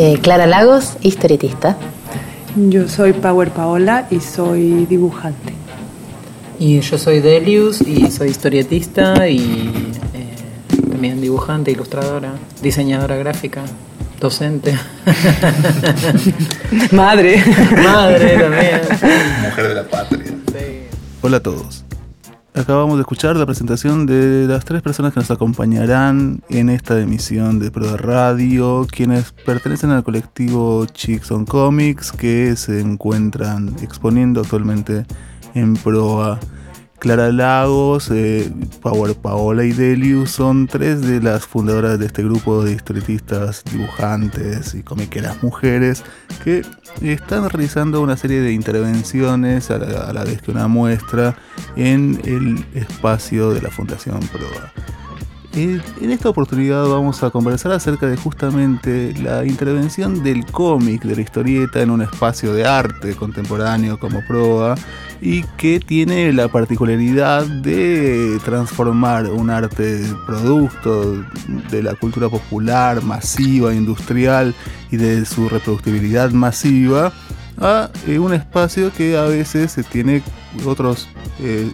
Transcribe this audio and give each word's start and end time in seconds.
Eh, 0.00 0.20
Clara 0.22 0.46
Lagos, 0.46 0.96
historietista. 1.02 1.76
Yo 2.54 2.88
soy 2.88 3.12
Power 3.14 3.50
Paola 3.50 4.06
y 4.12 4.20
soy 4.20 4.86
dibujante. 4.86 5.54
Y 6.60 6.78
yo 6.78 6.96
soy 6.98 7.18
Delius 7.18 7.80
y 7.80 8.08
soy 8.08 8.28
historietista 8.28 9.26
y 9.26 9.72
eh, 10.14 10.88
también 10.88 11.20
dibujante, 11.20 11.72
ilustradora, 11.72 12.34
diseñadora 12.62 13.16
gráfica, 13.16 13.64
docente. 14.20 14.78
Madre. 16.92 17.42
Madre 17.82 18.38
también. 18.38 18.80
Mujer 19.42 19.66
de 19.66 19.74
la 19.74 19.82
patria. 19.82 20.32
Hola 21.22 21.38
a 21.38 21.42
todos. 21.42 21.87
Acabamos 22.58 22.96
de 22.96 23.02
escuchar 23.02 23.36
la 23.36 23.46
presentación 23.46 24.04
de 24.04 24.46
las 24.48 24.64
tres 24.64 24.82
personas 24.82 25.12
que 25.14 25.20
nos 25.20 25.30
acompañarán 25.30 26.42
en 26.48 26.70
esta 26.70 27.00
emisión 27.00 27.60
de 27.60 27.70
Pro 27.70 27.96
Radio, 27.96 28.84
quienes 28.90 29.30
pertenecen 29.30 29.90
al 29.90 30.02
colectivo 30.02 30.84
Chicks 30.86 31.30
on 31.30 31.46
Comics, 31.46 32.10
que 32.10 32.56
se 32.56 32.80
encuentran 32.80 33.76
exponiendo 33.80 34.40
actualmente 34.40 35.06
en 35.54 35.74
Proa. 35.74 36.40
Clara 36.98 37.30
Lagos, 37.30 38.10
eh, 38.10 38.50
Power 38.82 39.14
Paola 39.14 39.64
y 39.64 39.72
Delius 39.72 40.32
son 40.32 40.66
tres 40.66 41.00
de 41.00 41.20
las 41.20 41.46
fundadoras 41.46 41.98
de 41.98 42.06
este 42.06 42.24
grupo 42.24 42.64
de 42.64 42.72
historietistas, 42.72 43.62
dibujantes 43.70 44.74
y 44.74 44.82
comiqueras 44.82 45.42
mujeres 45.42 46.02
que 46.42 46.62
están 47.02 47.48
realizando 47.48 48.00
una 48.00 48.16
serie 48.16 48.40
de 48.40 48.52
intervenciones 48.52 49.70
a 49.70 49.78
la, 49.78 50.08
a 50.08 50.12
la 50.12 50.24
vez 50.24 50.42
que 50.42 50.50
una 50.50 50.66
muestra 50.66 51.36
en 51.76 52.20
el 52.24 52.64
espacio 52.74 53.50
de 53.50 53.62
la 53.62 53.70
Fundación 53.70 54.18
Proa. 54.32 54.72
Eh, 55.54 55.80
En 56.00 56.10
esta 56.10 56.28
oportunidad 56.28 56.86
vamos 56.86 57.22
a 57.22 57.30
conversar 57.30 57.72
acerca 57.72 58.06
de 58.06 58.16
justamente 58.16 59.14
la 59.14 59.44
intervención 59.44 60.22
del 60.22 60.44
cómic, 60.46 61.02
de 61.02 61.16
la 61.16 61.22
historieta 61.22 61.80
en 61.80 61.90
un 61.90 62.02
espacio 62.02 62.52
de 62.52 62.66
arte 62.66 63.14
contemporáneo 63.14 63.98
como 63.98 64.20
Proa 64.26 64.76
y 65.20 65.42
que 65.56 65.80
tiene 65.80 66.32
la 66.32 66.48
particularidad 66.48 67.44
de 67.44 68.38
transformar 68.44 69.26
un 69.26 69.50
arte 69.50 70.04
producto 70.26 71.24
de 71.70 71.82
la 71.82 71.94
cultura 71.94 72.28
popular, 72.28 73.02
masiva, 73.02 73.74
industrial 73.74 74.54
y 74.90 74.96
de 74.96 75.24
su 75.24 75.48
reproductibilidad 75.48 76.30
masiva 76.30 77.12
a 77.60 77.90
eh, 78.06 78.18
un 78.18 78.32
espacio 78.34 78.92
que 78.92 79.16
a 79.16 79.24
veces 79.24 79.76
tiene 79.90 80.22
otros, 80.64 81.08
eh, 81.40 81.70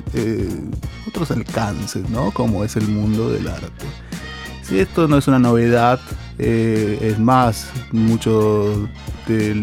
otros 1.15 1.31
alcances, 1.31 2.11
¿no? 2.11 2.33
Como 2.33 2.65
es 2.65 2.75
el 2.75 2.89
mundo 2.89 3.31
del 3.31 3.47
arte. 3.47 3.87
Si 4.63 4.81
esto 4.81 5.07
no 5.07 5.17
es 5.17 5.29
una 5.29 5.39
novedad, 5.39 6.01
eh, 6.39 6.99
es 7.03 7.21
más, 7.21 7.71
mucho 7.93 8.89
de 9.29 9.55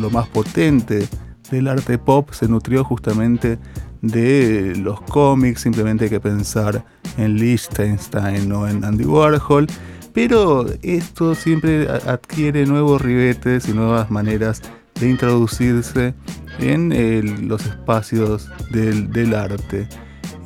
lo 0.00 0.08
más 0.08 0.26
potente 0.28 1.06
del 1.50 1.68
arte 1.68 1.98
pop 1.98 2.30
se 2.32 2.48
nutrió 2.48 2.84
justamente 2.84 3.58
de 4.00 4.74
los 4.76 5.00
cómics, 5.02 5.62
simplemente 5.62 6.04
hay 6.04 6.10
que 6.10 6.20
pensar 6.20 6.84
en 7.18 7.36
Liechtenstein 7.36 8.50
o 8.52 8.66
en 8.66 8.84
Andy 8.84 9.04
Warhol, 9.04 9.66
pero 10.14 10.66
esto 10.82 11.34
siempre 11.34 11.88
adquiere 11.88 12.64
nuevos 12.64 13.02
ribetes 13.02 13.68
y 13.68 13.72
nuevas 13.72 14.10
maneras 14.10 14.62
de 15.00 15.10
introducirse 15.10 16.14
en 16.58 17.48
los 17.48 17.66
espacios 17.66 18.50
del 18.70 19.34
arte. 19.34 19.86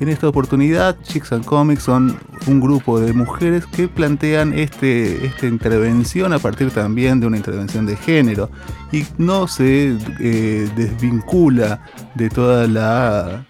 En 0.01 0.09
esta 0.09 0.29
oportunidad, 0.29 0.97
Chicks 1.03 1.33
and 1.33 1.45
Comics 1.45 1.85
son 1.85 2.19
un 2.47 2.61
grupo 2.61 2.99
de 2.99 3.13
mujeres 3.13 3.67
que 3.67 3.87
plantean 3.87 4.53
este, 4.53 5.25
esta 5.27 5.47
intervención 5.47 6.33
a 6.33 6.39
partir 6.39 6.71
también 6.71 7.21
de 7.21 7.27
una 7.27 7.37
intervención 7.37 7.87
de 7.87 7.97
género 7.97 8.51
y 8.91 9.05
no 9.19 9.47
se 9.47 9.97
eh, 10.19 10.69
desvincula 10.75 11.85
de 12.15 12.29
toda 12.31 12.67
la 12.67 13.47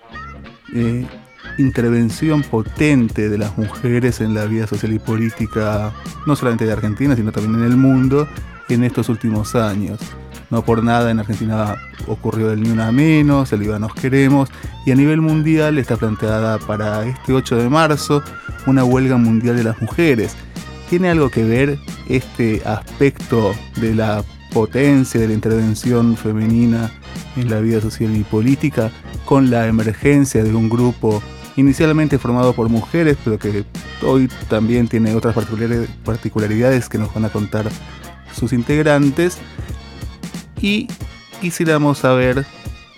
eh, 0.75 1.06
intervención 1.58 2.42
potente 2.42 3.28
de 3.28 3.38
las 3.38 3.56
mujeres 3.56 4.20
en 4.20 4.34
la 4.34 4.44
vida 4.44 4.66
social 4.66 4.92
y 4.92 4.98
política, 4.98 5.92
no 6.26 6.36
solamente 6.36 6.66
de 6.66 6.72
Argentina, 6.72 7.16
sino 7.16 7.32
también 7.32 7.60
en 7.60 7.70
el 7.70 7.76
mundo 7.76 8.28
en 8.69 8.84
estos 8.84 9.09
últimos 9.09 9.54
años. 9.54 10.00
No 10.52 10.62
por 10.62 10.84
nada 10.84 11.10
en 11.10 11.18
Argentina 11.18 11.76
ocurrió 12.06 12.52
el 12.52 12.62
Ni 12.62 12.68
Una 12.68 12.92
Menos, 12.92 13.50
el 13.54 13.60
Viva 13.60 13.78
Nos 13.78 13.94
Queremos, 13.94 14.50
y 14.84 14.90
a 14.90 14.94
nivel 14.94 15.22
mundial 15.22 15.78
está 15.78 15.96
planteada 15.96 16.58
para 16.58 17.06
este 17.06 17.32
8 17.32 17.56
de 17.56 17.70
marzo 17.70 18.22
una 18.66 18.84
huelga 18.84 19.16
mundial 19.16 19.56
de 19.56 19.64
las 19.64 19.80
mujeres. 19.80 20.36
¿Tiene 20.91 21.08
algo 21.08 21.30
que 21.30 21.42
ver 21.42 21.78
este 22.06 22.60
aspecto 22.66 23.54
de 23.76 23.94
la 23.94 24.22
potencia 24.52 25.18
de 25.18 25.28
la 25.28 25.32
intervención 25.32 26.18
femenina 26.18 26.91
en 27.36 27.48
la 27.48 27.60
vida 27.60 27.80
social 27.80 28.14
y 28.14 28.22
política 28.22 28.91
con 29.24 29.50
la 29.50 29.66
emergencia 29.68 30.44
de 30.44 30.54
un 30.54 30.68
grupo 30.68 31.22
inicialmente 31.56 32.18
formado 32.18 32.52
por 32.52 32.68
mujeres, 32.68 33.16
pero 33.24 33.38
que 33.38 33.64
hoy 34.06 34.28
también 34.50 34.86
tiene 34.86 35.14
otras 35.14 35.34
particulari- 35.34 35.88
particularidades 36.04 36.91
que 36.91 36.98
nos 36.98 37.14
van 37.14 37.24
a 37.24 37.30
contar 37.30 37.70
sus 38.38 38.52
integrantes? 38.52 39.38
Y 40.62 40.86
quisiéramos 41.40 41.98
saber 41.98 42.46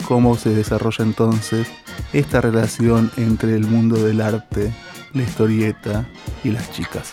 cómo 0.06 0.36
se 0.36 0.50
desarrolla 0.50 1.02
entonces 1.02 1.66
esta 2.12 2.42
relación 2.42 3.10
entre 3.16 3.54
el 3.54 3.66
mundo 3.66 3.97
del 3.97 4.20
arte, 4.20 4.70
la 5.14 5.22
historieta 5.22 6.06
y 6.44 6.50
las 6.50 6.70
chicas. 6.70 7.12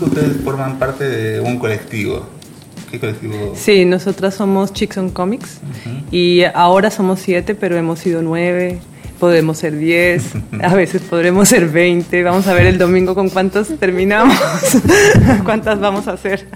Ustedes 0.00 0.36
forman 0.44 0.78
parte 0.78 1.08
de 1.08 1.40
un 1.40 1.58
colectivo. 1.58 2.26
¿Qué 2.90 3.00
colectivo? 3.00 3.54
Sí, 3.56 3.84
nosotras 3.84 4.34
somos 4.34 4.72
Chicks 4.72 4.98
on 4.98 5.10
Comics 5.10 5.60
y 6.10 6.42
ahora 6.54 6.90
somos 6.90 7.20
siete, 7.20 7.54
pero 7.54 7.76
hemos 7.76 7.98
sido 7.98 8.22
nueve. 8.22 8.80
Podemos 9.18 9.58
ser 9.58 9.76
diez, 9.76 10.22
a 10.62 10.74
veces 10.74 11.02
podremos 11.02 11.48
ser 11.48 11.68
veinte. 11.68 12.22
Vamos 12.22 12.46
a 12.46 12.54
ver 12.54 12.66
el 12.66 12.78
domingo 12.78 13.14
con 13.16 13.28
cuántos 13.30 13.68
terminamos, 13.78 14.36
cuántas 15.44 15.80
vamos 15.80 16.06
a 16.06 16.12
hacer. 16.12 16.46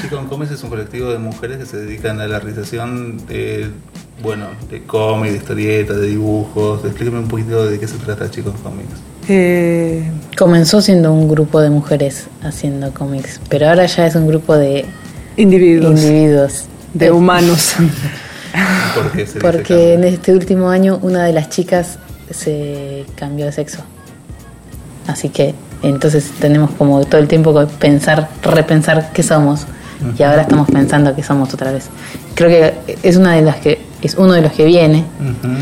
Chicos 0.00 0.24
Comics 0.28 0.52
es 0.52 0.62
un 0.62 0.70
colectivo 0.70 1.10
de 1.10 1.18
mujeres 1.18 1.58
que 1.58 1.66
se 1.66 1.76
dedican 1.78 2.20
a 2.20 2.28
la 2.28 2.38
realización 2.38 3.18
de, 3.26 3.70
bueno, 4.22 4.46
de 4.70 4.82
cómics, 4.84 5.32
de 5.32 5.38
historietas, 5.38 5.96
de 5.96 6.06
dibujos. 6.06 6.84
Explíqueme 6.84 7.18
un 7.18 7.28
poquito 7.28 7.66
de 7.68 7.78
qué 7.80 7.88
se 7.88 7.96
trata 7.98 8.30
Chicos 8.30 8.54
Comics. 8.62 8.88
Eh, 9.28 10.02
Comenzó 10.38 10.80
siendo 10.80 11.12
un 11.12 11.28
grupo 11.28 11.60
de 11.60 11.70
mujeres 11.70 12.28
haciendo 12.42 12.92
cómics, 12.94 13.40
pero 13.48 13.68
ahora 13.68 13.86
ya 13.86 14.06
es 14.06 14.14
un 14.14 14.26
grupo 14.28 14.56
de 14.56 14.84
individuos, 15.36 16.00
individuos. 16.00 16.64
de 16.94 17.10
humanos. 17.10 17.74
¿Por 18.94 19.12
qué 19.12 19.26
se 19.26 19.34
dice 19.34 19.40
Porque 19.40 19.94
en 19.94 20.00
cambio? 20.00 20.14
este 20.14 20.32
último 20.32 20.68
año 20.70 20.98
una 21.02 21.24
de 21.24 21.32
las 21.32 21.48
chicas 21.50 21.98
se 22.30 23.04
cambió 23.16 23.46
de 23.46 23.52
sexo. 23.52 23.78
Así 25.06 25.28
que 25.28 25.54
entonces 25.82 26.30
tenemos 26.40 26.70
como 26.72 27.04
todo 27.04 27.20
el 27.20 27.28
tiempo 27.28 27.54
que 27.58 27.66
pensar, 27.66 28.28
repensar 28.42 29.10
qué 29.12 29.22
somos. 29.22 29.66
Y 30.18 30.22
ahora 30.22 30.42
estamos 30.42 30.66
pensando 30.70 31.14
qué 31.14 31.22
somos 31.22 31.52
otra 31.52 31.72
vez. 31.72 31.88
Creo 32.34 32.48
que 32.48 32.96
es 33.02 33.16
una 33.16 33.34
de 33.34 33.42
las 33.42 33.56
que 33.56 33.82
es 34.00 34.14
uno 34.14 34.32
de 34.32 34.40
los 34.40 34.52
que 34.52 34.64
viene. 34.64 35.04
Ujú. 35.20 35.52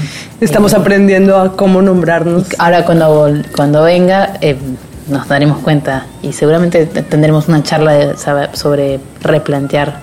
Estamos 0.40 0.74
aprendiendo 0.74 1.36
a 1.40 1.56
cómo 1.56 1.82
nombrarnos. 1.82 2.46
Ahora 2.58 2.84
cuando 2.84 3.32
cuando 3.56 3.82
venga 3.82 4.34
eh, 4.40 4.56
nos 5.08 5.26
daremos 5.26 5.58
cuenta 5.58 6.06
y 6.22 6.32
seguramente 6.32 6.86
te- 6.86 7.02
tendremos 7.02 7.48
una 7.48 7.64
charla 7.64 7.92
de- 7.94 8.14
sobre 8.52 9.00
replantear. 9.22 10.02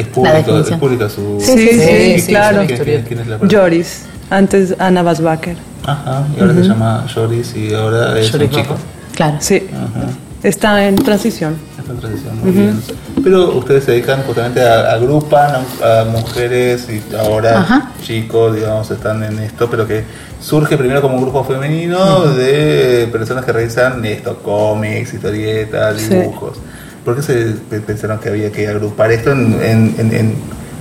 Es 0.00 0.76
pública 0.78 1.08
su... 1.08 1.38
Sí, 1.40 1.52
sí, 1.56 1.68
sí, 1.68 1.78
¿Quién- 1.78 2.26
claro. 2.26 2.62
¿quién, 2.66 2.78
quién- 2.84 3.02
quién 3.04 3.20
es 3.20 3.26
la? 3.26 3.38
Joris, 3.50 4.02
antes 4.30 4.74
Ana 4.78 5.02
Basbacher. 5.02 5.56
Ajá, 5.84 6.26
y 6.36 6.40
ahora 6.40 6.54
se 6.54 6.62
llama 6.62 7.06
Joris 7.12 7.54
y 7.56 7.72
ahora 7.74 8.18
es 8.18 8.30
Joris 8.30 8.48
un 8.50 8.54
chico. 8.62 8.76
Claro. 9.14 9.36
Sí, 9.40 9.66
Ajá. 9.72 10.06
está 10.42 10.86
en 10.86 10.96
transición. 10.96 11.56
Esta 11.78 11.94
transición, 11.94 12.38
muy 12.42 12.50
bien. 12.52 12.80
Pero 13.24 13.56
ustedes 13.56 13.84
se 13.84 13.92
dedican 13.92 14.22
justamente 14.24 14.60
a 14.62 14.92
agrupan 14.92 15.64
a, 15.82 16.00
a 16.00 16.04
mujeres 16.04 16.86
y 16.90 17.02
ahora 17.16 17.60
Ajá. 17.60 17.92
chicos, 18.02 18.54
digamos, 18.54 18.90
están 18.90 19.24
en 19.24 19.38
esto, 19.38 19.68
pero 19.70 19.86
que 19.86 20.04
surge 20.40 20.76
primero 20.76 21.00
como 21.02 21.16
un 21.16 21.22
grupo 21.22 21.42
femenino 21.44 22.26
de 22.26 23.08
personas 23.10 23.44
que 23.44 23.52
realizan 23.52 24.04
esto, 24.04 24.38
cómics, 24.42 25.14
historietas, 25.14 25.96
Sí. 26.00 26.14
¿Por 27.04 27.16
qué 27.16 27.22
se 27.22 27.34
pe- 27.70 27.80
pensaron 27.80 28.18
que 28.18 28.28
había 28.28 28.50
que 28.52 28.68
agrupar 28.68 29.10
esto 29.12 29.32
en, 29.32 29.54
en, 29.62 29.94
en- 29.98 30.12
en- 30.14 30.34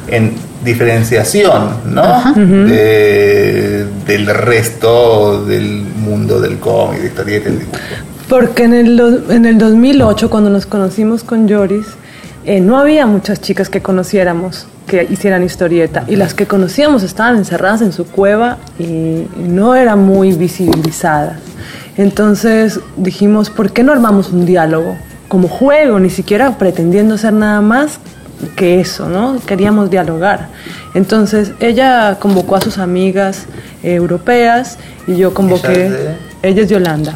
en 0.10 0.34
diferenciación, 0.64 1.70
¿no? 1.94 2.34
De- 2.68 3.86
del 4.06 4.26
resto 4.28 5.44
del 5.46 5.82
mundo 5.82 6.40
del 6.40 6.58
cómic, 6.60 7.02
de 7.14 7.40
del 7.40 7.60
dibujo. 7.60 7.78
Porque 8.30 8.64
en 8.64 8.74
el, 8.74 9.24
en 9.30 9.46
el 9.46 9.58
2008, 9.58 10.30
cuando 10.30 10.50
nos 10.50 10.66
conocimos 10.66 11.24
con 11.24 11.48
Joris, 11.50 11.88
eh, 12.46 12.60
no 12.62 12.78
había 12.80 13.06
muchas 13.06 13.42
chicas 13.42 13.70
que 13.70 13.82
conociéramos 13.82 14.68
que 14.86 15.06
hicieran 15.10 15.44
historieta. 15.44 16.04
Y 16.08 16.16
las 16.16 16.34
que 16.34 16.46
conocíamos 16.46 17.04
estaban 17.04 17.36
encerradas 17.36 17.82
en 17.82 17.92
su 17.92 18.06
cueva 18.06 18.58
y 18.80 19.28
no 19.38 19.76
eran 19.76 20.00
muy 20.00 20.32
visibilizadas. 20.34 21.40
Entonces 21.98 22.80
dijimos, 22.96 23.50
¿por 23.50 23.72
qué 23.72 23.84
no 23.84 23.92
armamos 23.92 24.30
un 24.32 24.46
diálogo? 24.46 24.98
Como 25.28 25.48
juego, 25.48 26.00
ni 26.00 26.10
siquiera 26.10 26.58
pretendiendo 26.58 27.18
ser 27.18 27.34
nada 27.34 27.62
más 27.62 28.00
que 28.56 28.80
eso, 28.80 29.10
¿no? 29.10 29.40
Queríamos 29.46 29.90
dialogar. 29.90 30.50
Entonces 30.94 31.52
ella 31.60 32.18
convocó 32.20 32.56
a 32.56 32.62
sus 32.62 32.78
amigas 32.78 33.46
eh, 33.84 33.96
europeas 33.96 34.78
y 35.08 35.16
yo 35.16 35.34
convoqué... 35.34 35.74
¿Ella 35.74 35.86
es 35.86 35.92
de? 35.92 36.16
Ella 36.44 36.62
es 36.62 36.70
de 36.70 36.76
Holanda 36.76 37.16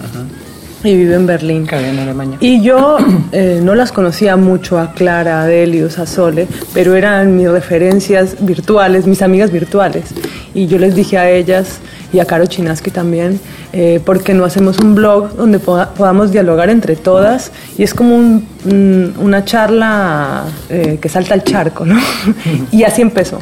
y 0.83 0.95
vive 0.95 1.15
en 1.15 1.27
Berlín. 1.27 1.65
Claro, 1.65 1.85
en 1.85 1.99
Alemania. 1.99 2.37
Y 2.39 2.61
yo 2.61 2.97
eh, 3.31 3.59
no 3.63 3.75
las 3.75 3.91
conocía 3.91 4.35
mucho 4.35 4.79
a 4.79 4.93
Clara, 4.93 5.41
a 5.41 5.45
Delius, 5.45 5.99
a 5.99 6.05
Sole, 6.05 6.47
pero 6.73 6.95
eran 6.95 7.35
mis 7.35 7.49
referencias 7.49 8.35
virtuales, 8.39 9.07
mis 9.07 9.21
amigas 9.21 9.51
virtuales. 9.51 10.05
Y 10.53 10.67
yo 10.67 10.77
les 10.77 10.95
dije 10.95 11.17
a 11.17 11.29
ellas 11.29 11.79
y 12.13 12.19
a 12.19 12.25
Caro 12.25 12.45
Chinaski 12.45 12.91
también, 12.91 13.39
eh, 13.73 13.99
¿por 14.05 14.21
qué 14.23 14.33
no 14.33 14.43
hacemos 14.45 14.79
un 14.79 14.95
blog 14.95 15.35
donde 15.35 15.59
poda- 15.59 15.93
podamos 15.93 16.31
dialogar 16.31 16.69
entre 16.69 16.95
todas? 16.95 17.51
Y 17.77 17.83
es 17.83 17.93
como 17.93 18.15
un- 18.15 18.47
un- 18.65 19.13
una 19.19 19.45
charla 19.45 20.43
eh, 20.69 20.97
que 21.01 21.09
salta 21.09 21.33
al 21.33 21.43
charco, 21.43 21.85
¿no? 21.85 21.99
y 22.71 22.83
así 22.83 23.01
empezó, 23.01 23.39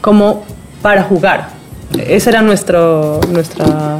como 0.00 0.44
para 0.82 1.02
jugar. 1.02 1.50
Esa 1.98 2.30
era 2.30 2.42
nuestro, 2.42 3.20
nuestra 3.32 3.98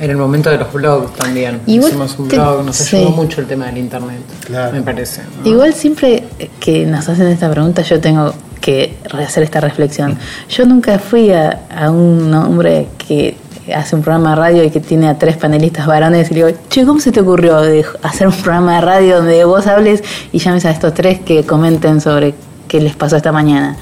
Era 0.00 0.12
el 0.12 0.18
momento 0.18 0.50
de 0.50 0.58
los 0.58 0.72
blogs 0.72 1.12
también. 1.14 1.60
Igual 1.66 1.90
Hicimos 1.90 2.18
un 2.18 2.28
blog, 2.28 2.64
nos 2.64 2.76
sí. 2.76 2.96
ayudó 2.96 3.10
mucho 3.10 3.40
el 3.40 3.46
tema 3.46 3.66
del 3.66 3.78
internet. 3.78 4.20
Claro. 4.44 4.72
Me 4.72 4.82
parece. 4.82 5.22
¿no? 5.22 5.48
Igual 5.48 5.72
siempre 5.74 6.24
que 6.60 6.84
nos 6.86 7.08
hacen 7.08 7.28
esta 7.28 7.50
pregunta 7.50 7.82
yo 7.82 8.00
tengo 8.00 8.34
que 8.60 8.96
hacer 9.12 9.42
esta 9.42 9.60
reflexión. 9.60 10.18
Yo 10.48 10.64
nunca 10.64 10.98
fui 10.98 11.30
a, 11.30 11.60
a 11.74 11.90
un 11.90 12.32
hombre 12.34 12.88
que 12.96 13.36
hace 13.72 13.96
un 13.96 14.02
programa 14.02 14.30
de 14.30 14.36
radio 14.36 14.64
y 14.64 14.70
que 14.70 14.80
tiene 14.80 15.08
a 15.08 15.18
tres 15.18 15.36
panelistas 15.36 15.86
varones 15.86 16.30
y 16.30 16.34
le 16.34 16.44
digo, 16.46 16.58
che, 16.68 16.84
¿cómo 16.84 17.00
se 17.00 17.12
te 17.12 17.20
ocurrió 17.20 17.60
de 17.60 17.84
hacer 18.02 18.26
un 18.26 18.34
programa 18.34 18.76
de 18.76 18.80
radio 18.82 19.16
donde 19.18 19.44
vos 19.44 19.66
hables 19.66 20.02
y 20.32 20.38
llames 20.38 20.64
a 20.64 20.70
estos 20.70 20.92
tres 20.94 21.20
que 21.20 21.44
comenten 21.44 22.00
sobre 22.00 22.34
qué 22.68 22.80
les 22.80 22.96
pasó 22.96 23.16
esta 23.16 23.32
mañana? 23.32 23.76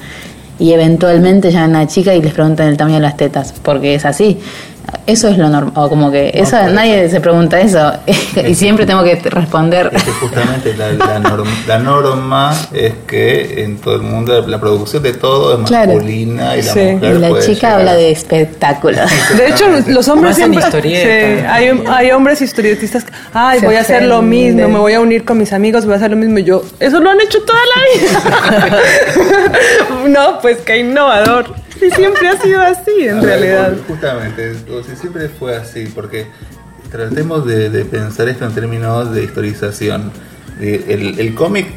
Y 0.59 0.71
eventualmente 0.71 1.51
llaman 1.51 1.75
a 1.75 1.79
una 1.79 1.87
chica 1.87 2.13
y 2.13 2.21
les 2.21 2.33
preguntan 2.33 2.67
el 2.67 2.77
tamaño 2.77 2.95
de 2.95 3.01
las 3.01 3.17
tetas, 3.17 3.53
porque 3.63 3.95
es 3.95 4.05
así. 4.05 4.37
Eso 5.05 5.27
es 5.27 5.37
lo 5.37 5.49
normal, 5.49 5.73
o 5.75 5.89
como 5.89 6.11
que 6.11 6.31
eso, 6.33 6.55
nadie 6.69 7.09
se 7.09 7.19
pregunta 7.19 7.59
eso 7.59 7.91
y 8.47 8.55
siempre 8.55 8.85
tengo 8.85 9.03
que 9.03 9.15
responder. 9.15 9.89
Es 9.93 10.03
que 10.03 10.11
justamente 10.11 10.75
la, 10.77 10.93
la 10.93 11.19
norm- 11.29 11.65
la 11.67 11.79
norma 11.79 12.53
es 12.71 12.93
que 13.05 13.63
en 13.63 13.77
todo 13.79 13.95
el 13.95 14.01
mundo 14.01 14.45
la 14.47 14.59
producción 14.61 15.03
de 15.03 15.13
todo 15.13 15.61
es 15.61 15.67
Claro. 15.67 15.93
masculina 15.95 16.55
y 16.55 16.61
la 16.61 16.73
Sí. 16.73 16.79
mujer 16.79 17.15
Y 17.15 17.19
la 17.19 17.29
puede 17.29 17.45
chica 17.45 17.67
llegar- 17.67 17.79
habla 17.79 17.93
de 17.95 18.11
espectáculos. 18.11 18.99
De 19.37 19.47
hecho, 19.49 19.65
los 19.87 20.07
hombres 20.07 20.35
siempre... 20.37 20.61
Sí, 20.71 20.95
hay, 21.49 21.83
hay 21.89 22.11
hombres 22.11 22.41
historietistas 22.41 23.03
que, 23.03 23.11
ay, 23.33 23.59
Se 23.59 23.65
voy 23.65 23.75
a 23.75 23.81
hacer 23.81 24.03
lo 24.03 24.21
mismo, 24.21 24.67
me 24.69 24.79
voy 24.79 24.93
a 24.93 25.01
unir 25.01 25.25
con 25.25 25.37
mis 25.37 25.51
amigos, 25.51 25.85
voy 25.85 25.95
a 25.95 25.97
hacer 25.97 26.11
lo 26.11 26.17
mismo. 26.17 26.37
Y 26.39 26.43
yo, 26.45 26.63
eso 26.79 26.99
lo 27.01 27.09
han 27.09 27.19
hecho 27.19 27.39
toda 27.43 27.59
la 27.75 27.81
vida. 28.71 28.77
no, 30.07 30.39
pues 30.41 30.59
qué 30.59 30.77
innovador. 30.79 31.53
Sí, 31.89 31.95
siempre 31.95 32.27
ha 32.29 32.41
sido 32.41 32.61
así, 32.61 32.91
en 33.01 33.17
A 33.17 33.21
ver, 33.21 33.25
realidad. 33.39 33.73
Justamente, 33.87 34.51
o 34.71 34.83
sea, 34.83 34.95
siempre 34.95 35.29
fue 35.29 35.55
así, 35.55 35.85
porque 35.93 36.27
tratemos 36.91 37.45
de, 37.45 37.69
de 37.69 37.85
pensar 37.85 38.27
esto 38.29 38.45
en 38.45 38.53
términos 38.53 39.13
de 39.13 39.23
historización. 39.23 40.11
De- 40.59 40.85
El, 40.93 41.19
el 41.19 41.33
cómic, 41.35 41.67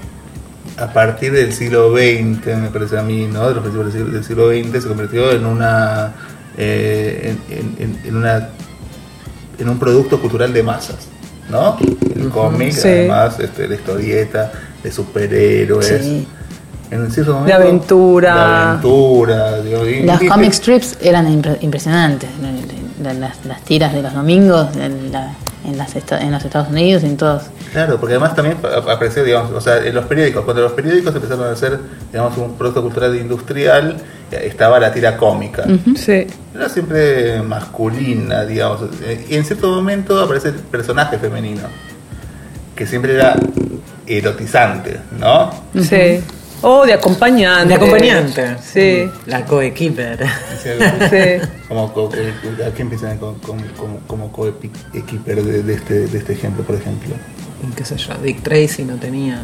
a 0.76 0.92
partir 0.92 1.32
del 1.32 1.52
siglo 1.52 1.92
XX, 1.92 2.46
me 2.58 2.68
parece 2.72 2.98
a 2.98 3.02
mí, 3.02 3.26
¿no? 3.26 3.48
de 3.48 3.54
los 3.54 3.62
principios 3.64 3.86
del 4.12 4.24
siglo, 4.24 4.48
del 4.48 4.62
siglo 4.62 4.70
XX, 4.72 4.82
se 4.82 4.88
convirtió 4.88 5.32
en 5.32 5.46
una. 5.46 6.12
eh, 6.58 7.36
en, 7.50 7.56
en- 7.58 7.76
en- 7.78 8.00
en 8.06 8.16
una 8.16 8.48
en 9.58 9.68
un 9.70 9.78
producto 9.78 10.20
cultural 10.20 10.52
de 10.52 10.62
masas, 10.62 11.08
¿no? 11.50 11.78
El 12.14 12.28
cómic, 12.28 12.72
Sí. 12.72 12.88
además, 12.88 13.40
este, 13.40 13.66
la 13.68 13.74
historieta 13.74 14.52
de 14.82 14.92
superhéroes. 14.92 15.86
Sí. 16.04 16.28
En 16.90 17.10
cierto 17.10 17.32
De 17.32 17.38
momento, 17.38 17.54
aventura. 17.56 18.34
de 18.34 18.40
aventura. 18.68 19.60
digo, 19.62 19.86
y- 19.86 20.02
Los 20.04 20.22
y- 20.22 20.28
comic 20.28 20.52
strips 20.52 20.96
eran 21.02 21.26
impre- 21.26 21.58
impresionantes. 21.60 22.28
La- 22.40 23.12
la- 23.12 23.18
Las, 23.18 23.44
las 23.44 23.62
tiras 23.62 23.92
de 23.92 24.02
los 24.02 24.14
domingos 24.14 24.74
en, 24.76 25.12
la- 25.12 25.32
en, 25.64 25.76
las 25.78 25.94
esta- 25.96 26.20
en 26.20 26.32
los 26.32 26.44
Estados 26.44 26.68
Unidos 26.70 27.02
y 27.02 27.06
en 27.06 27.16
todos. 27.16 27.42
Claro, 27.72 27.98
porque 28.00 28.14
además 28.14 28.34
también 28.34 28.56
ap- 28.62 28.88
apareció, 28.88 29.22
digamos, 29.22 29.52
o 29.52 29.60
sea, 29.60 29.78
en 29.84 29.94
los 29.94 30.04
periódicos, 30.06 30.44
cuando 30.44 30.62
los 30.62 30.72
periódicos 30.72 31.14
empezaron 31.14 31.52
a 31.52 31.56
ser, 31.56 31.78
digamos, 32.10 32.36
un 32.38 32.54
producto 32.54 32.82
cultural 32.82 33.14
industrial, 33.16 33.96
eh, 34.32 34.44
estaba 34.46 34.78
la 34.80 34.92
tira 34.92 35.16
cómica. 35.16 35.64
Sí. 35.96 36.26
Era 36.54 36.68
siempre 36.68 37.42
masculina, 37.42 38.44
digamos. 38.44 38.80
eh, 39.02 39.26
Y 39.28 39.36
en 39.36 39.44
cierto 39.44 39.68
momento 39.70 40.20
aparece 40.20 40.48
el 40.48 40.54
personaje 40.54 41.18
femenino, 41.18 41.62
que 42.74 42.86
siempre 42.86 43.14
era 43.14 43.36
erotizante, 44.06 44.98
¿no? 45.18 45.50
Sí. 45.80 46.20
Oh, 46.62 46.84
de 46.86 46.92
acompañante. 46.94 47.68
De 47.68 47.74
acompañante. 47.74 48.56
Sí. 48.62 49.08
La 49.26 49.44
coequiper. 49.44 50.18
Sí. 50.62 51.46
Como, 51.68 51.92
co- 51.92 52.10
aquí 52.66 52.82
empiezan 52.82 53.18
con- 53.18 53.34
con- 53.40 53.60
como, 53.76 53.98
como 54.06 54.32
coequiper 54.32 55.42
de, 55.42 55.62
de 55.62 55.74
este, 55.74 56.06
de 56.06 56.18
este 56.18 56.32
ejemplo, 56.32 56.64
por 56.64 56.76
ejemplo. 56.76 57.14
Y 57.68 57.74
qué 57.74 57.84
sé 57.84 57.96
yo, 57.96 58.14
Dick 58.22 58.42
Tracy 58.42 58.84
no 58.84 58.96
tenía 58.96 59.40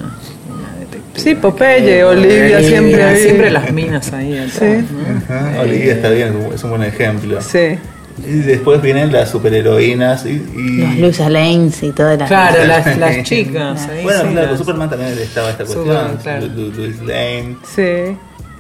una 0.49 0.79
detective. 0.79 1.21
Sí, 1.21 1.35
Popeye, 1.35 2.05
Olivia, 2.05 2.61
siempre 2.63 3.03
ahí. 3.03 3.23
Siempre 3.23 3.51
las 3.51 3.73
minas 3.73 4.13
ahí 4.13 4.39
atrás, 4.39 4.55
Sí. 4.59 4.65
¿no? 4.93 5.35
Ajá, 5.35 5.57
Eh, 5.57 5.61
Olivia 5.61 5.93
está 5.95 6.11
bien, 6.11 6.29
es 6.29 6.35
un- 6.47 6.55
es 6.55 6.65
un 6.65 6.71
buen 6.71 6.83
ejemplo. 6.83 7.41
Sí. 7.41 7.79
Y 8.25 8.33
después 8.41 8.81
vienen 8.81 9.13
las 9.13 9.31
superheroínas 9.31 10.25
y... 10.27 10.31
y- 10.57 10.77
Los 10.79 10.99
Luisa 10.99 11.29
Lanes 11.29 11.83
y 11.83 11.91
todas 11.93 12.19
las. 12.19 12.29
Claro, 12.29 12.65
las, 12.65 12.97
las 12.99 13.23
chicas 13.29 13.89
ahí. 13.89 14.03
Bueno, 14.05 14.21
sí, 14.23 14.27
claro, 14.29 14.41
con 14.41 14.51
las- 14.51 14.59
Superman 14.59 14.91
también 14.91 15.13
estaba 15.19 15.51
esta 15.51 15.65
cuestión. 15.65 16.17
Claro. 16.23 16.47
Luis 16.47 17.01
Lane. 17.01 17.57
Sí. 17.75 18.17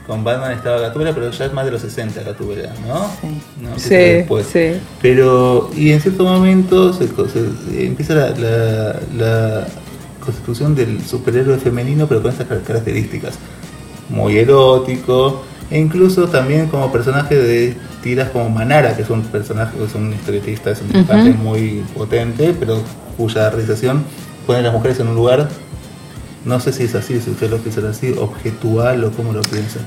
Con 0.06 0.24
Batman 0.24 0.50
estaba 0.52 0.80
Gatúbela, 0.80 1.14
pero 1.14 1.30
ya 1.30 1.44
es 1.44 1.52
más 1.52 1.64
de 1.64 1.70
los 1.70 1.80
60 1.82 2.22
Gatúbela, 2.24 2.70
¿no? 2.88 3.06
Sí. 3.20 3.40
¿No? 3.60 3.78
Sí, 3.78 3.88
después. 3.94 4.46
sí. 4.52 4.72
Pero, 5.00 5.70
y 5.76 5.92
en 5.92 6.00
cierto 6.00 6.24
momento 6.24 6.92
se, 6.92 7.06
co- 7.06 7.28
se- 7.28 7.86
empieza 7.86 8.14
la, 8.14 8.30
la- 8.30 8.96
la 9.16 9.66
constitución 10.18 10.74
del 10.74 11.04
superhéroe 11.06 11.56
femenino, 11.58 12.06
pero 12.08 12.20
con 12.20 12.32
estas 12.32 12.48
car- 12.48 12.62
características. 12.62 13.34
Muy 14.08 14.38
erótico, 14.38 15.44
e 15.72 15.78
incluso 15.78 16.28
también 16.28 16.66
como 16.66 16.92
personaje 16.92 17.34
de 17.34 17.74
tiras 18.02 18.28
como 18.28 18.50
Manara, 18.50 18.94
que 18.94 19.02
es 19.02 19.10
un 19.10 19.22
personaje, 19.22 19.72
es 19.82 19.94
un 19.94 20.12
historietista, 20.12 20.70
es 20.70 20.82
un 20.82 20.92
dibujante 20.92 21.30
muy 21.32 21.82
potente, 21.96 22.54
pero 22.58 22.78
cuya 23.16 23.48
realización 23.48 24.04
pone 24.46 24.58
a 24.58 24.62
las 24.62 24.72
mujeres 24.74 25.00
en 25.00 25.08
un 25.08 25.14
lugar, 25.14 25.48
no 26.44 26.58
sé 26.60 26.72
si 26.72 26.84
es 26.84 26.94
así, 26.94 27.20
si 27.20 27.30
usted 27.30 27.50
lo 27.50 27.58
piensa 27.58 27.80
así, 27.88 28.12
objetual 28.18 29.04
o 29.04 29.10
cómo 29.12 29.32
lo 29.32 29.42
piensa. 29.42 29.80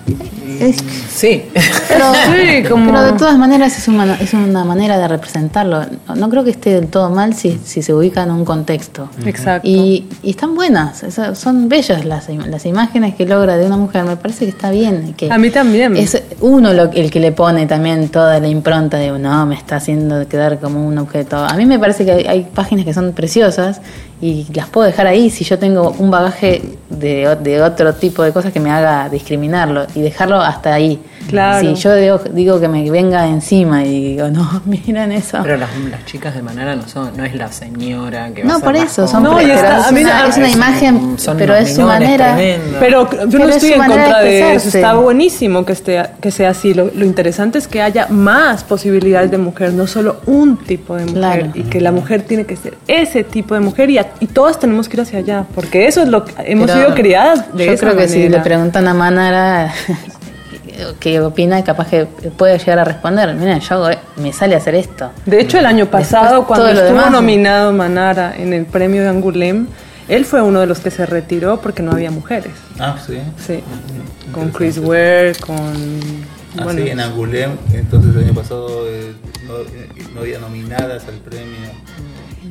Es- 0.59 0.77
Sí. 1.09 1.43
pero, 1.87 2.05
Sí, 2.35 2.63
como- 2.69 2.85
pero 2.87 3.03
de 3.03 3.13
todas 3.13 3.37
maneras 3.37 3.77
es 3.77 3.87
una, 3.87 4.15
es 4.15 4.33
una 4.33 4.63
manera 4.63 4.97
de 4.97 5.07
representarlo. 5.07 5.81
No, 6.15 6.29
creo 6.29 6.43
que 6.43 6.51
esté 6.51 6.69
del 6.73 6.87
todo 6.87 7.09
mal 7.09 7.33
si, 7.33 7.59
si 7.63 7.81
se 7.81 7.93
ubica 7.93 8.23
en 8.23 8.31
un 8.31 8.45
contexto. 8.45 9.09
Exacto. 9.25 9.67
Y, 9.67 10.07
y 10.23 10.29
están 10.31 10.55
buenas, 10.55 11.03
son 11.33 11.67
bellas 11.69 12.05
las, 12.05 12.29
las 12.29 12.65
imágenes 12.65 13.15
que 13.15 13.25
logra 13.25 13.57
de 13.57 13.65
una 13.65 13.77
mujer, 13.77 14.03
me 14.05 14.17
parece 14.17 14.45
que 14.45 14.51
está 14.51 14.71
bien. 14.71 15.13
que 15.17 15.31
A 15.31 15.37
mí 15.37 15.49
también. 15.49 15.95
Es 15.97 16.21
uno 16.41 16.73
lo, 16.73 16.91
el 16.91 17.11
que 17.11 17.19
le 17.19 17.31
pone 17.31 17.65
también 17.65 18.09
toda 18.09 18.39
la 18.39 18.47
impronta 18.47 18.97
de, 18.97 19.11
no, 19.19 19.45
me 19.45 19.55
está 19.55 19.77
haciendo 19.77 20.27
quedar 20.27 20.59
como 20.59 20.85
un 20.85 20.97
objeto. 20.97 21.37
A 21.37 21.53
mí 21.55 21.65
me 21.65 21.79
parece 21.79 22.05
que 22.05 22.11
hay, 22.11 22.25
hay 22.25 22.47
páginas 22.53 22.85
que 22.85 22.93
son 22.93 23.13
preciosas 23.13 23.81
y 24.21 24.47
las 24.53 24.67
puedo 24.69 24.87
dejar 24.87 25.07
ahí 25.07 25.29
si 25.29 25.43
yo 25.43 25.59
tengo 25.59 25.91
un 25.99 26.09
bagaje 26.09 26.61
de, 26.89 27.35
de 27.41 27.61
otro 27.61 27.93
tipo 27.93 28.23
de 28.23 28.31
cosas 28.31 28.53
que 28.53 28.59
me 28.59 28.71
haga 28.71 29.09
discriminarlo 29.09 29.85
y 29.93 30.01
dejarlo 30.01 30.41
hasta 30.41 30.73
ahí. 30.73 30.99
Claro. 31.29 31.59
Si 31.67 31.75
yo 31.75 31.95
digo, 31.95 32.19
digo 32.31 32.59
que 32.59 32.67
me 32.67 32.89
venga 32.89 33.27
encima 33.27 33.83
y 33.83 34.13
digo, 34.15 34.27
no, 34.29 34.61
miren 34.65 35.11
eso. 35.11 35.39
Pero 35.43 35.57
las, 35.57 35.69
las 35.89 36.05
chicas 36.05 36.35
de 36.35 36.41
Manara 36.41 36.75
no 36.75 36.87
son, 36.87 37.15
no 37.17 37.23
es 37.25 37.35
la 37.35 37.51
señora 37.51 38.29
que 38.33 38.43
va 38.43 38.49
a 38.49 38.53
no, 38.53 38.59
por 38.59 38.75
eso, 38.75 39.07
son 39.07 39.23
No, 39.23 39.39
está- 39.39 39.79
es, 39.79 39.85
a 39.87 39.91
mí- 39.91 40.01
una, 40.01 40.27
es 40.27 40.37
una 40.37 40.47
es- 40.47 40.55
imagen, 40.55 41.19
son 41.19 41.37
pero 41.37 41.55
es 41.55 41.75
su 41.75 41.81
manera. 41.81 42.37
Pero 42.79 43.09
yo 43.09 43.17
Pero 43.29 43.39
no 43.45 43.49
es 43.49 43.55
estoy 43.57 43.73
en 43.73 43.79
contra 43.85 44.19
de 44.21 44.29
de, 44.29 44.53
eso. 44.55 44.67
Está 44.77 44.93
buenísimo 44.95 45.65
que, 45.65 45.73
esté, 45.73 46.03
que 46.21 46.31
sea 46.31 46.49
así. 46.49 46.73
Lo, 46.73 46.89
lo 46.93 47.05
interesante 47.05 47.57
es 47.57 47.67
que 47.67 47.81
haya 47.81 48.07
más 48.09 48.63
posibilidades 48.63 49.31
de 49.31 49.37
mujer, 49.37 49.73
no 49.73 49.87
solo 49.87 50.17
un 50.25 50.57
tipo 50.57 50.95
de 50.95 51.01
mujer. 51.05 51.17
Claro. 51.17 51.47
Y 51.53 51.63
que 51.63 51.81
la 51.81 51.91
mujer 51.91 52.21
tiene 52.23 52.45
que 52.45 52.55
ser 52.55 52.77
ese 52.87 53.23
tipo 53.23 53.53
de 53.55 53.61
mujer 53.61 53.89
y, 53.89 53.97
a- 53.97 54.07
y 54.19 54.27
todas 54.27 54.59
tenemos 54.59 54.89
que 54.89 54.97
ir 54.97 55.01
hacia 55.01 55.19
allá. 55.19 55.45
Porque 55.55 55.87
eso 55.87 56.01
es 56.01 56.07
lo 56.09 56.25
que 56.25 56.33
hemos 56.45 56.67
Pero 56.67 56.79
sido 56.85 56.95
criadas 56.95 57.53
de 57.55 57.65
Yo 57.65 57.71
esa 57.71 57.85
creo 57.87 57.97
que 57.97 58.07
si 58.07 58.29
le 58.29 58.39
preguntan 58.39 58.87
a 58.87 58.93
Manara 58.93 59.73
qué 60.99 61.19
opina, 61.21 61.63
capaz 61.63 61.87
que 61.89 62.05
puede 62.05 62.57
llegar 62.57 62.79
a 62.79 62.83
responder. 62.83 63.33
Miren, 63.35 63.59
yo 63.59 63.75
hago- 63.85 63.99
me 64.17 64.31
sale 64.33 64.55
a 64.55 64.57
hacer 64.57 64.75
esto. 64.75 65.11
De 65.25 65.39
hecho, 65.41 65.57
el 65.59 65.65
año 65.65 65.85
pasado, 65.87 66.37
Después, 66.39 66.47
cuando 66.47 66.67
estuvo 66.69 66.87
demás. 66.97 67.11
nominado 67.11 67.71
Manara 67.73 68.33
en 68.37 68.53
el 68.53 68.65
premio 68.65 69.01
de 69.01 69.09
Angulem, 69.09 69.67
él 70.07 70.25
fue 70.25 70.41
uno 70.41 70.59
de 70.59 70.67
los 70.67 70.79
que 70.79 70.91
se 70.91 71.05
retiró 71.05 71.59
porque 71.61 71.81
no 71.81 71.91
había 71.91 72.11
mujeres. 72.11 72.53
Ah, 72.79 72.95
sí. 73.05 73.17
Sí, 73.45 73.61
con 74.31 74.49
Chris 74.51 74.77
Ware, 74.77 75.33
con 75.45 75.55
Ah, 76.57 76.63
Bueno. 76.63 76.81
sí, 76.83 76.89
en 76.89 76.99
Angoulême, 77.01 77.51
entonces 77.73 78.15
el 78.15 78.23
año 78.23 78.33
pasado 78.33 78.87
eh, 78.87 79.11
no, 79.45 79.57
eh, 79.59 79.89
no 80.13 80.21
había 80.21 80.39
nominadas 80.39 81.03
al 81.05 81.15
premio. 81.15 81.67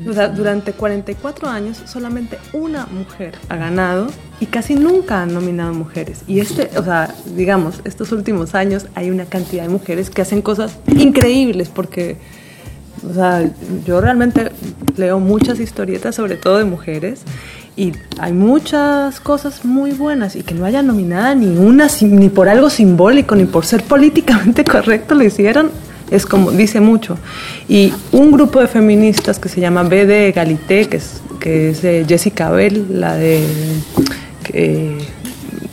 Durante 0.04 0.72
44 0.72 1.48
años 1.48 1.82
solamente 1.86 2.38
una 2.52 2.86
mujer 2.86 3.38
ha 3.48 3.56
ganado 3.56 4.08
y 4.38 4.46
casi 4.46 4.74
nunca 4.74 5.22
han 5.22 5.32
nominado 5.32 5.72
mujeres. 5.72 6.22
Y 6.26 6.40
este, 6.40 6.70
o 6.78 6.84
sea, 6.84 7.14
digamos, 7.34 7.80
estos 7.84 8.12
últimos 8.12 8.54
años 8.54 8.86
hay 8.94 9.10
una 9.10 9.24
cantidad 9.24 9.62
de 9.62 9.70
mujeres 9.70 10.10
que 10.10 10.20
hacen 10.22 10.42
cosas 10.42 10.76
increíbles 10.86 11.70
porque, 11.70 12.18
o 13.08 13.14
sea, 13.14 13.50
yo 13.86 14.00
realmente 14.00 14.52
leo 14.96 15.20
muchas 15.20 15.58
historietas, 15.58 16.14
sobre 16.14 16.36
todo 16.36 16.58
de 16.58 16.64
mujeres, 16.64 17.22
y 17.76 17.92
hay 18.18 18.32
muchas 18.32 19.20
cosas 19.20 19.64
muy 19.64 19.92
buenas 19.92 20.36
y 20.36 20.42
que 20.42 20.54
no 20.54 20.64
haya 20.64 20.82
nominada 20.82 21.34
ni 21.34 21.56
una, 21.56 21.88
ni 22.02 22.28
por 22.28 22.48
algo 22.48 22.70
simbólico, 22.70 23.34
ni 23.34 23.46
por 23.46 23.64
ser 23.64 23.82
políticamente 23.82 24.64
correcto 24.64 25.14
lo 25.14 25.24
hicieron, 25.24 25.70
es 26.14 26.26
como 26.26 26.50
dice 26.50 26.80
mucho. 26.80 27.18
Y 27.68 27.92
un 28.12 28.30
grupo 28.30 28.60
de 28.60 28.68
feministas 28.68 29.38
que 29.38 29.48
se 29.48 29.60
llama 29.60 29.82
B 29.82 30.06
de 30.06 30.28
Egalité, 30.28 30.88
que 30.88 30.96
es, 30.96 31.22
que 31.40 31.70
es 31.70 31.80
Jessica 32.06 32.50
Bell, 32.50 32.86
la 33.00 33.16
de 33.16 33.42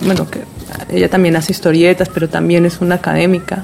bueno, 0.01 0.27
que 0.29 0.41
ella 0.89 1.09
también 1.09 1.35
hace 1.35 1.51
historietas, 1.51 2.09
pero 2.09 2.29
también 2.29 2.65
es 2.65 2.81
una 2.81 2.95
académica. 2.95 3.63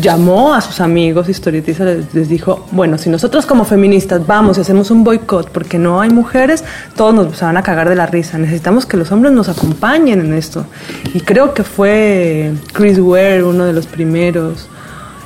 Llamó 0.00 0.52
a 0.52 0.60
sus 0.60 0.80
amigos 0.80 1.30
historietistas, 1.30 1.86
les, 1.86 2.14
les 2.14 2.28
dijo, 2.28 2.66
bueno, 2.72 2.98
si 2.98 3.08
nosotros 3.08 3.46
como 3.46 3.64
feministas 3.64 4.26
vamos 4.26 4.58
y 4.58 4.60
hacemos 4.60 4.90
un 4.90 5.02
boicot 5.02 5.50
porque 5.50 5.78
no 5.78 6.02
hay 6.02 6.10
mujeres, 6.10 6.62
todos 6.94 7.14
nos 7.14 7.40
van 7.40 7.56
a 7.56 7.62
cagar 7.62 7.88
de 7.88 7.96
la 7.96 8.04
risa. 8.04 8.36
Necesitamos 8.36 8.84
que 8.84 8.98
los 8.98 9.10
hombres 9.12 9.32
nos 9.32 9.48
acompañen 9.48 10.20
en 10.20 10.34
esto. 10.34 10.66
Y 11.14 11.20
creo 11.20 11.54
que 11.54 11.64
fue 11.64 12.52
Chris 12.72 12.98
Ware 12.98 13.42
uno 13.42 13.64
de 13.64 13.72
los 13.72 13.86
primeros 13.86 14.68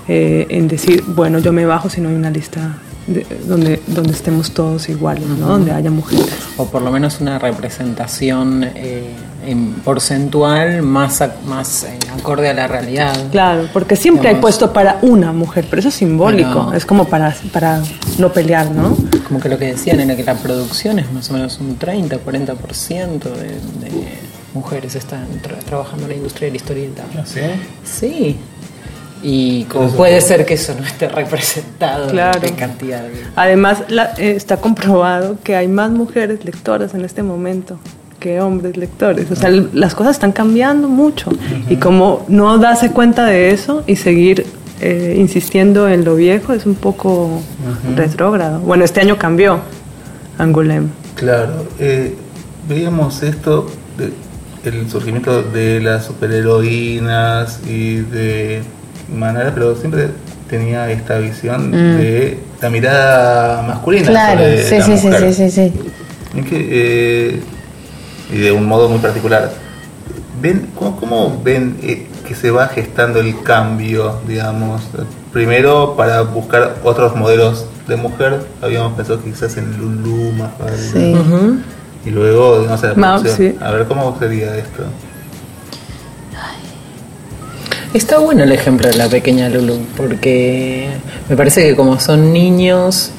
eh, 0.09 0.47
en 0.51 0.69
decir, 0.69 1.03
bueno, 1.07 1.39
yo 1.39 1.53
me 1.53 1.65
bajo 1.67 1.89
si 1.89 2.01
no 2.01 2.09
hay 2.09 2.15
una 2.15 2.31
lista 2.31 2.77
de- 3.07 3.27
donde, 3.47 3.81
donde 3.87 4.13
estemos 4.13 4.53
todos 4.53 4.89
iguales, 4.89 5.27
¿no? 5.29 5.47
Donde 5.49 5.73
haya 5.73 5.91
mujeres. 5.91 6.27
O 6.57 6.67
por 6.67 6.81
lo 6.83 6.91
menos 6.91 7.21
una 7.21 7.39
representación 7.39 8.65
eh, 8.75 9.11
en 9.47 9.73
porcentual 9.85 10.81
más, 10.83 11.21
ac- 11.21 11.43
más 11.47 11.85
eh, 11.85 11.99
acorde 12.19 12.49
a 12.49 12.55
la 12.55 12.67
realidad. 12.67 13.15
Claro, 13.31 13.69
porque 13.73 13.97
siempre 13.97 14.29
hay 14.29 14.35
Digamos. 14.37 14.41
puesto 14.43 14.73
para 14.73 14.99
una 15.03 15.33
mujer, 15.33 15.67
pero 15.69 15.81
eso 15.81 15.89
es 15.91 15.95
simbólico, 15.95 16.73
es 16.73 16.87
como 16.87 17.07
para, 17.07 17.35
para 17.53 17.83
no 18.19 18.33
pelear, 18.33 18.71
¿no? 18.71 18.97
Como 19.29 19.39
que 19.41 19.49
lo 19.51 19.59
que 19.59 19.67
decían 19.67 20.01
era 20.01 20.17
que 20.17 20.25
la 20.25 20.35
producción 20.37 20.99
es 20.99 21.13
más 21.13 21.29
o 21.31 21.35
menos 21.35 21.59
un 21.61 21.77
30, 21.77 22.19
40% 22.25 23.19
de, 23.23 23.49
de 23.49 24.25
mujeres 24.55 24.95
están 24.95 25.27
tra- 25.43 25.59
trabajando 25.65 26.05
en 26.05 26.11
la 26.11 26.17
industria 26.17 26.47
de 26.47 26.53
la 26.53 26.57
historieta. 26.57 27.03
¿Sí? 27.27 27.41
Sí. 27.85 28.37
Y 29.27 29.65
como 29.65 29.89
puede 29.91 30.21
ser 30.21 30.45
que 30.45 30.55
eso 30.55 30.75
no 30.79 30.85
esté 30.87 31.09
representado 31.09 32.09
Claro. 32.11 32.41
en 32.47 32.55
cantidad 32.57 33.01
de... 33.03 33.23
Además, 33.37 33.85
la- 33.89 34.13
eh, 34.19 34.35
está 34.37 34.59
comprobado 34.59 35.39
que 35.43 35.57
hay 35.57 35.67
más 35.67 35.91
mujeres 35.91 36.45
lectoras 36.45 36.93
en 36.93 37.05
este 37.07 37.23
momento 37.23 37.79
que 38.21 38.41
hombres 38.43 38.77
lectores. 38.77 39.31
O 39.31 39.37
sea, 39.37 39.51
las 39.51 39.95
cosas 39.95 40.17
están 40.17 40.33
cambiando 40.33 40.89
mucho. 40.89 41.31
Y 41.71 41.77
como 41.77 42.25
no 42.29 42.59
darse 42.59 42.91
cuenta 42.91 43.25
de 43.25 43.51
eso 43.51 43.83
y 43.87 43.97
seguir 43.97 44.45
eh, 44.81 45.17
insistiendo 45.19 45.89
en 45.89 46.05
lo 46.05 46.17
viejo 46.17 46.53
es 46.53 46.67
un 46.67 46.75
poco 46.75 47.41
retrógrado. 47.97 48.61
Bueno, 48.61 48.85
este 48.85 49.01
año 49.01 49.17
cambió 49.19 49.61
Angoulême. 50.39 50.89
Claro, 51.15 51.67
eh, 51.79 52.15
veíamos 52.69 53.23
esto, 53.23 53.67
de- 53.97 54.13
el 54.69 54.91
surgimiento 54.91 55.43
de 55.43 55.81
las 55.81 56.05
superheroínas 56.07 57.61
y 57.69 57.97
de 57.97 58.63
manera, 59.15 59.53
pero 59.55 59.75
siempre 59.77 60.11
tenía 60.49 60.91
esta 60.91 61.19
visión 61.19 61.71
de 61.71 62.39
la 62.61 62.71
mirada 62.71 63.63
masculina. 63.63 64.05
Mm. 64.05 64.13
Claro, 64.13 64.41
sobre 64.41 64.65
sí, 64.65 64.79
la 64.79 64.85
sí, 64.85 64.99
sí, 64.99 65.07
mujer. 65.07 65.35
sí, 65.35 65.51
sí, 65.51 65.51
sí. 65.51 65.73
Es 66.37 66.47
que, 66.47 66.69
eh, 66.71 67.43
y 68.33 68.39
de 68.39 68.53
un 68.53 68.67
modo 68.67 68.89
muy 68.89 68.99
particular. 68.99 69.51
¿Ven, 70.41 70.69
cómo, 70.75 70.97
cómo 70.97 71.41
ven 71.43 71.77
eh, 71.83 72.07
que 72.27 72.35
se 72.35 72.51
va 72.51 72.69
gestando 72.69 73.21
el 73.21 73.43
cambio, 73.43 74.21
digamos? 74.27 74.83
Primero, 75.33 75.95
para 75.97 76.23
buscar 76.23 76.77
otros 76.85 77.17
modelos 77.17 77.67
de 77.89 77.97
mujer, 77.97 78.45
habíamos 78.61 78.95
pensado 78.95 79.23
quizás 79.23 79.57
en 79.57 79.79
Lulu, 79.79 80.33
Mafalda. 80.33 80.77
Sí. 80.77 81.15
Y 82.05 82.11
luego, 82.11 82.67
la 82.69 82.77
producción. 82.77 83.37
sí. 83.37 83.57
A 83.61 83.71
ver, 83.71 83.87
¿cómo 83.87 84.17
sería 84.19 84.57
esto? 84.57 84.85
Está 87.95 88.19
bueno 88.19 88.43
el 88.43 88.51
ejemplo 88.53 88.89
de 88.89 88.97
la 88.97 89.09
pequeña 89.09 89.49
Lulu, 89.49 89.79
porque 89.97 90.89
me 91.29 91.37
parece 91.37 91.63
que 91.69 91.77
como 91.77 92.01
son 92.01 92.33
niños, 92.33 93.13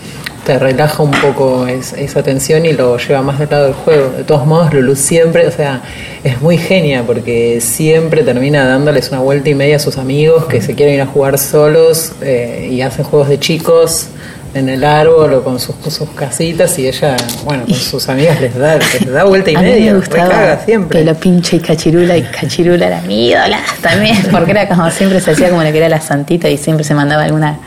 te 0.45 0.59
relaja 0.59 1.01
un 1.01 1.11
poco 1.11 1.65
es- 1.65 1.93
esa 1.93 2.21
tensión 2.23 2.65
y 2.65 2.73
lo 2.73 2.97
lleva 2.97 3.21
más 3.21 3.39
del 3.39 3.49
lado 3.49 3.63
del 3.65 3.73
juego. 3.73 4.09
De 4.17 4.23
todos 4.25 4.45
modos, 4.45 4.73
Lulu 4.73 4.95
siempre, 4.97 5.47
o 5.47 5.51
sea, 5.51 5.81
es 6.25 6.41
muy 6.41 6.57
genia 6.57 7.03
porque 7.03 7.61
siempre 7.61 8.23
termina 8.23 8.65
dándoles 8.67 9.09
una 9.09 9.19
vuelta 9.21 9.49
y 9.49 9.55
media 9.55 9.77
a 9.77 9.79
sus 9.79 9.97
amigos 9.97 10.45
que 10.45 10.61
se 10.61 10.75
quieren 10.75 10.95
ir 10.95 11.01
a 11.01 11.07
jugar 11.07 11.37
solos 11.39 12.11
eh, 12.21 12.69
y 12.71 12.81
hacen 12.81 13.05
juegos 13.05 13.29
de 13.29 13.39
chicos 13.39 14.07
en 14.55 14.69
el 14.69 14.85
árbol 14.85 15.33
o 15.33 15.43
con 15.43 15.59
sus, 15.59 15.75
sus 15.89 16.09
casitas 16.11 16.79
y 16.79 16.87
ella, 16.87 17.17
bueno, 17.43 17.65
con 17.65 17.75
sus 17.75 18.07
amigas 18.07 18.39
les 18.39 18.55
da, 18.55 18.77
les 18.77 19.11
da 19.11 19.25
vuelta 19.25 19.51
y 19.51 19.55
A 19.55 19.59
mí 19.59 19.65
media, 19.65 19.91
me 19.91 19.99
gustaba 19.99 20.57
siempre. 20.65 20.99
que 20.99 21.05
lo 21.05 21.13
pinche 21.13 21.57
y 21.57 21.59
cachirula 21.59 22.15
y 22.15 22.23
cachirula 22.23 22.87
era 22.87 23.01
mi 23.01 23.27
ídola 23.27 23.59
también, 23.81 24.17
porque 24.31 24.51
era 24.51 24.69
como 24.69 24.89
siempre 24.91 25.19
se 25.19 25.31
hacía 25.31 25.49
como 25.49 25.61
la 25.61 25.73
que 25.73 25.77
era 25.79 25.89
la 25.89 25.99
santita 25.99 26.49
y 26.49 26.57
siempre 26.57 26.85
se 26.85 26.93
mandaba 26.93 27.23
alguna. 27.25 27.59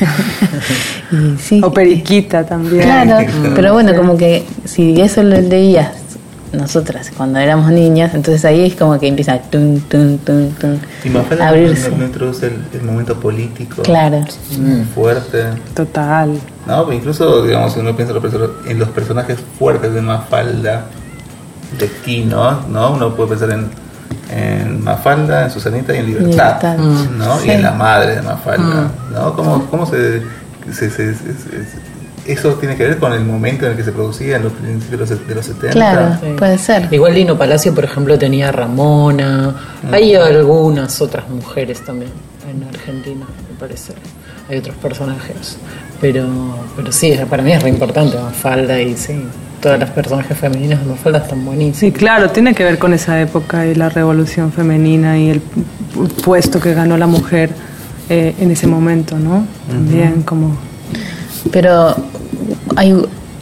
y 1.12 1.38
sí. 1.40 1.60
O 1.62 1.72
Periquita 1.72 2.44
también. 2.44 2.82
Claro, 2.82 3.24
pero 3.54 3.72
bueno, 3.72 3.94
como 3.94 4.16
que 4.16 4.44
si 4.64 5.00
eso 5.00 5.22
lo 5.22 5.40
leías 5.40 6.01
nosotras 6.52 7.10
cuando 7.16 7.38
éramos 7.38 7.70
niñas, 7.72 8.14
entonces 8.14 8.44
ahí 8.44 8.66
es 8.66 8.74
como 8.74 8.98
que 8.98 9.08
empieza 9.08 9.38
tun, 9.38 9.80
tun, 9.88 10.18
tun, 10.18 10.50
tun, 10.60 10.80
Y 11.04 11.08
Mafalda 11.08 11.44
a 11.48 11.50
no, 11.50 11.56
abrirse. 11.56 11.90
no- 11.90 11.96
no 11.98 12.04
introduce 12.04 12.46
el, 12.46 12.62
el 12.74 12.82
momento 12.82 13.18
político 13.18 13.82
Claro. 13.82 14.24
fuerte. 14.94 15.44
Total. 15.74 16.38
No, 16.66 16.84
pero 16.84 16.92
incluso, 16.92 17.42
digamos, 17.42 17.72
si 17.72 17.80
uno 17.80 17.96
piensa 17.96 18.14
en 18.66 18.78
los 18.78 18.88
personajes 18.90 19.38
fuertes 19.58 19.92
de 19.94 20.00
Mafalda, 20.02 20.84
de 21.78 21.88
Kino, 22.04 22.60
¿no? 22.68 22.92
Uno 22.92 23.14
puede 23.16 23.30
pensar 23.30 23.50
en, 23.50 23.70
en 24.30 24.84
Mafalda, 24.84 25.44
en 25.44 25.50
Susanita 25.50 25.94
y 25.94 25.98
en 25.98 26.06
Libertad, 26.06 26.60
Libertad. 26.62 26.78
Mm. 26.78 27.18
¿no? 27.18 27.38
Sí. 27.38 27.48
Y 27.48 27.50
en 27.52 27.62
la 27.62 27.72
madre 27.72 28.16
de 28.16 28.22
Mafalda, 28.22 28.90
¿no? 29.12 29.32
¿Cómo, 29.34 29.66
cómo 29.70 29.86
se, 29.86 30.20
se- 30.70 30.90
se- 30.90 31.14
se- 31.14 31.14
se- 31.14 31.91
Eso 32.26 32.54
tiene 32.54 32.76
que 32.76 32.84
ver 32.84 32.98
con 32.98 33.12
el 33.12 33.24
momento 33.24 33.64
en 33.66 33.72
el 33.72 33.76
que 33.76 33.82
se 33.84 33.90
producía 33.92 34.36
en 34.36 34.44
los 34.44 34.52
principios 34.52 35.08
de 35.08 35.16
los, 35.16 35.28
de 35.28 35.34
los 35.34 35.44
70. 35.46 35.70
Claro, 35.72 36.16
Sí. 36.20 36.26
puede 36.38 36.56
ser. 36.58 36.88
Igual 36.92 37.14
Lino 37.14 37.36
Palacio, 37.36 37.74
por 37.74 37.84
ejemplo, 37.84 38.16
tenía 38.18 38.48
a 38.50 38.52
Ramona. 38.52 39.56
Hay 39.90 40.14
algunas 40.14 41.00
otras 41.00 41.28
mujeres 41.28 41.84
también 41.84 42.12
en 42.48 42.62
Argentina, 42.68 43.26
me 43.52 43.58
parece. 43.58 43.94
Hay 44.48 44.58
otros 44.58 44.76
personajes. 44.76 45.56
Pero, 46.00 46.26
pero 46.76 46.92
sí, 46.92 47.12
para 47.28 47.42
mí 47.42 47.52
es 47.52 47.62
re 47.62 47.68
importante 47.70 48.16
Mafalda 48.18 48.80
y 48.80 48.96
sí, 48.96 49.24
todas 49.60 49.78
las 49.80 49.90
personajes 49.90 50.36
femeninas 50.36 50.80
de 50.80 50.86
Mafalda 50.86 51.18
están 51.20 51.44
buenísimas. 51.44 51.76
Sí, 51.78 51.92
claro, 51.92 52.30
tiene 52.30 52.54
que 52.54 52.62
ver 52.64 52.78
con 52.78 52.92
esa 52.92 53.20
época 53.20 53.66
y 53.66 53.74
la 53.74 53.88
revolución 53.88 54.52
femenina 54.52 55.18
y 55.18 55.30
el 55.30 55.40
pu- 55.40 56.08
puesto 56.24 56.60
que 56.60 56.74
ganó 56.74 56.96
la 56.96 57.06
mujer 57.06 57.50
eh, 58.08 58.34
en 58.40 58.50
ese 58.50 58.66
momento, 58.66 59.18
¿no? 59.18 59.44
También 59.68 60.22
como... 60.22 60.56
Pero 61.50 61.94
hay 62.76 62.94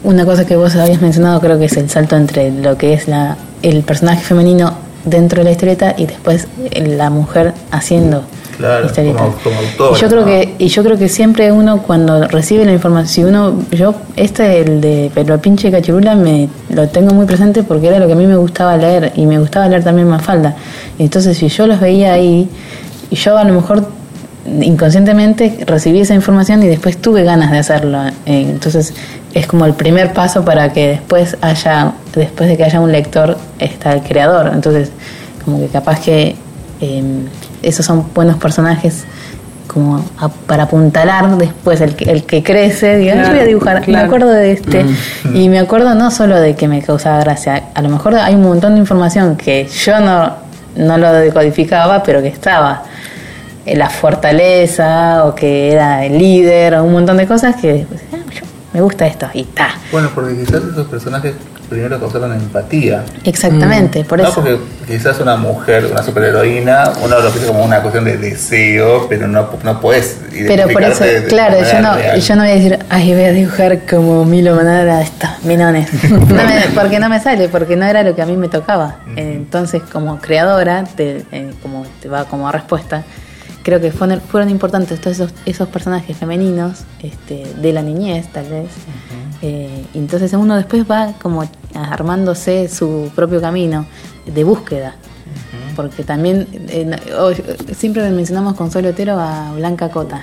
una 0.03 0.25
cosa 0.25 0.45
que 0.45 0.55
vos 0.55 0.75
habías 0.75 1.01
mencionado, 1.01 1.39
creo 1.39 1.59
que 1.59 1.65
es 1.65 1.77
el 1.77 1.89
salto 1.89 2.15
entre 2.15 2.51
lo 2.51 2.77
que 2.77 2.93
es 2.93 3.07
la, 3.07 3.37
el 3.61 3.83
personaje 3.83 4.21
femenino 4.23 4.73
dentro 5.05 5.39
de 5.39 5.45
la 5.45 5.51
historieta 5.51 5.93
y 5.97 6.05
después 6.05 6.47
la 6.75 7.09
mujer 7.09 7.53
haciendo 7.71 8.23
Claro, 8.57 8.85
historieta. 8.85 9.17
como- 9.19 9.33
como 9.43 9.55
autora, 9.59 9.97
y 9.97 10.01
yo 10.01 10.07
creo 10.07 10.19
¿no? 10.21 10.25
que 10.27 10.55
y 10.59 10.67
yo 10.67 10.83
creo 10.83 10.97
que 10.97 11.09
siempre 11.09 11.51
uno 11.51 11.81
cuando 11.81 12.27
recibe 12.27 12.63
la 12.65 12.73
información, 12.73 13.07
si 13.07 13.23
uno 13.23 13.55
yo 13.71 13.95
este 14.15 14.59
el 14.61 14.81
de 14.81 15.09
pero 15.15 15.39
pinche 15.41 15.71
cachirula 15.71 16.15
me 16.15 16.47
lo 16.69 16.87
tengo 16.89 17.13
muy 17.15 17.25
presente 17.25 17.63
porque 17.63 17.87
era 17.87 17.97
lo 17.97 18.05
que 18.05 18.13
a 18.13 18.15
mí 18.15 18.27
me 18.27 18.35
gustaba 18.35 18.77
leer 18.77 19.13
y 19.15 19.25
me 19.25 19.39
gustaba 19.39 19.67
leer 19.67 19.83
también 19.83 20.07
Mafalda. 20.07 20.55
Entonces, 20.99 21.37
si 21.37 21.47
yo 21.47 21.65
los 21.65 21.79
veía 21.79 22.13
ahí 22.13 22.47
y 23.09 23.15
yo 23.15 23.35
a 23.37 23.43
lo 23.45 23.53
mejor 23.55 23.83
inconscientemente 24.45 25.63
recibí 25.67 26.01
esa 26.01 26.13
información 26.15 26.63
y 26.63 26.67
después 26.67 26.97
tuve 26.97 27.23
ganas 27.23 27.51
de 27.51 27.57
hacerlo. 27.59 28.05
Eh, 28.25 28.47
Entonces 28.49 28.93
es 29.33 29.47
como 29.47 29.65
el 29.65 29.73
primer 29.73 30.13
paso 30.13 30.43
para 30.43 30.73
que 30.73 30.87
después 30.89 31.37
haya, 31.41 31.93
después 32.15 32.49
de 32.49 32.57
que 32.57 32.63
haya 32.63 32.79
un 32.79 32.91
lector, 32.91 33.37
está 33.59 33.93
el 33.93 34.01
creador. 34.01 34.51
Entonces, 34.53 34.91
como 35.45 35.59
que 35.59 35.67
capaz 35.67 35.99
que 36.01 36.35
eh, 36.81 37.03
esos 37.61 37.85
son 37.85 38.05
buenos 38.13 38.37
personajes 38.37 39.05
como 39.67 40.03
a- 40.19 40.27
para 40.27 40.63
apuntalar 40.63 41.37
después 41.37 41.79
el 41.79 41.95
que, 41.95 42.11
el 42.11 42.23
que 42.25 42.43
crece, 42.43 42.97
diga, 42.97 43.13
Claro, 43.13 43.27
yo 43.27 43.33
voy 43.33 43.41
a 43.41 43.45
dibujar, 43.45 43.81
claro. 43.81 43.99
me 43.99 44.05
acuerdo 44.05 44.29
de 44.31 44.51
este, 44.51 44.85
y 45.33 45.47
me 45.47 45.59
acuerdo 45.59 45.95
no 45.95 46.11
solo 46.11 46.37
de 46.41 46.55
que 46.55 46.67
me 46.67 46.81
causaba 46.81 47.19
gracia, 47.21 47.63
a 47.73 47.81
lo 47.81 47.87
mejor 47.87 48.15
hay 48.15 48.35
un 48.35 48.41
montón 48.41 48.73
de 48.73 48.79
información 48.81 49.37
que 49.37 49.67
yo 49.85 49.99
no 50.01 50.41
no 50.75 50.97
lo 50.97 51.11
decodificaba, 51.13 52.01
pero 52.01 52.21
que 52.21 52.29
estaba 52.29 52.83
la 53.65 53.89
fortaleza 53.89 55.25
o 55.25 55.35
que 55.35 55.71
era 55.73 56.05
el 56.05 56.17
líder 56.17 56.75
o 56.75 56.83
un 56.83 56.93
montón 56.93 57.17
de 57.17 57.27
cosas 57.27 57.55
que 57.55 57.85
pues, 57.87 58.01
ah, 58.13 58.17
yo- 58.31 58.45
me 58.73 58.81
gusta 58.81 59.05
esto 59.05 59.27
y 59.33 59.41
está. 59.41 59.69
Bueno, 59.91 60.09
porque 60.15 60.33
quizás 60.37 60.61
esos 60.63 60.87
personajes 60.87 61.33
primero 61.69 61.99
causaron 61.99 62.33
empatía. 62.33 63.03
Exactamente, 63.23 64.03
por 64.05 64.19
no, 64.19 64.25
eso. 64.29 64.35
porque 64.35 64.57
quizás 64.87 65.19
una 65.21 65.35
mujer, 65.37 65.87
una 65.91 66.01
superheroína, 66.03 66.91
uno 67.03 67.19
lo 67.19 67.29
piensa 67.31 67.47
como 67.51 67.63
una 67.65 67.81
cuestión 67.81 68.03
de 68.05 68.17
deseo, 68.17 69.07
pero 69.09 69.27
no, 69.27 69.49
no 69.63 69.79
puedes 69.81 70.19
Pero 70.31 70.67
por 70.69 70.83
eso, 70.83 71.03
de 71.03 71.25
claro, 71.25 71.57
yo 71.59 71.79
no, 71.81 71.95
real. 71.95 72.19
yo 72.21 72.35
no 72.35 72.41
voy 72.43 72.51
a 72.51 72.55
decir, 72.55 72.79
ay, 72.89 73.13
voy 73.13 73.23
a 73.23 73.31
dibujar 73.31 73.79
como 73.89 74.23
Milo 74.25 74.55
Manara 74.55 75.01
estos 75.01 75.29
minones. 75.43 75.89
No 76.09 76.25
me- 76.43 76.61
porque 76.73 76.99
no 76.99 77.09
me 77.09 77.19
sale, 77.19 77.47
porque 77.49 77.75
no 77.75 77.85
era 77.85 78.03
lo 78.03 78.15
que 78.15 78.21
a 78.21 78.25
mí 78.25 78.35
me 78.37 78.47
tocaba. 78.49 78.97
Eh, 79.15 79.33
Entonces, 79.35 79.81
como 79.91 80.19
creadora, 80.19 80.83
te, 80.95 81.25
eh, 81.31 81.51
como 81.61 81.85
te 82.01 82.07
va 82.09 82.23
como 82.25 82.49
respuesta, 82.51 83.03
creo 83.63 83.79
que 83.79 83.91
fueron, 83.91 84.21
fueron 84.21 84.49
importantes 84.49 84.99
todos 84.99 85.19
esos, 85.19 85.33
esos 85.45 85.67
personajes 85.67 86.17
femeninos 86.17 86.83
este, 87.01 87.45
de 87.61 87.73
la 87.73 87.81
niñez, 87.81 88.27
tal 88.31 88.47
vez. 88.49 88.69
Eh, 89.41 89.85
entonces 89.93 90.33
uno 90.33 90.55
después 90.55 90.85
va 90.89 91.13
como 91.21 91.49
armándose 91.73 92.67
su 92.67 93.11
propio 93.15 93.41
camino 93.41 93.85
de 94.25 94.43
búsqueda. 94.43 94.95
Porque 95.75 96.03
también, 96.03 96.47
eh, 96.51 96.97
siempre 97.75 98.09
mencionamos 98.09 98.55
con 98.55 98.71
Sol 98.71 98.85
Otero 98.85 99.17
a 99.17 99.53
Blanca 99.53 99.89
Cota. 99.89 100.21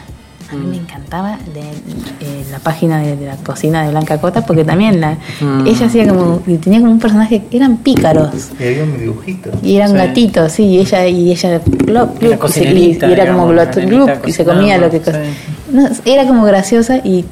A 0.50 0.54
mí 0.54 0.66
me 0.66 0.76
encantaba 0.76 1.38
de, 1.52 1.60
eh, 1.60 2.44
la 2.50 2.58
página 2.58 3.02
de, 3.02 3.16
de 3.16 3.26
la 3.26 3.36
cocina 3.36 3.82
de 3.84 3.90
Blanca 3.90 4.18
Cota 4.18 4.46
porque 4.46 4.64
también 4.64 4.98
la, 5.00 5.18
ella 5.66 5.86
hacía 5.86 6.08
como, 6.08 6.42
y 6.46 6.56
tenía 6.56 6.80
como 6.80 6.90
un 6.92 6.98
personaje, 6.98 7.42
eran 7.50 7.76
pícaros. 7.78 8.30
Y 8.58 8.64
había 8.64 8.84
un 8.84 8.98
dibujito. 8.98 9.50
Y 9.62 9.76
eran 9.76 9.90
Sí. 9.90 9.96
gatitos, 9.96 10.52
sí, 10.52 10.64
y 10.64 10.78
ella, 10.78 11.06
y 11.06 11.32
ella 11.32 11.60
glop, 11.64 12.22
Y 12.22 12.48
se- 12.50 13.12
era 13.12 13.26
como 13.32 13.48
glop, 13.48 13.74
glup, 13.76 14.10
y 14.26 14.32
se 14.32 14.44
comía 14.46 14.78
lo 14.78 14.90
que 14.90 15.00
no, 15.70 15.86
Era 16.06 16.26
como 16.26 16.44
graciosa 16.44 16.96
y 16.98 17.26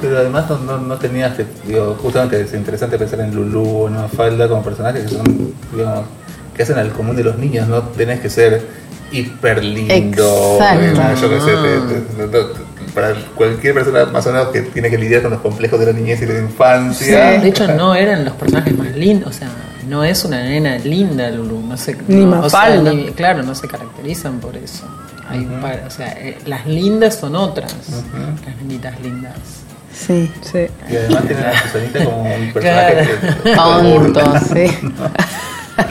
Pero 0.00 0.18
además 0.18 0.48
no, 0.48 0.58
no, 0.58 0.78
no 0.78 0.96
tenías 0.98 1.34
que, 1.36 1.44
digo, 1.66 1.96
justamente 2.00 2.40
es 2.40 2.54
interesante 2.54 2.96
pensar 2.98 3.20
en 3.20 3.34
Lulu 3.34 3.64
o 3.64 3.88
en 3.88 3.94
Mafalda 3.94 4.48
como 4.48 4.62
personajes 4.62 5.02
que 5.04 5.08
son, 5.16 5.52
digamos, 5.74 6.04
que 6.56 6.62
hacen 6.62 6.78
al 6.78 6.90
común 6.92 7.16
de 7.16 7.24
los 7.24 7.38
niños, 7.38 7.66
no 7.68 7.80
tenés 7.82 8.20
que 8.20 8.28
ser 8.30 8.81
hiper 9.12 9.62
lindo, 9.64 10.58
Exacto. 10.58 11.20
yo 11.20 11.28
qué 11.30 11.40
sé, 11.40 11.50
te- 11.56 11.94
te- 11.94 12.26
te- 12.26 12.44
te- 12.54 12.92
para 12.94 13.14
cualquier 13.34 13.74
persona 13.74 14.04
más 14.06 14.26
o 14.26 14.32
menos 14.32 14.48
que 14.48 14.60
tiene 14.62 14.90
que 14.90 14.98
lidiar 14.98 15.22
con 15.22 15.30
los 15.30 15.40
complejos 15.40 15.80
de 15.80 15.86
la 15.86 15.92
niñez 15.92 16.20
y 16.22 16.26
de 16.26 16.34
la 16.34 16.40
infancia. 16.40 17.40
De 17.40 17.48
hecho, 17.48 17.66
no 17.68 17.94
eran 17.94 18.24
los 18.24 18.34
personajes 18.34 18.76
más 18.76 18.94
lindos. 18.94 19.34
O 19.34 19.38
sea, 19.38 19.48
no 19.88 20.04
es 20.04 20.24
una 20.24 20.42
nena 20.42 20.76
linda, 20.78 21.30
Lulu. 21.30 21.60
No 21.62 21.76
sé, 21.76 21.96
Ni 22.08 22.24
no, 22.24 22.40
o 22.40 22.82
ni- 22.82 23.06
claro, 23.12 23.42
no 23.42 23.54
se 23.54 23.66
caracterizan 23.66 24.40
por 24.40 24.56
eso. 24.56 24.84
Hay 25.28 25.38
un 25.38 25.60
par- 25.62 25.84
o 25.86 25.90
sea, 25.90 26.08
eh, 26.18 26.36
las 26.44 26.66
lindas 26.66 27.14
son 27.16 27.34
otras. 27.36 27.72
Las 28.44 28.56
nenitas 28.58 29.00
lindas. 29.00 29.32
sí. 29.94 30.30
Sí. 30.42 30.66
Y 30.90 30.96
además 30.96 31.22
tienen 31.26 31.44
a 31.46 31.62
Susanita 31.62 32.04
como 32.04 32.22
un 32.34 32.52
personaje 32.52 32.92
Claro. 32.92 33.10
que- 33.42 33.50
que 33.50 33.56
Tonto, 33.56 34.38
sí. 34.52 34.66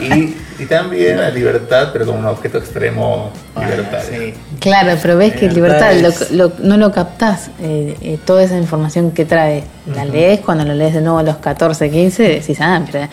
Y, 0.00 0.36
y 0.62 0.66
también 0.66 1.18
la 1.18 1.30
libertad, 1.30 1.88
pero 1.92 2.06
como 2.06 2.18
un 2.18 2.26
objeto 2.26 2.58
extremo 2.58 3.30
libertario. 3.58 4.18
Sí. 4.20 4.34
Claro, 4.60 4.98
pero 5.00 5.16
ves 5.16 5.32
que 5.34 5.48
libertad 5.50 5.92
Libertad 5.94 6.30
lo- 6.32 6.48
lo- 6.48 6.52
no 6.62 6.76
lo 6.76 6.92
captás, 6.92 7.50
eh, 7.60 7.96
eh, 8.00 8.18
toda 8.24 8.42
esa 8.44 8.56
información 8.56 9.10
que 9.10 9.24
trae. 9.24 9.64
La 9.94 10.04
lees 10.04 10.40
cuando 10.40 10.64
lo 10.64 10.74
lees 10.74 10.94
de 10.94 11.00
nuevo 11.00 11.18
a 11.18 11.22
los 11.22 11.36
14, 11.36 11.90
15, 11.90 12.22
decís, 12.22 12.58
ah, 12.60 12.80
pero, 12.90 13.08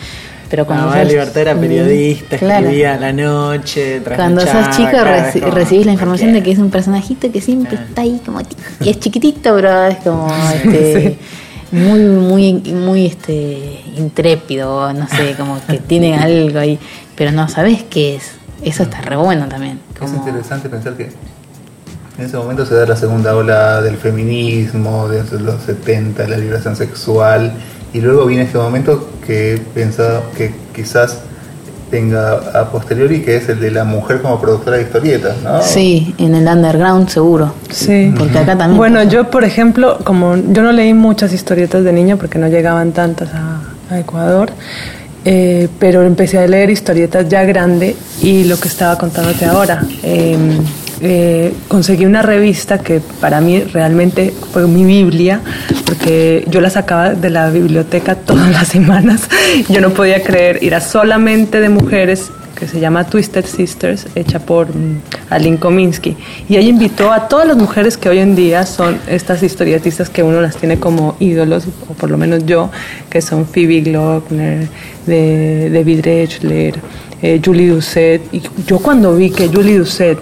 pero 0.48 0.66
cuando 0.66 0.86
No, 0.86 0.92
sos- 0.92 1.08
Libertad 1.08 1.38
era 1.38 1.54
periodista, 1.54 2.36
claro. 2.38 2.64
escribía 2.66 2.94
a 2.94 2.98
la 2.98 3.12
noche, 3.12 4.00
Cuando 4.16 4.40
sos 4.42 4.70
chico 4.76 4.90
claro, 4.90 5.10
reci- 5.10 5.40
como, 5.40 5.52
recibís 5.54 5.86
la 5.86 5.92
información 5.92 6.32
de 6.32 6.42
que 6.42 6.50
es 6.52 6.58
un 6.58 6.70
personajito 6.70 7.30
que 7.32 7.40
siempre 7.40 7.76
Ah. 7.80 7.84
está 7.88 8.02
ahí 8.02 8.20
como 8.24 8.40
y 8.80 8.88
es 8.88 8.98
chiquitito, 9.00 9.54
pero 9.54 9.86
es 9.86 9.96
como 9.98 10.28
este, 10.64 11.16
muy 11.72 12.00
muy 12.00 12.52
muy 12.72 13.06
este 13.06 13.82
intrépido, 13.96 14.92
no 14.92 15.08
sé, 15.08 15.34
como 15.36 15.60
que 15.66 15.78
tiene 15.78 16.16
algo 16.18 16.58
ahí, 16.58 16.78
pero 17.16 17.32
no 17.32 17.48
sabes 17.48 17.84
qué 17.84 18.16
es. 18.16 18.32
Eso 18.62 18.82
está 18.82 19.00
re 19.00 19.16
bueno 19.16 19.48
también. 19.48 19.80
Es 20.02 20.12
interesante 20.12 20.68
pensar 20.68 20.94
que 20.94 21.10
en 22.18 22.26
ese 22.26 22.36
momento 22.36 22.66
se 22.66 22.74
da 22.74 22.84
la 22.86 22.96
segunda 22.96 23.34
ola 23.34 23.80
del 23.80 23.96
feminismo, 23.96 25.08
de 25.08 25.22
los 25.40 25.62
70, 25.62 26.28
la 26.28 26.36
liberación 26.36 26.76
sexual, 26.76 27.52
y 27.94 28.00
luego 28.00 28.26
viene 28.26 28.44
este 28.44 28.58
momento 28.58 29.08
que 29.26 29.60
pensaba 29.74 30.22
que 30.36 30.54
quizás 30.74 31.22
tenga 31.90 32.34
a 32.54 32.70
posteriori, 32.70 33.22
que 33.22 33.36
es 33.36 33.48
el 33.48 33.60
de 33.60 33.70
la 33.70 33.84
mujer 33.84 34.22
como 34.22 34.40
productora 34.40 34.76
de 34.76 34.84
historietas, 34.84 35.36
¿no? 35.42 35.60
sí, 35.62 36.14
en 36.18 36.34
el 36.34 36.46
underground 36.46 37.08
seguro. 37.08 37.52
Sí. 37.70 38.12
Porque 38.16 38.38
acá 38.38 38.56
también. 38.56 38.76
Bueno, 38.76 39.02
yo, 39.04 39.30
por 39.30 39.44
ejemplo, 39.44 39.98
como 40.04 40.36
yo 40.36 40.62
no 40.62 40.72
leí 40.72 40.94
muchas 40.94 41.32
historietas 41.32 41.84
de 41.84 41.92
niño 41.92 42.16
porque 42.16 42.38
no 42.38 42.48
llegaban 42.48 42.92
tantas 42.92 43.30
a, 43.34 43.60
a 43.90 43.98
Ecuador, 43.98 44.50
eh, 45.24 45.68
pero 45.78 46.02
empecé 46.02 46.38
a 46.38 46.46
leer 46.46 46.70
historietas 46.70 47.28
ya 47.28 47.44
grande 47.44 47.94
y 48.22 48.44
lo 48.44 48.58
que 48.58 48.68
estaba 48.68 48.96
contándote 48.96 49.44
ahora. 49.44 49.82
eh, 50.02 50.36
eh, 51.02 51.54
conseguí 51.68 52.04
una 52.04 52.20
revista 52.20 52.78
que 52.78 53.00
para 53.20 53.40
mí 53.40 53.60
realmente 53.60 54.34
fue 54.52 54.66
mi 54.66 54.84
Biblia, 54.84 55.40
porque 55.86 56.44
yo 56.48 56.60
la 56.60 56.68
sacaba 56.68 57.14
de 57.14 57.30
la 57.30 57.50
biblioteca 57.50 58.14
todas 58.14 58.50
las 58.50 58.68
semanas. 58.68 59.28
Yo 59.68 59.80
no 59.80 59.90
podía 59.90 60.22
creer, 60.22 60.58
era 60.62 60.80
solamente 60.80 61.60
de 61.60 61.68
mujeres 61.68 62.30
que 62.54 62.68
se 62.68 62.78
llama 62.78 63.04
Twisted 63.04 63.46
Sisters, 63.46 64.06
hecha 64.14 64.38
por 64.38 64.68
mm, 64.68 65.00
Aline 65.30 65.58
Kominsky. 65.58 66.16
Y 66.46 66.56
ella 66.56 66.68
invitó 66.68 67.10
a 67.10 67.26
todas 67.26 67.48
las 67.48 67.56
mujeres 67.56 67.96
que 67.96 68.10
hoy 68.10 68.18
en 68.18 68.36
día 68.36 68.66
son 68.66 68.98
estas 69.08 69.42
historietistas 69.42 70.10
que 70.10 70.22
uno 70.22 70.42
las 70.42 70.56
tiene 70.56 70.78
como 70.78 71.16
ídolos, 71.18 71.64
o 71.88 71.94
por 71.94 72.10
lo 72.10 72.18
menos 72.18 72.44
yo, 72.44 72.70
que 73.08 73.22
son 73.22 73.46
Phoebe 73.46 73.80
Glockner, 73.80 74.68
David 75.06 76.00
Rechler, 76.04 76.74
eh, 77.22 77.40
Julie 77.42 77.68
Doucet. 77.68 78.22
Y 78.32 78.42
yo 78.66 78.78
cuando 78.78 79.16
vi 79.16 79.30
que 79.30 79.48
Julie 79.48 79.78
Doucet 79.78 80.18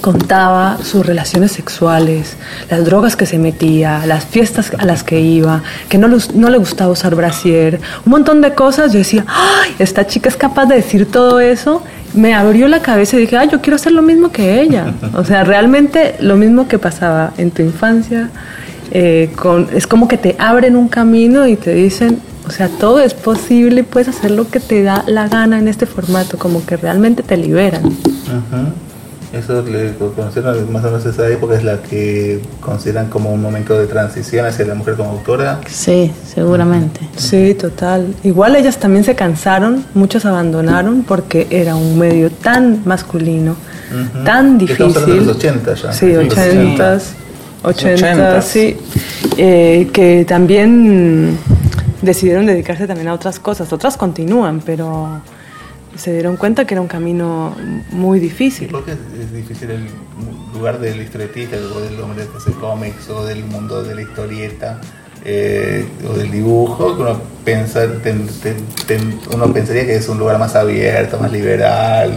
contaba 0.00 0.78
sus 0.82 1.04
relaciones 1.06 1.52
sexuales, 1.52 2.36
las 2.70 2.84
drogas 2.84 3.16
que 3.16 3.26
se 3.26 3.38
metía, 3.38 4.04
las 4.06 4.24
fiestas 4.24 4.72
a 4.78 4.84
las 4.84 5.04
que 5.04 5.20
iba, 5.20 5.62
que 5.88 5.98
no, 5.98 6.08
lus- 6.08 6.32
no 6.34 6.50
le 6.50 6.58
gustaba 6.58 6.90
usar 6.90 7.14
brasier, 7.14 7.80
un 8.04 8.10
montón 8.10 8.40
de 8.40 8.54
cosas. 8.54 8.92
Yo 8.92 8.98
decía, 8.98 9.24
¡ay! 9.28 9.74
Esta 9.78 10.06
chica 10.06 10.28
es 10.28 10.36
capaz 10.36 10.66
de 10.66 10.76
decir 10.76 11.06
todo 11.10 11.40
eso. 11.40 11.82
Me 12.14 12.34
abrió 12.34 12.66
la 12.66 12.80
cabeza 12.80 13.16
y 13.16 13.20
dije, 13.20 13.36
¡ay! 13.36 13.48
Yo 13.52 13.60
quiero 13.60 13.76
hacer 13.76 13.92
lo 13.92 14.02
mismo 14.02 14.32
que 14.32 14.60
ella. 14.62 14.92
O 15.14 15.24
sea, 15.24 15.44
realmente 15.44 16.16
lo 16.20 16.36
mismo 16.36 16.66
que 16.66 16.78
pasaba 16.78 17.32
en 17.38 17.50
tu 17.50 17.62
infancia. 17.62 18.30
eh, 18.92 19.30
con, 19.36 19.68
es 19.72 19.86
como 19.86 20.08
que 20.08 20.16
te 20.16 20.34
abren 20.40 20.74
un 20.74 20.88
camino 20.88 21.46
y 21.46 21.54
te 21.54 21.72
dicen, 21.74 22.18
o 22.46 22.50
sea, 22.50 22.68
todo 22.68 22.98
es 22.98 23.14
posible, 23.14 23.84
puedes 23.84 24.08
hacer 24.08 24.32
lo 24.32 24.48
que 24.50 24.58
te 24.58 24.82
da 24.82 25.04
la 25.06 25.28
gana 25.28 25.58
en 25.60 25.68
este 25.68 25.86
formato, 25.86 26.38
como 26.38 26.66
que 26.66 26.76
realmente 26.76 27.22
te 27.22 27.36
liberan. 27.36 27.84
Ujú. 27.86 28.72
Eso 29.32 29.62
le 29.62 29.94
conocieron 30.16 30.72
más 30.72 30.82
o 30.84 30.88
menos 30.88 31.06
esa 31.06 31.28
época 31.28 31.54
es 31.54 31.62
la 31.62 31.80
que 31.82 32.40
consideran 32.60 33.08
como 33.08 33.32
un 33.32 33.40
momento 33.40 33.78
de 33.78 33.86
transición 33.86 34.44
hacia 34.44 34.64
la 34.66 34.74
mujer 34.74 34.94
como 34.94 35.10
autora. 35.10 35.60
Sí, 35.68 36.10
seguramente. 36.26 37.00
Sí, 37.16 37.54
total. 37.54 38.12
Igual 38.24 38.56
ellas 38.56 38.78
también 38.78 39.04
se 39.04 39.14
cansaron, 39.14 39.84
muchas 39.94 40.24
abandonaron 40.24 41.04
porque 41.04 41.46
era 41.50 41.76
un 41.76 41.96
medio 41.96 42.30
tan 42.30 42.82
masculino, 42.84 43.52
Ujú. 43.52 44.24
tan 44.24 44.60
Estamos 44.60 44.96
hablando 44.96 45.00
de 45.00 45.06
difícil. 45.06 45.26
los 45.28 45.36
80 45.36 45.74
ya. 45.74 45.92
Sí, 45.92 46.12
Los 46.12 46.24
80, 46.32 46.98
80, 47.62 48.38
80s. 48.38 48.42
sí. 48.42 48.76
Eh, 49.36 49.88
que 49.92 50.24
también 50.26 51.38
decidieron 52.02 52.46
dedicarse 52.46 52.86
también 52.88 53.06
a 53.08 53.14
otras 53.14 53.38
cosas. 53.38 53.72
Otras 53.72 53.96
continúan, 53.96 54.60
pero 54.64 55.20
se 55.96 56.12
dieron 56.12 56.36
cuenta 56.36 56.64
que 56.66 56.74
era 56.74 56.80
un 56.80 56.88
camino 56.88 57.54
muy 57.90 58.18
¿Y 58.18 58.20
difícil. 58.22 58.68
por 58.68 58.84
qué 58.84 58.92
es, 58.92 59.32
difícil 59.32 59.70
el 59.70 59.86
lugar 60.54 60.78
del 60.78 61.00
historietista 61.00 61.56
o 61.56 61.80
del 61.80 62.00
hombre 62.00 62.26
que 62.30 62.36
hace 62.36 62.52
cómics 62.52 63.08
o 63.10 63.24
del 63.24 63.44
mundo 63.44 63.82
de 63.82 63.94
la 63.94 64.02
historieta 64.02 64.80
eh, 65.24 65.84
o 66.08 66.14
del 66.16 66.30
dibujo? 66.30 66.96
Que 66.96 67.02
uno, 67.02 67.20
pensa, 67.44 67.80
ten- 68.02 68.28
ten- 68.42 68.64
ten- 68.86 69.20
uno 69.34 69.52
pensaría 69.52 69.84
que 69.84 69.96
es 69.96 70.08
un 70.08 70.18
lugar 70.18 70.38
más 70.38 70.54
abierto, 70.56 71.18
más 71.18 71.32
liberal. 71.32 72.12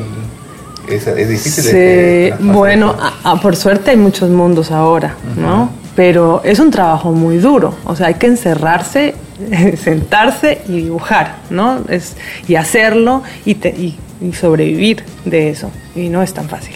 Es, 0.88 1.08
es 1.08 1.30
difícil. 1.30 1.64
Sí, 1.64 1.68
este, 1.70 2.28
traspasar 2.30 2.54
bueno, 2.56 2.96
a- 3.00 3.32
a- 3.32 3.42
por 3.42 3.56
suerte 3.56 3.92
hay 3.92 3.98
muchos 3.98 4.30
mundos 4.30 4.70
ahora, 4.72 5.16
¿no? 5.38 5.70
Pero 5.96 6.42
es 6.44 6.60
un 6.60 6.72
trabajo 6.72 7.12
muy 7.12 7.38
duro, 7.38 7.76
o 7.86 7.96
sea, 7.96 8.08
hay 8.08 8.16
que 8.16 8.26
encerrarse, 8.28 9.14
sentarse 9.78 10.62
y 10.68 10.82
dibujar, 10.84 11.36
¿no? 11.50 11.82
Es, 11.88 12.16
y 12.48 12.56
hacerlo 12.56 13.22
y, 13.46 13.56
te- 13.56 13.70
y- 13.70 13.98
y 14.22 14.34
sobrevivir 14.34 15.04
de 15.26 15.50
eso, 15.50 15.70
y 15.96 16.10
no 16.10 16.24
es 16.24 16.34
tan 16.34 16.50
fácil. 16.50 16.76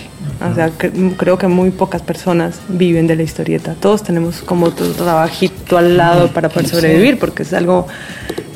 O 0.52 0.54
sea, 0.54 0.70
cre- 0.78 1.16
creo 1.18 1.38
que 1.38 1.48
muy 1.48 1.72
pocas 1.72 2.02
personas 2.02 2.60
viven 2.68 3.08
de 3.08 3.16
la 3.16 3.24
historieta. 3.24 3.74
Todos 3.80 4.04
tenemos 4.04 4.42
como 4.42 4.68
otro 4.68 4.88
trabajito 4.92 5.78
al 5.78 5.98
lado 5.98 6.28
para 6.28 6.50
poder 6.50 6.68
sobrevivir, 6.68 7.18
porque 7.18 7.44
es 7.44 7.54
algo 7.54 7.88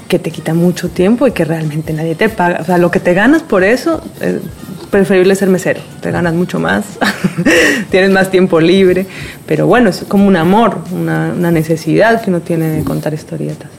que 0.08 0.20
te 0.20 0.30
quita 0.30 0.54
mucho 0.54 0.90
tiempo 0.90 1.26
y 1.26 1.32
que 1.32 1.46
realmente 1.46 1.94
nadie 1.94 2.14
te 2.16 2.28
paga. 2.30 2.60
O 2.62 2.66
sea, 2.66 2.78
lo 2.78 2.92
que 2.92 3.00
te 3.00 3.14
ganas 3.14 3.42
por 3.44 3.64
eso, 3.64 4.02
eh, 4.20 4.40
preferible 4.92 5.34
ser 5.36 5.50
mesero, 5.50 5.82
te 6.02 6.12
ganas 6.12 6.34
mucho 6.34 6.60
más, 6.60 6.86
tienes 7.90 8.12
más 8.12 8.30
tiempo 8.30 8.60
libre, 8.60 9.08
pero 9.48 9.66
bueno, 9.66 9.90
es 9.90 10.04
como 10.08 10.28
un 10.28 10.36
amor, 10.36 10.80
una, 10.92 11.32
necesidad 11.52 12.22
que 12.22 12.30
uno 12.30 12.42
tiene 12.42 12.68
de 12.70 12.84
contar 12.84 13.14
historietas. 13.14 13.70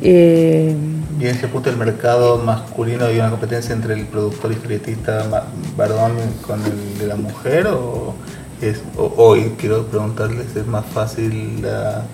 Eh, 0.00 0.74
y 1.18 1.24
en 1.24 1.30
ese 1.30 1.48
punto 1.48 1.70
el 1.70 1.76
mercado 1.76 2.38
masculino 2.38 3.06
hay 3.06 3.18
una 3.18 3.30
competencia 3.30 3.74
entre 3.74 3.94
el 3.94 4.06
productor 4.06 4.52
historietista 4.52 5.26
varón 5.76 6.12
con 6.46 6.60
el 6.64 6.98
de 6.98 7.06
la 7.06 7.16
mujer 7.16 7.66
o 7.68 8.14
hoy 9.16 9.54
quiero 9.58 9.86
preguntarles 9.86 10.54
es 10.54 10.66
más 10.66 10.84
fácil 10.86 11.62
la 11.62 12.04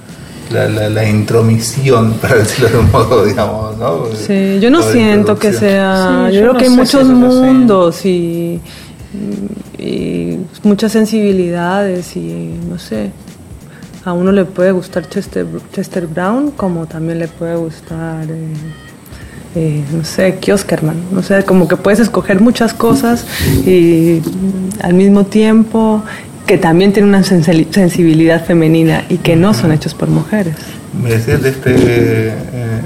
la, 0.53 0.89
la, 0.89 1.09
intromisión, 1.09 2.15
para 2.21 2.37
decirlo 2.37 2.69
de 2.69 2.79
un 2.79 2.91
modo, 2.91 3.25
digamos, 3.25 3.77
¿no? 3.79 4.07
Sí, 4.15 4.59
yo 4.61 4.71
no 4.71 4.83
siento 4.83 5.39
que 5.39 5.53
sea... 5.53 6.31
yo, 6.31 6.41
creo 6.41 6.57
que 6.57 6.65
hay 6.65 6.71
muchos 6.71 7.07
mundos 7.07 8.05
y, 8.05 8.61
y, 9.79 10.39
muchas 10.63 10.93
sensibilidades 10.93 12.17
y 12.17 12.55
no 12.69 12.79
sé. 12.79 13.11
A 14.05 14.13
uno 14.13 14.33
le 14.33 14.45
puede 14.45 14.73
gustar 14.73 15.09
Chester, 15.09 15.47
Chester 15.73 16.07
Brown 16.07 16.51
como 16.51 16.87
también 16.87 17.19
le 17.19 17.29
puede 17.29 17.57
gustar... 17.57 18.25
Eh, 18.31 18.55
eh, 19.55 19.85
no 19.93 20.03
sé, 20.03 20.37
Kioskerman, 20.37 20.97
no 21.13 21.23
sé, 21.23 21.45
como 21.45 21.69
que 21.69 21.77
puedes 21.77 22.01
escoger 22.01 22.41
muchas 22.41 22.73
cosas 22.73 23.27
y 23.67 24.23
al 24.81 24.95
mismo 24.95 25.25
tiempo 25.25 26.03
que 26.53 26.59
también 26.59 26.93
tienen 26.93 27.09
una 27.09 27.23
sensibilidad 27.25 28.45
femenina 28.45 29.07
y 29.09 29.17
que 29.17 29.37
no 29.37 29.55
son 29.55 29.73
hechos 29.73 29.95
por 29.95 30.11
mujeres. 30.11 30.55
Me 30.93 31.09
decías 31.09 31.41
de, 31.41 31.49
este, 31.49 31.75
eh, 31.75 32.35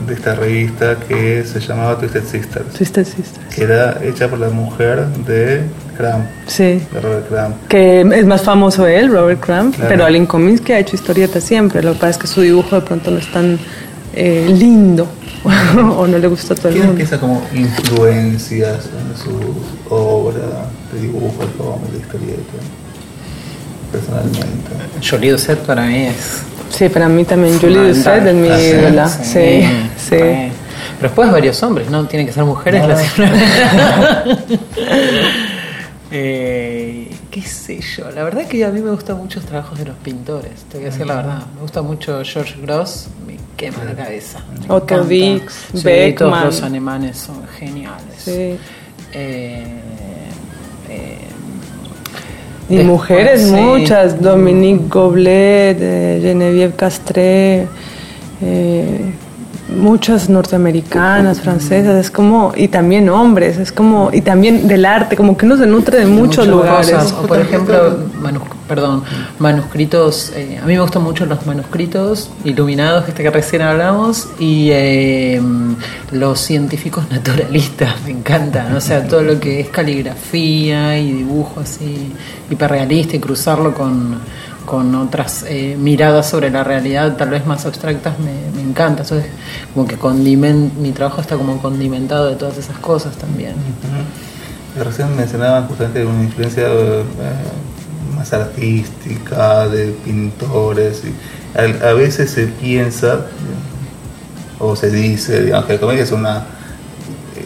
de 0.07 0.15
esta 0.15 0.37
revista 0.37 0.97
que 1.01 1.43
se 1.43 1.59
llamaba 1.59 1.99
Twisted 1.99 2.23
Sisters. 2.23 2.73
Twisted 2.79 3.05
Sisters. 3.05 3.53
Que 3.53 3.65
era 3.65 3.99
hecha 4.05 4.29
por 4.29 4.39
la 4.39 4.51
mujer 4.51 5.05
de 5.27 5.63
Cramp. 5.97 6.27
Sí. 6.47 6.81
De 6.93 7.01
Robert 7.03 7.29
Cramp. 7.29 7.57
Que 7.67 8.03
es 8.03 8.25
más 8.25 8.43
famoso 8.43 8.87
él, 8.87 9.11
Robert 9.11 9.41
Cramp, 9.41 9.75
pero 9.89 10.05
Alan 10.05 10.29
que 10.65 10.75
ha 10.75 10.79
hecho 10.79 10.95
historietas 10.95 11.43
siempre. 11.43 11.83
Lo 11.83 11.95
que 11.95 11.99
pasa 11.99 12.11
es 12.11 12.19
que 12.19 12.27
su 12.29 12.43
dibujo 12.43 12.77
de 12.77 12.83
pronto 12.83 13.11
no 13.11 13.19
es 13.19 13.33
tan 13.33 13.59
eh, 14.15 14.47
lindo 14.49 15.09
o 15.97 16.07
no 16.07 16.19
le 16.19 16.29
gusta 16.29 16.55
a 16.55 16.57
todo 16.57 16.69
el 16.69 16.75
mundo. 16.77 16.95
¿Quién 16.95 17.01
empieza 17.01 17.19
como 17.19 17.43
influencias 17.53 18.85
en 18.87 19.17
su 19.17 19.93
obra 19.93 20.69
de 20.93 21.01
dibujo, 21.01 21.43
de 21.91 21.99
historieta? 21.99 22.86
Personalmente. 23.97 24.71
Jolie 25.09 25.31
Doucet 25.31 25.59
para 25.61 25.87
mí 25.87 26.07
es. 26.07 26.43
Sí, 26.71 26.89
para 26.89 27.09
mí 27.09 27.25
también. 27.25 27.59
Jolie 27.61 27.93
Doucet 27.93 28.27
es 28.27 28.35
mi 28.35 28.49
ídola. 28.49 29.09
Sí, 29.09 29.63
sí. 29.97 30.17
Pero 30.99 31.09
después 31.09 31.31
varios 31.31 31.63
hombres, 31.63 31.91
¿no? 31.91 32.07
Tienen 32.07 32.27
que 32.27 32.33
ser 32.33 32.45
mujeres 32.45 32.87
las 32.87 33.03
eh, 36.11 37.11
qué 37.31 37.43
sé 37.43 37.81
yo, 37.81 38.11
la 38.13 38.25
verdad 38.25 38.47
que 38.47 38.65
a 38.65 38.71
mí 38.71 38.81
me 38.81 38.93
gustan 38.93 39.19
mucho 39.19 39.41
los 39.41 39.49
trabajos 39.49 39.79
de 39.79 39.85
los 39.85 39.97
pintores, 39.99 40.65
te 40.71 40.79
voy 40.79 40.87
a 40.87 40.91
decir 40.91 41.07
la 41.07 41.17
verdad. 41.17 41.43
Me 41.55 41.61
gusta 41.61 41.83
mucho 41.83 42.23
George 42.25 42.55
Gross, 42.63 43.09
me 43.27 43.37
quema 43.57 43.85
la 43.85 43.95
cabeza. 43.95 44.43
Otto 44.69 45.05
Dix, 45.05 45.53
sí, 45.75 45.83
Beckman. 45.83 46.31
Todos 46.31 46.45
los 46.45 46.63
alemanes 46.63 47.19
son 47.19 47.47
geniales. 47.47 48.15
Sí. 48.17 48.57
Eh, 49.13 49.83
y 52.69 52.79
mujeres 52.79 53.51
muchas, 53.51 54.21
Dominique 54.21 54.85
Goblet, 54.89 55.79
eh, 55.81 56.19
Genevieve 56.21 56.75
Castré, 56.75 57.67
eh, 58.43 59.13
muchas 59.69 60.29
norteamericanas, 60.29 61.41
francesas, 61.41 62.05
es 62.05 62.11
como, 62.11 62.53
y 62.57 62.69
también 62.69 63.09
hombres, 63.09 63.59
es 63.59 63.73
como, 63.73 64.11
y 64.13 64.21
también 64.21 64.67
del 64.67 64.85
arte, 64.85 65.17
como 65.17 65.37
que 65.37 65.47
uno 65.47 65.57
se 65.57 65.67
nutre 65.67 65.99
de, 65.99 66.07
muchos 66.07 66.47
lugares. 66.47 67.13
O 67.13 67.27
por 67.27 67.41
ejemplo, 67.41 67.99
perdón, 68.69 69.03
manuscritos, 69.39 70.33
eh, 70.35 70.59
a 70.63 70.67
mí 70.67 70.75
me 70.75 70.81
gustan 70.81 71.03
mucho 71.03 71.27
los 71.27 71.47
manuscritos 71.47 72.31
iluminados, 72.45 73.09
este 73.09 73.23
que 73.23 73.31
recién 73.31 73.63
hablamos, 73.63 74.29
y 74.39 74.71
eh, 74.73 75.41
los 76.13 76.41
científicos 76.41 77.05
naturalistas, 77.11 78.03
me 78.05 78.11
encantan, 78.11 78.75
o 78.75 78.81
sea, 78.81 79.07
todo 79.07 79.23
lo 79.23 79.41
que 79.41 79.61
es 79.61 79.69
caligrafía 79.69 80.99
y 80.99 81.13
dibujo 81.13 81.61
así 81.61 82.13
hiperrealista 82.51 83.17
y 83.17 83.21
cruzarlo 83.21 83.75
con 83.75 84.21
con 84.67 84.95
otras 84.97 85.45
eh, 85.49 85.77
miradas 85.79 86.29
sobre 86.29 86.51
la 86.51 86.65
realidad 86.65 87.17
tal 87.17 87.31
vez 87.31 87.47
más 87.47 87.65
abstractas 87.65 88.19
me, 88.19 88.61
encanta. 88.61 89.05
Eso 89.05 89.17
es 89.17 89.27
como 89.73 89.87
que 89.87 89.97
mi 89.97 90.91
trabajo 90.91 91.21
está 91.21 91.37
como 91.37 91.63
condimentado 91.63 92.27
de 92.27 92.35
todas 92.35 92.59
esas 92.59 92.77
cosas 92.79 93.17
también. 93.17 93.55
Recién 94.77 95.17
mencionaban 95.17 95.67
justamente 95.69 96.05
una 96.05 96.25
influencia 96.25 96.65
eh, 96.67 97.03
más 98.15 98.33
artística, 98.33 99.69
de 99.69 99.93
pintores. 100.05 101.03
Y 101.05 101.59
a, 101.59 101.93
veces 101.93 102.31
se 102.31 102.47
piensa 102.47 103.27
o 104.59 104.77
se 104.77 104.91
dice, 104.91 105.43
digamos, 105.43 105.67
que 105.67 105.75
la 105.75 105.81
comedia 105.81 106.03
es 106.03 106.13
una 106.13 106.47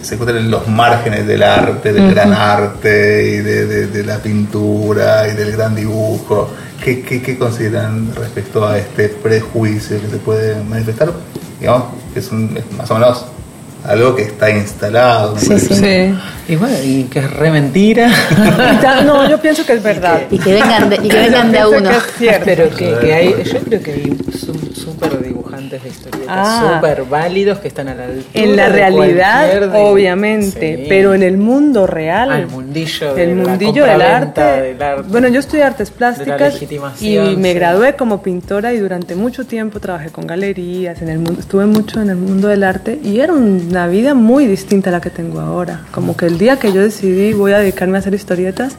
se 0.03 0.15
encuentran 0.15 0.45
en 0.45 0.51
los 0.51 0.67
márgenes 0.67 1.27
del 1.27 1.43
arte, 1.43 1.93
del 1.93 2.11
gran 2.11 2.33
arte 2.33 3.35
y 3.35 3.37
de, 3.39 3.87
de, 3.87 4.05
la 4.05 4.19
pintura 4.19 5.29
y 5.29 5.35
del 5.35 5.53
gran 5.53 5.75
dibujo. 5.75 6.49
¿Qué, 6.83 7.03
qué, 7.03 7.37
consideran 7.37 8.15
respecto 8.15 8.67
a 8.67 8.79
este 8.79 9.09
prejuicio 9.09 10.01
que 10.01 10.09
se 10.09 10.17
puede 10.17 10.63
manifestar? 10.65 11.13
Digamos, 11.59 11.85
que 12.15 12.21
es, 12.21 12.33
un, 12.33 12.59
más 12.79 12.91
o 12.91 12.95
menos 12.95 13.27
algo 13.85 14.15
que 14.15 14.23
está 14.23 14.51
instalado. 14.51 15.39
Sí, 15.39 15.59
sí. 15.59 16.15
Y 16.49 16.57
bueno, 16.57 16.77
y 16.83 17.05
que 17.05 17.21
es 17.21 17.31
re 17.31 17.51
mentira. 17.51 18.11
no, 19.05 19.29
yo 19.29 19.39
pienso 19.41 19.65
que 19.65 19.75
es 19.75 19.83
verdad. 19.83 20.23
Y 20.31 20.39
que 20.39 20.55
vengan 20.55 20.91
de, 20.91 20.97
y 20.97 21.09
que 21.09 21.17
vengan 21.21 21.53
de 21.53 21.59
a 21.59 21.69
uno. 21.69 21.91
Pero 22.45 22.69
que, 22.71 22.97
que, 23.01 23.15
hay, 23.15 23.35
yo 23.45 23.61
creo 23.61 23.83
que 23.83 23.93
hay 23.93 24.19
súper 24.75 25.23
dibujantes 25.23 25.83
de 25.83 25.89
historietas, 25.89 26.27
ah. 26.29 26.75
súper 26.75 27.05
válidos 27.05 27.59
que 27.59 27.69
están 27.69 27.89
a 27.89 27.95
la 27.95 28.05
altura. 28.05 28.27
En 28.35 28.57
la 28.57 28.69
realidad, 28.69 29.75
obviamente, 29.75 30.87
pero 30.89 31.15
en 31.15 31.23
el 31.23 31.37
mundo 31.37 31.87
real. 31.87 32.31
Al 32.31 32.47
mundillo, 32.49 33.17
el 33.17 33.37
mundillo 33.37 33.85
del 33.85 34.03
arte. 34.03 34.77
Bueno, 35.09 35.29
yo 35.29 35.41
estudié 35.41 35.65
artes 35.65 35.91
plásticas 35.91 36.61
y 37.01 37.19
me 37.37 37.55
gradué 37.55 37.95
como 37.95 38.23
pintora 38.23 38.73
y 38.73 38.79
durante 38.79 39.15
mucho 39.15 39.47
tiempo 39.47 39.81
trabajé 39.81 40.11
con 40.11 40.27
galerías, 40.27 41.01
en 41.03 41.09
el 41.09 41.19
mundo, 41.19 41.41
estuve 41.41 41.67
mucho 41.67 42.01
en 42.01 42.11
el 42.11 42.17
mundo 42.17 42.49
del 42.49 42.65
arte 42.65 42.99
y 43.03 43.21
era 43.21 43.33
una 43.71 43.87
vida 43.87 44.15
muy 44.15 44.47
distinta 44.47 44.91
a 44.91 44.93
la 44.93 45.01
que 45.01 45.11
tengo 45.11 45.41
ahora. 45.41 45.83
Como 45.93 46.17
que 46.17 46.27
el 46.27 46.39
día 46.39 46.59
que 46.59 46.73
yo 46.73 46.83
decidí 46.83 47.33
voy 47.33 47.53
a 47.53 47.59
dedicarme 47.59 47.97
a 47.97 48.01
hacer 48.01 48.15
historietas, 48.15 48.77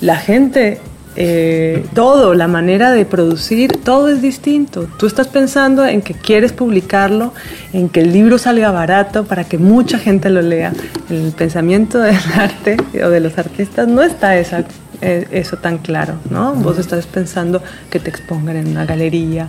la 0.00 0.16
gente 0.16 0.80
eh, 1.18 1.86
todo, 1.94 2.34
la 2.34 2.46
manera 2.46 2.90
de 2.90 3.06
producir, 3.06 3.72
todo 3.82 4.08
es 4.08 4.20
distinto. 4.20 4.86
Tú 4.98 5.06
estás 5.06 5.28
pensando 5.28 5.86
en 5.86 6.02
que 6.02 6.12
quieres 6.12 6.52
publicarlo, 6.52 7.32
en 7.72 7.88
que 7.88 8.00
el 8.00 8.12
libro 8.12 8.36
salga 8.36 8.70
barato 8.70 9.24
para 9.24 9.44
que 9.44 9.56
mucha 9.56 9.98
gente 9.98 10.28
lo 10.28 10.42
lea. 10.42 10.72
el 11.08 11.32
pensamiento 11.32 11.98
del 12.00 12.18
arte 12.34 12.76
o 13.02 13.08
de 13.08 13.20
los 13.20 13.38
artistas 13.38 13.88
no 13.88 14.02
está 14.02 14.36
esa, 14.36 14.64
eso 15.00 15.56
tan 15.56 15.78
claro, 15.78 16.14
¿no? 16.30 16.54
Vos 16.54 16.78
estás 16.78 17.06
pensando 17.06 17.62
que 17.90 18.00
te 18.00 18.10
expongan 18.10 18.56
en 18.56 18.68
una 18.68 18.84
galería, 18.84 19.48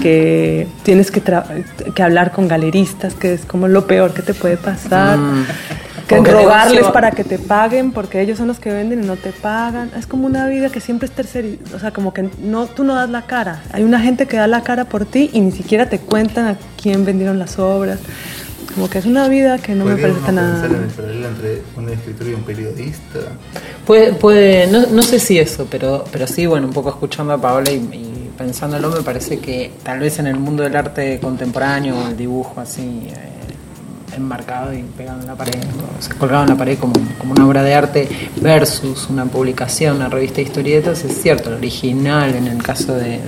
que 0.00 0.66
tienes 0.82 1.10
que, 1.10 1.22
que 1.94 2.02
hablar 2.02 2.32
con 2.32 2.48
galeristas, 2.48 3.14
que 3.14 3.34
es 3.34 3.44
como 3.44 3.68
lo 3.68 3.86
peor 3.86 4.14
que 4.14 4.22
te 4.22 4.34
puede 4.34 4.56
pasar. 4.56 5.18
Mm 5.18 5.46
que 6.08 6.32
rogarles 6.32 6.86
para 6.88 7.10
que 7.10 7.22
te 7.22 7.38
paguen 7.38 7.92
porque 7.92 8.20
ellos 8.20 8.38
son 8.38 8.48
los 8.48 8.58
que 8.58 8.72
venden 8.72 9.04
y 9.04 9.06
no 9.06 9.16
te 9.16 9.32
pagan. 9.32 9.90
Es 9.96 10.06
como 10.06 10.26
una 10.26 10.48
vida 10.48 10.70
que 10.70 10.80
siempre 10.80 11.06
es 11.06 11.12
tercerizada, 11.12 11.76
o 11.76 11.78
sea, 11.78 11.90
como 11.90 12.14
que 12.14 12.30
no, 12.40 12.66
tú 12.66 12.84
no 12.84 12.94
das 12.94 13.10
la 13.10 13.22
cara. 13.22 13.62
Hay 13.72 13.84
una 13.84 14.00
gente 14.00 14.26
que 14.26 14.36
da 14.36 14.46
la 14.46 14.62
cara 14.62 14.86
por 14.86 15.04
ti 15.04 15.30
y 15.32 15.40
ni 15.40 15.52
siquiera 15.52 15.88
te 15.88 15.98
cuentan 15.98 16.46
a 16.46 16.56
quién 16.80 17.04
vendieron 17.04 17.38
las 17.38 17.58
obras. 17.58 17.98
Como 18.78 18.88
que 18.88 18.98
es 18.98 19.06
una 19.06 19.26
vida 19.26 19.58
que 19.58 19.74
no 19.74 19.84
me 19.84 19.96
parece 19.96 20.30
nada. 20.30 20.64
en 20.64 20.74
el 20.76 20.88
paralelo 20.90 21.26
entre 21.26 21.62
un 21.76 21.88
escritor 21.88 22.28
y 22.28 22.34
un 22.34 22.42
periodista? 22.42 23.18
Puede, 23.84 24.12
puede 24.12 24.68
no, 24.68 24.86
no, 24.86 25.02
sé 25.02 25.18
si 25.18 25.36
eso, 25.36 25.66
pero, 25.68 26.04
pero 26.12 26.28
sí, 26.28 26.46
bueno, 26.46 26.68
un 26.68 26.72
poco 26.72 26.90
escuchando 26.90 27.32
a 27.32 27.40
Paola 27.40 27.72
y, 27.72 28.30
pensándolo, 28.38 28.90
me 28.90 29.02
parece 29.02 29.40
que 29.40 29.72
tal 29.82 29.98
vez 29.98 30.20
en 30.20 30.28
el 30.28 30.36
mundo 30.36 30.62
del 30.62 30.76
arte 30.76 31.18
contemporáneo, 31.20 32.06
el 32.06 32.16
dibujo 32.16 32.60
así. 32.60 33.08
Eh, 33.08 33.34
enmarcado 34.16 34.72
y 34.72 34.82
pegado 34.82 35.20
en 35.20 35.26
la 35.26 35.34
pared, 35.34 35.60
se 36.00 36.12
colgado 36.14 36.42
en 36.42 36.48
la 36.48 36.56
pared 36.56 36.78
como, 36.78 36.94
como, 37.18 37.32
una 37.34 37.46
obra 37.46 37.62
de 37.62 37.74
arte 37.74 38.08
versus 38.40 39.08
una 39.10 39.26
publicación, 39.26 39.96
una 39.96 40.08
revista 40.08 40.36
de 40.36 40.42
historietas, 40.42 41.04
es 41.04 41.20
cierto, 41.20 41.50
el 41.50 41.56
original 41.56 42.34
en 42.34 42.46
el 42.48 42.60
caso 42.60 42.94
de, 42.94 43.20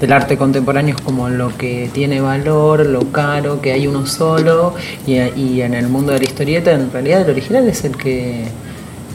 del 0.00 0.12
arte 0.12 0.36
contemporáneo 0.36 0.94
es 0.96 1.02
como 1.02 1.28
lo 1.28 1.56
que 1.56 1.90
tiene 1.92 2.20
valor, 2.20 2.86
lo 2.86 3.10
caro, 3.10 3.60
que 3.60 3.72
hay 3.72 3.86
uno 3.86 4.06
solo, 4.06 4.74
y, 5.06 5.14
y 5.16 5.62
en 5.62 5.74
el 5.74 5.88
mundo 5.88 6.12
de 6.12 6.18
la 6.18 6.24
historieta 6.24 6.70
en 6.72 6.90
realidad 6.92 7.22
el 7.22 7.30
original 7.30 7.66
es 7.68 7.84
el 7.84 7.96
que 7.96 8.44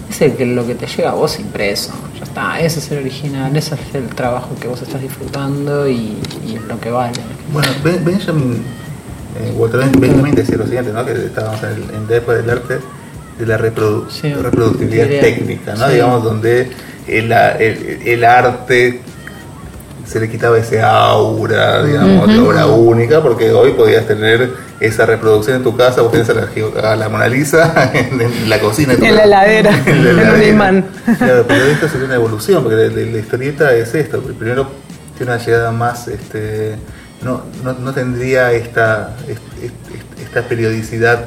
es 0.10 0.22
el 0.22 0.34
que 0.34 0.46
lo 0.46 0.68
que 0.68 0.76
te 0.76 0.86
llega 0.86 1.12
a 1.12 1.14
vos 1.14 1.40
impreso, 1.40 1.92
ya 2.20 2.24
está, 2.26 2.60
ese 2.60 2.80
es 2.80 2.92
el 2.92 3.00
original, 3.00 3.56
ese 3.56 3.76
es 3.76 3.96
el 3.96 4.08
trabajo 4.10 4.50
que 4.60 4.68
vos 4.68 4.82
estás 4.82 5.02
disfrutando 5.02 5.88
y, 5.88 6.18
y 6.48 6.56
es 6.56 6.62
lo 6.64 6.80
que 6.80 6.92
vale. 6.92 7.14
Bueno, 7.52 7.70
Benjamin 7.84 8.62
eh, 9.40 9.52
Walter 9.56 9.90
Benjamin 9.98 10.36
decía 10.36 10.58
lo 10.58 10.66
siguiente, 10.66 10.92
¿no? 10.94 11.04
que 11.06 11.14
estábamos 11.14 11.64
en, 11.64 11.70
el, 11.70 11.84
en 11.96 12.08
del 12.08 12.50
arte 12.50 12.80
de 13.40 13.46
la 13.48 13.58
reprodu- 13.58 14.08
Sí, 14.12 14.32
técnica, 15.22 15.74
¿no? 15.76 15.88
sí. 15.88 15.94
Digamos, 15.94 16.24
donde 16.24 16.70
el, 17.08 17.32
el- 17.32 18.00
el 18.06 18.24
arte 18.24 19.02
se 20.06 20.20
le 20.20 20.30
quitaba 20.30 20.58
ese 20.58 20.82
aura, 20.82 21.84
digamos, 21.84 22.28
de 22.28 22.40
obra 22.40 22.66
única, 22.66 23.22
porque 23.22 23.52
hoy 23.52 23.72
podías 23.72 24.06
tener 24.06 24.52
esa 24.80 25.06
reproducción 25.06 25.58
en 25.58 25.64
tu 25.64 25.76
casa, 25.78 26.02
vos 26.02 26.12
tenés 26.12 26.30
a 26.30 26.34
la, 26.34 26.48
geo- 26.48 26.74
a 26.84 26.96
la 26.96 27.08
Mona 27.10 27.28
Lisa 27.28 27.92
en, 27.94 28.20
en 28.20 28.50
la 28.50 28.60
cocina. 28.60 28.94
de 28.94 29.00
tu 29.00 29.06
En 29.06 29.16
la 29.16 29.24
heladera, 29.24 29.72
En 29.86 30.16
la 30.18 30.22
en 30.24 30.30
un 30.36 30.44
imán. 30.44 30.86
Claro, 31.18 31.46
pero 31.48 31.66
esto 31.66 31.88
sería 31.88 32.06
una 32.06 32.16
evolución, 32.16 32.64
porque 32.64 32.78
la, 32.78 32.88
la- 32.88 33.12
la 33.12 33.18
historieta 33.18 33.74
es 33.74 33.96
esto. 33.96 34.22
Primero 34.22 34.68
tiene 35.18 35.32
una 35.34 35.44
llegada 35.44 35.72
más, 35.72 36.08
este, 36.10 36.76
no, 37.22 37.44
no, 37.64 37.74
no 37.74 37.94
tendría 37.94 38.52
esta, 38.52 39.16
est- 39.28 39.64
est- 39.64 40.22
esta 40.22 40.42
periodicidad 40.42 41.26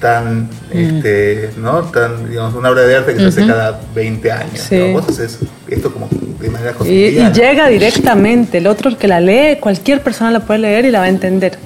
tan, 0.00 0.48
este, 0.70 1.50
¿no? 1.56 1.80
Tan, 1.84 2.28
digamos, 2.28 2.54
una 2.54 2.68
obra 2.70 2.82
de 2.82 2.96
arte 2.96 3.14
que 3.14 3.20
se 3.20 3.26
hace 3.28 3.46
cada 3.46 3.80
20 3.94 4.30
años. 4.32 4.60
Sí. 4.68 4.76
¿no? 4.78 5.00
Vos 5.00 5.08
haces 5.08 5.38
esto 5.74 5.92
como 5.92 6.08
de 6.40 6.50
manera 6.50 6.74
Y, 6.84 7.10
llega 7.32 7.68
directamente. 7.68 8.58
El 8.58 8.66
otro 8.66 8.96
que 8.96 9.08
la 9.08 9.20
lee, 9.20 9.58
cualquier 9.60 10.02
persona 10.02 10.30
la 10.30 10.40
puede 10.40 10.60
leer 10.60 10.84
y 10.86 10.90
la 10.90 11.00
va 11.00 11.06
a 11.06 11.08
entender. 11.08 11.58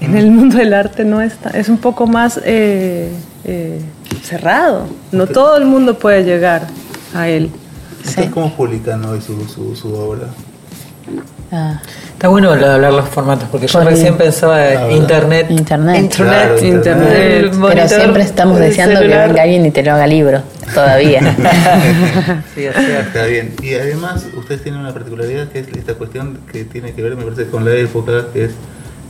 En 0.00 0.16
el 0.16 0.30
mundo 0.30 0.58
del 0.58 0.74
arte 0.74 1.04
no 1.04 1.20
está, 1.20 1.50
es 1.50 1.68
un 1.68 1.78
poco 1.78 2.06
más 2.06 2.40
eh, 2.44 3.10
eh, 3.44 3.80
cerrado. 4.22 4.86
No 5.10 5.26
todo 5.26 5.56
el 5.56 5.64
mundo 5.64 5.98
puede 5.98 6.22
llegar 6.22 6.68
a 7.14 7.28
él. 7.28 7.50
¿Ustedes 8.04 8.30
¿Cómo 8.30 8.54
publican 8.54 9.04
hoy 9.04 9.20
su, 9.20 9.44
su, 9.48 9.74
su 9.74 9.92
obra? 9.92 10.28
Ah, 11.50 11.80
Está 12.22 12.28
bueno 12.30 12.52
hablar 12.52 12.92
los 12.92 13.08
formatos, 13.08 13.48
porque 13.50 13.66
yo 13.66 13.72
Por 13.80 13.82
el- 13.82 13.96
recién 13.96 14.16
pensaba 14.16 14.72
en 14.74 14.92
internet. 14.92 15.46
Internet. 15.50 16.14
Claro, 16.14 16.54
Internet. 16.56 16.72
internet. 16.72 17.20
el 17.20 17.50
pero 17.74 17.88
siempre 17.88 18.22
estamos 18.22 18.60
deseando 18.60 18.96
celular. 19.00 19.22
que 19.22 19.26
venga 19.32 19.42
alguien 19.42 19.66
y 19.66 19.70
te 19.72 19.82
lo 19.82 19.90
haga 19.90 20.06
libro, 20.06 20.40
todavía. 20.72 21.20
Sí, 22.54 22.64
es 22.64 22.76
cierto. 22.76 23.00
Está 23.08 23.24
bien. 23.26 23.54
Y 23.60 23.74
además, 23.74 24.24
ustedes 24.36 24.62
tienen 24.62 24.82
una 24.82 24.92
particularidad 24.94 25.48
que 25.48 25.58
es 25.58 25.66
esta 25.76 25.94
cuestión 25.94 26.38
que 26.52 26.62
tiene 26.64 26.92
que 26.92 27.02
ver, 27.02 27.16
me 27.16 27.24
parece, 27.24 27.46
con 27.46 27.64
la 27.64 27.72
época, 27.74 28.26
que 28.32 28.44
es 28.44 28.50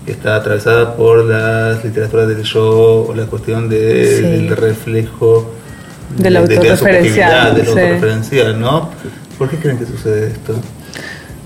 que 0.06 0.12
está 0.12 0.36
atravesada 0.36 0.96
por 0.96 1.22
las 1.26 1.84
literaturas 1.84 2.26
del 2.28 2.42
yo 2.44 3.08
o 3.10 3.14
la 3.14 3.26
cuestión 3.26 3.68
de- 3.68 4.06
Sí. 4.16 4.22
del 4.22 4.56
reflejo 4.56 5.52
Del 6.16 6.16
de, 6.16 6.28
de 6.28 6.30
la 6.30 6.40
autorreferencial, 6.40 7.56
sí. 7.62 7.68
autorreferencial, 7.68 8.58
¿no? 8.58 8.88
¿Por 9.36 9.50
qué 9.50 9.58
creen 9.58 9.76
que 9.76 9.84
sucede 9.84 10.28
esto? 10.28 10.54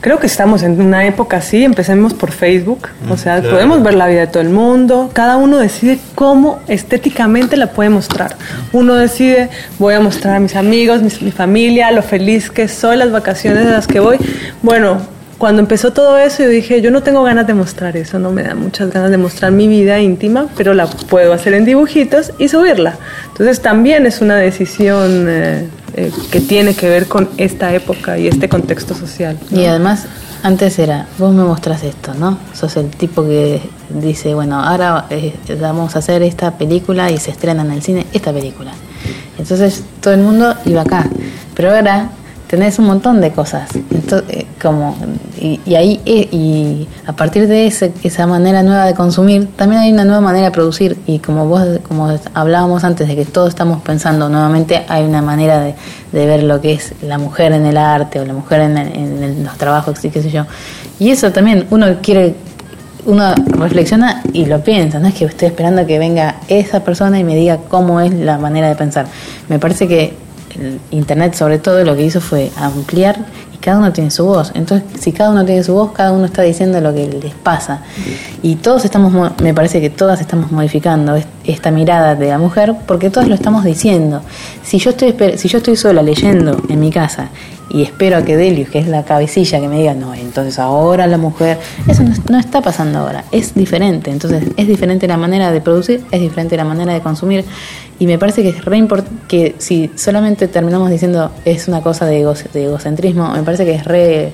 Creo 0.07 0.21
que 0.21 0.29
estamos 0.29 0.63
en 0.63 0.81
una 0.81 1.05
época 1.05 1.39
así, 1.39 1.65
empecemos 1.65 2.15
por 2.15 2.31
Facebook, 2.31 2.87
o 3.11 3.15
Mm, 3.15 3.19
sea, 3.19 3.41
claro. 3.41 3.57
podemos 3.57 3.83
ver 3.83 3.95
la 3.95 4.07
vida 4.07 4.21
de 4.21 4.27
todo 4.29 4.41
el 4.41 4.51
mundo, 4.51 5.11
cada 5.13 5.37
uno 5.37 5.59
decide 5.59 5.99
cómo 6.15 6.61
estéticamente 6.69 7.57
la 7.57 7.73
puede 7.73 7.91
mostrar. 7.91 8.37
Uno 8.73 8.95
decide, 8.95 9.49
voy 9.81 9.95
a 9.95 10.01
mostrar 10.01 10.37
a 10.37 10.39
mis 10.39 10.55
amigos, 10.55 11.03
mis- 11.03 11.21
mi 11.23 11.33
familia, 11.33 11.91
lo 11.91 12.03
feliz 12.05 12.53
que 12.53 12.69
soy, 12.69 12.97
las 12.97 13.11
vacaciones 13.11 13.67
a 13.67 13.71
las 13.71 13.89
que 13.89 13.99
voy. 13.99 14.19
Bueno, 14.63 14.99
cuando 15.39 15.61
empezó 15.61 15.93
todo 15.93 16.17
eso 16.19 16.43
yo 16.43 16.49
dije, 16.49 16.81
yo 16.81 16.91
no 16.91 17.03
tengo 17.03 17.23
ganas 17.23 17.47
de 17.47 17.55
mostrar 17.55 17.97
eso, 17.97 18.19
no 18.19 18.33
me 18.33 18.43
da 18.43 18.55
muchas 18.55 18.91
ganas 18.91 19.11
de 19.11 19.19
mostrar 19.19 19.53
mi 19.53 19.69
vida 19.69 20.01
íntima, 20.01 20.49
pero 20.57 20.73
la 20.73 20.87
puedo 20.87 21.33
hacer 21.33 21.55
en 21.55 21.65
dibujitos 21.65 22.33
y 22.39 22.49
subirla. 22.49 22.97
Entonces 23.29 23.61
también 23.61 24.07
es 24.07 24.21
una 24.21 24.37
decisión 24.37 25.27
eh, 25.29 25.69
eh, 25.95 26.11
que 26.31 26.41
tiene 26.41 26.75
que 26.75 26.89
ver 26.89 27.07
con 27.07 27.29
esta 27.37 27.75
época 27.75 28.19
y 28.19 28.29
este 28.29 28.49
contexto 28.49 28.95
social. 28.95 29.39
¿no? 29.51 29.61
Y 29.61 29.67
además, 29.67 30.07
antes 30.43 30.79
era, 30.79 31.07
vos 31.19 31.35
me 31.35 31.45
mostrás 31.45 31.83
esto, 31.83 32.15
¿no? 32.15 32.39
Sos 32.55 32.77
el 32.77 32.89
tipo 32.91 33.23
que 33.23 33.61
dice, 33.91 34.35
bueno, 34.35 34.63
ahora 34.63 35.07
eh, 35.11 35.35
vamos 35.61 35.97
a 35.97 35.99
hacer 35.99 36.23
esta 36.23 36.53
película 36.53 37.11
y 37.11 37.19
se 37.19 37.31
estrena 37.31 37.63
en 37.63 37.73
el 37.73 37.83
cine 37.83 38.07
esta 38.15 38.33
película. 38.33 38.73
Entonces 39.39 39.85
todo 40.01 40.15
el 40.15 40.21
mundo 40.21 40.55
iba 40.65 40.81
acá. 40.81 41.09
Pero 41.55 41.75
ahora 41.75 42.11
tenés 42.49 42.79
un 42.79 42.87
montón 42.87 43.21
de 43.21 43.31
cosas. 43.33 43.71
Entonces, 43.91 44.25
eh, 44.31 44.47
como, 44.63 44.97
y, 45.41 45.61
y 45.67 45.75
ahí, 45.75 46.01
eh, 46.07 46.29
y 46.31 46.89
a 47.07 47.13
partir 47.15 47.47
de 47.49 47.67
ese, 47.67 47.93
esa 48.03 48.27
manera 48.27 48.63
nueva 48.63 48.85
de 48.87 48.95
consumir, 48.95 49.49
también 49.57 49.83
hay 49.83 49.93
una 49.93 50.05
nueva 50.05 50.21
manera 50.21 50.47
de 50.47 50.51
producir. 50.53 50.97
Y 51.07 51.19
como 51.19 51.47
vos, 51.47 51.63
como 51.89 52.09
hablábamos 52.35 52.85
antes 52.85 53.09
de 53.09 53.17
que 53.17 53.25
todos 53.25 53.49
estamos 53.51 53.83
pensando 53.83 54.29
nuevamente, 54.29 54.85
hay 54.89 55.05
una 55.05 55.23
manera 55.23 55.61
de, 55.61 55.75
de 56.13 56.27
ver 56.27 56.43
lo 56.45 56.61
que 56.61 56.73
es 56.75 56.93
la 57.03 57.19
mujer 57.19 57.53
en 57.53 57.67
el 57.67 57.77
arte 57.77 58.21
o 58.21 58.25
la 58.25 58.33
mujer 58.33 58.61
en, 58.63 58.79
el- 58.79 58.97
en 58.97 59.23
el- 59.23 59.45
los 59.45 59.57
trabajos, 59.59 59.99
qué 60.01 60.11
sé 60.23 60.31
yo. 60.31 60.45
Y 60.99 61.11
eso 61.11 61.33
también 61.33 61.67
uno 61.71 61.87
quiere 62.03 62.35
uno 63.05 63.35
reflexiona 63.37 64.21
y 64.33 64.47
lo 64.47 64.61
piensa, 64.65 64.99
no 64.99 65.07
es 65.07 65.15
que 65.15 65.27
estoy 65.27 65.47
esperando 65.47 65.87
que 65.87 65.97
venga 66.01 66.37
esa 66.49 66.81
persona 66.81 67.21
y 67.21 67.23
me 67.25 67.37
diga 67.37 67.59
cómo 67.69 68.01
es 68.01 68.13
la 68.13 68.37
manera 68.37 68.67
de 68.69 68.75
pensar. 68.75 69.07
Me 69.49 69.61
parece 69.61 69.87
que 69.87 70.15
Internet 70.91 71.35
sobre 71.35 71.59
todo 71.59 71.85
lo 71.85 71.97
que 71.97 72.05
hizo 72.05 72.21
fue 72.21 72.51
ampliar 72.57 73.27
cada 73.67 73.79
uno 73.79 73.93
tiene 73.93 74.11
su 74.11 74.25
voz. 74.25 74.53
Entonces, 74.55 74.87
si 75.01 75.13
cada 75.13 75.31
uno 75.31 75.45
tiene 75.45 75.63
su 75.63 75.75
voz, 75.75 75.91
cada 75.93 76.13
uno 76.13 76.25
está 76.25 76.41
diciendo 76.43 76.81
lo 76.81 76.95
que 76.95 77.07
les 77.23 77.35
pasa. 77.35 77.81
Y 78.43 78.55
todos 78.57 78.85
estamos, 78.87 79.13
mo- 79.13 79.33
me 79.43 79.53
parece 79.53 79.81
que 79.81 79.91
todas 79.91 80.21
estamos 80.21 80.51
modificando 80.53 81.17
est- 81.17 81.29
esta 81.45 81.71
mirada 81.71 82.15
de 82.15 82.29
la 82.29 82.39
mujer 82.39 82.75
porque 82.87 83.11
todos 83.11 83.29
lo 83.29 83.35
estamos 83.35 83.65
diciendo. 83.65 84.23
Si 84.63 84.79
yo 84.79 84.91
estoy, 84.91 85.15
si 85.37 85.49
yo 85.49 85.59
estoy 85.59 85.77
sola 85.77 86.01
leyendo 86.03 86.57
en 86.69 86.81
mi 86.81 86.91
casa 86.91 87.29
y 87.69 87.83
espero 87.83 88.17
a 88.19 88.23
que 88.23 88.37
Delius, 88.37 88.69
que 88.71 88.79
es 88.79 88.87
la 88.87 89.03
cabecilla, 89.05 89.59
que 89.61 89.67
me 89.69 89.79
diga, 89.79 89.93
no, 89.95 90.15
entonces 90.15 90.59
ahora 90.61 91.09
la 91.09 91.19
mujer, 91.19 91.59
eso 91.89 92.05
no, 92.05 92.15
no 92.31 92.39
está 92.39 92.61
pasando 92.63 93.01
ahora, 93.01 93.25
es 93.33 93.55
diferente, 93.55 94.13
entonces 94.13 94.45
es 94.57 94.69
diferente 94.69 95.09
la 95.09 95.17
manera 95.17 95.51
de 95.51 95.61
producir, 95.61 96.05
es 96.13 96.21
diferente 96.21 96.57
la 96.57 96.65
manera 96.65 96.93
de 96.95 97.01
consumir, 97.01 97.45
y 97.99 98.07
me 98.07 98.19
parece 98.19 98.43
que 98.43 98.51
es 98.51 98.65
re 98.65 98.87
que 99.27 99.57
si 99.59 99.91
solamente 99.97 100.47
terminamos 100.49 100.91
diciendo 100.91 101.33
es 101.45 101.67
una 101.67 101.81
cosa 101.81 102.07
de, 102.07 102.21
ego- 102.21 102.35
de 102.53 102.67
egocentrismo, 102.67 103.31
me 103.33 103.43
parece 103.43 103.56
que 103.65 103.75
es 103.77 103.85
re, 103.85 104.33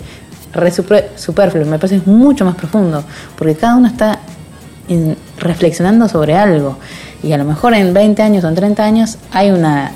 re 0.52 0.70
super- 0.70 1.11
superfluo, 1.16 1.64
me 1.64 1.78
parece 1.78 1.96
que 1.96 2.00
es 2.02 2.06
mucho 2.06 2.44
más 2.44 2.54
profundo, 2.56 3.02
porque 3.37 3.54
cada 3.54 3.76
uno 3.76 3.87
está 3.88 4.18
reflexionando 5.38 6.08
sobre 6.08 6.35
algo, 6.35 6.78
y 7.22 7.32
a 7.32 7.38
lo 7.38 7.44
mejor 7.44 7.74
en 7.74 7.94
20 7.94 8.22
años 8.22 8.44
o 8.44 8.48
en 8.48 8.54
30 8.54 8.85
años 8.85 9.18
hay 9.32 9.50
una 9.50 9.92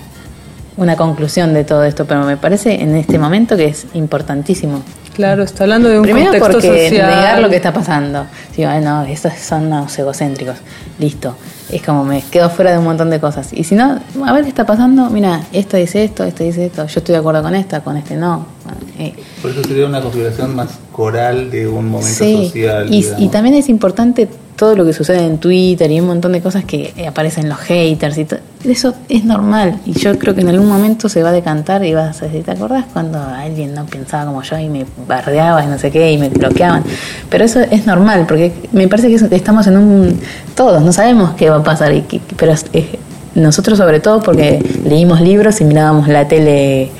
una 0.79 0.95
conclusión 0.95 1.55
de 1.55 1.65
todo 1.65 1.85
esto, 1.85 2.05
pero 2.05 2.23
me 2.25 2.37
parece 2.37 2.83
en 2.83 2.97
este 2.97 3.19
momento 3.19 3.57
que 3.57 3.65
es 3.65 3.87
importantísimo. 3.95 4.83
Claro, 5.17 5.43
está 5.43 5.65
hablando 5.65 5.89
de 5.89 5.97
un 5.99 6.03
Primero 6.03 6.27
contexto 6.27 6.53
porque 6.69 6.89
social. 6.91 7.09
negar 7.09 7.41
lo 7.41 7.49
que 7.49 7.57
está 7.57 7.73
pasando. 7.73 8.27
Digo, 8.57 8.69
"Ay, 8.69 8.83
no, 8.85 9.03
estos 9.05 9.33
son 9.35 9.67
unos 9.67 9.99
egocéntricos. 9.99 10.57
Listo. 10.99 11.35
Es 11.73 11.83
como 11.83 12.05
me 12.05 12.23
quedo 12.23 12.49
fuera 12.51 12.71
de 12.71 12.79
un 12.79 12.85
montón 12.85 13.09
de 13.11 13.19
cosas. 13.19 13.49
Y 13.53 13.65
si 13.65 13.75
no, 13.75 13.99
a 14.25 14.33
ver 14.33 14.43
qué 14.45 14.51
está 14.51 14.67
pasando. 14.67 15.11
Mira, 15.11 15.41
esto 15.53 15.77
dice 15.79 16.05
esto, 16.05 16.23
esto 16.25 16.45
dice 16.45 16.67
esto. 16.67 16.87
Yo 16.87 17.01
estoy 17.01 17.15
de 17.15 17.19
acuerdo 17.19 17.43
con 17.43 17.55
esta, 17.55 17.81
con 17.81 17.97
este 17.97 18.15
no. 18.15 18.47
Eh, 18.99 19.15
Por 19.43 19.51
eso 19.51 19.63
sería 19.65 19.87
una 19.87 20.01
configuración 20.01 20.55
más 20.55 20.69
coral 20.93 21.51
de 21.51 21.67
un 21.67 21.89
momento 21.91 22.23
Sí, 22.25 22.47
social. 22.47 22.87
y, 22.93 23.07
y 23.19 23.29
también 23.29 23.55
es 23.57 23.69
importante 23.69 24.29
todo 24.57 24.75
lo 24.75 24.85
que 24.85 24.93
sucede 24.93 25.25
en 25.25 25.39
Twitter 25.39 25.91
y 25.91 26.01
un 26.01 26.07
montón 26.07 26.33
de 26.33 26.41
cosas 26.41 26.65
que 26.65 26.93
eh, 26.97 27.07
aparecen 27.07 27.49
los 27.49 27.59
haters 27.59 28.19
y 28.19 28.25
todo. 28.25 28.41
Eso 28.65 28.95
es 29.09 29.25
normal 29.25 29.81
y 29.87 29.93
yo 29.93 30.19
creo 30.19 30.35
que 30.35 30.41
en 30.41 30.49
algún 30.49 30.69
momento 30.69 31.09
se 31.09 31.23
va 31.23 31.29
a 31.29 31.33
decantar 31.33 31.85
y 31.85 31.95
vas 31.95 32.21
a 32.23 32.27
decir, 32.27 32.43
¿te 32.43 32.51
acordás 32.51 32.87
cuando 32.93 33.21
alguien 33.23 33.75
no 33.75 33.85
pensaba 33.87 34.25
como 34.25 34.43
yo 34.43 34.59
y 34.59 34.69
me 34.69 34.87
bardeaba 35.07 35.63
y 35.63 35.67
no 35.69 35.79
sé 35.79 35.91
qué 35.91 36.11
y 36.11 36.19
me 36.19 36.31
bloqueaban? 36.31 36.83
Pero 37.29 37.45
eso 37.45 37.61
es 37.61 37.87
normal 37.87 38.25
porque 38.27 38.53
me 38.73 38.89
parece 38.89 39.09
que 39.09 39.37
estamos 39.37 39.67
en 39.67 39.77
un... 39.77 40.21
Todos, 40.55 40.83
no 40.83 40.93
sabemos 40.93 41.35
qué 41.35 41.51
va 41.51 41.57
a 41.57 41.63
pasar, 41.63 41.93
y, 41.93 42.03
pero 42.37 42.55
nosotros 43.35 43.79
sobre 43.79 44.01
todo 44.01 44.21
porque 44.21 44.65
leímos 44.85 45.21
libros 45.21 45.61
y 45.61 45.65
mirábamos 45.65 46.09
la 46.09 46.27
tele 46.27 46.91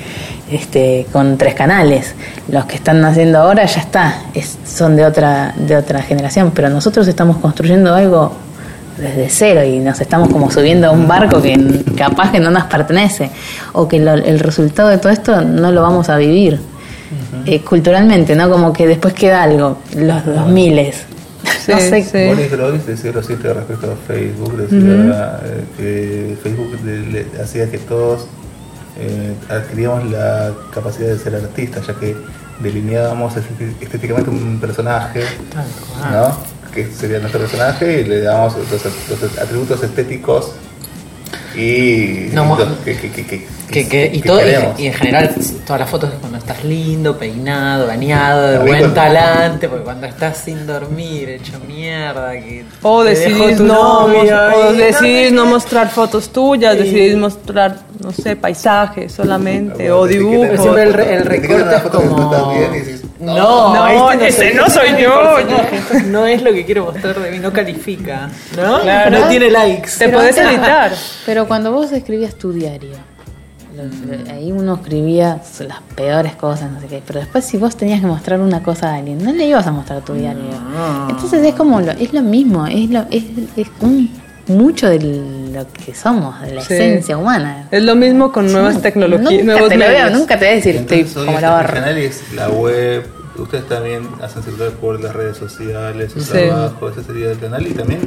este, 0.51 1.05
con 1.11 1.37
tres 1.37 1.53
canales. 1.55 2.13
Los 2.49 2.65
que 2.65 2.75
están 2.75 3.01
naciendo 3.01 3.39
ahora 3.39 3.65
ya 3.65 3.81
está, 3.81 4.21
es- 4.33 4.57
son 4.65 4.95
de 4.95 5.05
otra, 5.05 5.53
de 5.57 5.75
otra 5.75 6.01
generación, 6.01 6.51
pero 6.53 6.69
nosotros 6.69 7.07
estamos 7.07 7.37
construyendo 7.37 7.93
algo 7.93 8.33
desde 8.97 9.29
cero 9.29 9.63
y 9.63 9.79
nos 9.79 10.01
estamos 10.01 10.29
como 10.29 10.49
subiendo 10.49 10.87
a 10.87 10.91
un 10.91 11.07
barco 11.07 11.39
que 11.41 11.53
n- 11.53 11.83
capaz 11.95 12.31
que 12.31 12.39
no 12.39 12.49
nos 12.49 12.63
pertenece 12.63 13.29
o 13.73 13.87
que 13.87 13.99
lo- 13.99 14.13
el 14.13 14.39
resultado 14.39 14.89
de 14.89 14.97
todo 14.97 15.11
esto 15.11 15.41
no 15.41 15.71
lo 15.71 15.81
vamos 15.83 16.09
a 16.09 16.17
vivir 16.17 16.59
eh, 17.45 17.61
culturalmente, 17.61 18.35
¿no? 18.35 18.49
Como 18.49 18.73
que 18.73 18.85
después 18.87 19.13
queda 19.13 19.43
algo, 19.43 19.77
los 19.95 20.25
dos 20.25 20.47
miles. 20.47 21.03
no 21.67 21.77
Sí, 21.77 21.89
sé, 21.89 22.03
sí. 22.03 22.27
Boris 22.27 22.51
Groys 22.51 22.85
decía 22.87 23.11
lo 23.13 23.21
siguiente 23.21 23.53
respecto 23.53 23.91
a 23.91 23.95
Facebook, 24.07 24.57
decía 24.57 25.39
eh, 25.45 25.63
que 25.77 26.37
Facebook 26.43 26.77
le- 26.83 27.05
le 27.23 27.41
hacía 27.41 27.69
que 27.69 27.77
todos 27.77 28.25
eh, 28.99 29.33
adquiríamos 29.49 30.09
la 30.11 30.51
capacidad 30.73 31.09
de 31.09 31.19
ser 31.19 31.35
artistas, 31.35 31.85
ya 31.87 31.93
que 31.93 32.15
delineábamos 32.59 33.33
estéti- 33.35 33.75
estéticamente 33.81 34.29
un 34.29 34.59
personaje, 34.59 35.21
¿no? 36.11 36.37
que 36.73 36.85
sería 36.91 37.19
nuestro 37.19 37.39
personaje, 37.41 38.01
y 38.01 38.03
le 38.05 38.21
dábamos 38.21 38.55
los, 38.57 38.69
los 39.21 39.37
atributos 39.39 39.81
estéticos 39.83 40.51
y 41.55 42.29
No, 42.33 42.43
que, 43.87 44.11
y, 44.13 44.21
todo, 44.21 44.39
en 44.41 44.93
general 44.93 45.35
todas 45.65 45.79
las 45.81 45.89
fotos 45.89 46.11
con, 46.21 46.36
estás 46.47 46.63
lindo, 46.63 47.17
peinado, 47.17 47.87
bañado, 47.87 48.41
de 48.47 48.59
Rico. 48.59 48.67
buen 48.77 48.93
talante, 48.93 49.67
porque 49.67 49.83
cuando 49.83 50.07
estás 50.07 50.37
sin 50.37 50.65
dormir, 50.65 51.27
hecho 51.29 51.59
mierda, 51.67 52.31
que 52.31 52.63
O 52.83 53.03
decidís, 53.03 53.59
no, 53.59 54.05
o 54.05 54.73
decidís 54.73 55.33
no 55.33 55.45
mostrar 55.45 55.89
fotos 55.89 56.29
tuyas, 56.29 56.73
Sí. 56.77 56.83
decidís 56.83 57.17
mostrar, 57.17 57.75
no 58.01 58.11
sé, 58.13 58.37
paisajes 58.37 59.11
solamente, 59.11 59.91
o 59.91 60.05
dibujos. 60.07 60.47
Pero 60.51 60.61
siempre 60.63 60.83
el, 60.83 60.99
el 61.15 61.25
recorte 61.25 61.75
es 61.75 61.83
no 61.83 61.89
como... 61.89 62.31
no, 63.19 63.73
No, 63.75 64.11
este 64.13 64.27
ese 64.27 64.47
soy- 64.49 64.53
no 64.55 64.69
soy 64.69 64.89
yo. 65.01 65.37
esto 65.71 66.07
no 66.07 66.25
es 66.25 66.41
lo 66.41 66.53
que 66.53 66.65
quiero 66.65 66.85
mostrar 66.85 67.19
de 67.19 67.29
mí, 67.31 67.39
no 67.39 67.51
califica, 67.51 68.29
¿no? 68.55 68.81
Claro. 68.83 69.19
No 69.19 69.27
tiene 69.27 69.51
likes. 69.51 69.91
Te 69.99 70.07
podés 70.07 70.37
antes- 70.37 70.53
editar. 70.53 70.91
Pero 71.25 71.45
cuando 71.45 71.73
vos 71.73 71.91
escribías 71.91 72.35
tu 72.35 72.53
diario, 72.53 72.95
ahí 74.31 74.51
uno 74.51 74.75
escribía 74.75 75.41
las 75.67 75.81
peores 75.95 76.35
cosas, 76.35 76.71
no 76.71 76.79
sé 76.79 76.87
qué. 76.87 77.01
Pero 77.05 77.19
después, 77.19 77.45
si 77.45 77.57
vos 77.57 77.75
tenías 77.75 78.01
que 78.01 78.07
mostrar 78.07 78.39
una 78.39 78.61
cosa 78.63 78.91
a 78.91 78.95
alguien, 78.95 79.23
no 79.23 79.31
le 79.33 79.45
ibas 79.47 79.65
a 79.67 79.71
mostrar 79.71 80.01
tu 80.03 80.13
diario. 80.13 80.41
Entonces 81.09 81.43
es 81.45 81.53
como 81.55 81.81
lo, 81.81 81.91
es 81.91 82.13
lo 82.13 82.21
mismo, 82.21 82.65
es 82.67 82.89
lo, 82.89 83.05
es, 83.11 83.23
es 83.55 83.67
un 83.81 84.09
mucho 84.47 84.87
de 84.89 84.99
lo 85.53 85.65
que 85.85 85.93
somos, 85.93 86.39
de 86.41 86.55
la 86.55 86.61
Sí. 86.61 86.73
esencia 86.75 87.17
humana. 87.17 87.67
Es 87.69 87.83
lo 87.83 87.95
mismo 87.95 88.31
con 88.31 88.49
nuevas 88.51 88.81
tecnologías, 88.81 89.31
Nunca 89.31 89.43
nuevos 89.43 89.69
te, 89.69 89.75
lo 89.77 89.85
voy 89.85 89.95
a- 89.95 90.03
medios. 90.05 90.19
nunca 90.19 90.39
te 90.39 90.45
voy 90.45 90.51
a 90.53 90.55
decir, 90.55 90.75
estoy 90.77 91.03
como 91.03 91.31
la 91.31 91.37
el 91.37 91.43
barra. 91.43 91.73
canal 91.73 91.97
es 91.97 92.33
la 92.33 92.49
web. 92.49 93.05
Ustedes 93.37 93.67
también 93.67 94.07
hacen 94.21 94.41
circular 94.43 94.71
por 94.71 94.99
las 95.03 95.13
redes 95.13 95.37
sociales, 95.37 96.11
su 96.13 96.21
Sí. 96.21 96.31
trabajo, 96.31 96.89
ese 96.89 97.03
sería 97.03 97.31
el 97.31 97.37
canal. 97.39 97.67
Y 97.67 97.71
también 97.71 97.99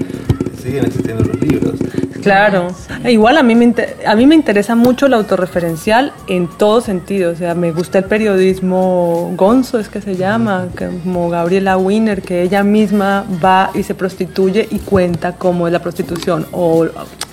siguen 0.60 0.84
existiendo 0.86 1.24
los 1.24 1.40
libros. 1.40 1.74
Claro. 2.22 2.68
E 3.02 3.12
Igual 3.12 3.38
a 3.38 3.42
mí, 3.42 3.54
me 3.54 3.64
inter- 3.64 3.96
a 4.06 4.14
mí 4.14 4.26
me 4.26 4.34
interesa 4.34 4.74
mucho 4.74 5.06
el 5.06 5.14
autorreferencial 5.14 6.12
en 6.28 6.48
todo 6.48 6.82
sentido. 6.82 7.32
O 7.32 7.34
sea, 7.34 7.54
me 7.54 7.72
gusta 7.72 7.98
el 7.98 8.04
periodismo 8.04 9.32
gonzo, 9.36 9.78
es 9.78 9.88
que 9.88 10.00
se 10.02 10.16
llama, 10.16 10.68
como 10.76 11.30
Gabriela 11.30 11.78
Wiener, 11.78 12.20
que 12.22 12.42
ella 12.42 12.62
misma 12.62 13.24
va 13.42 13.70
y 13.74 13.82
se 13.84 13.94
prostituye 13.94 14.68
y 14.70 14.80
cuenta 14.80 15.32
cómo 15.32 15.66
es 15.66 15.72
la 15.72 15.78
prostitución. 15.80 16.46
O, 16.52 16.86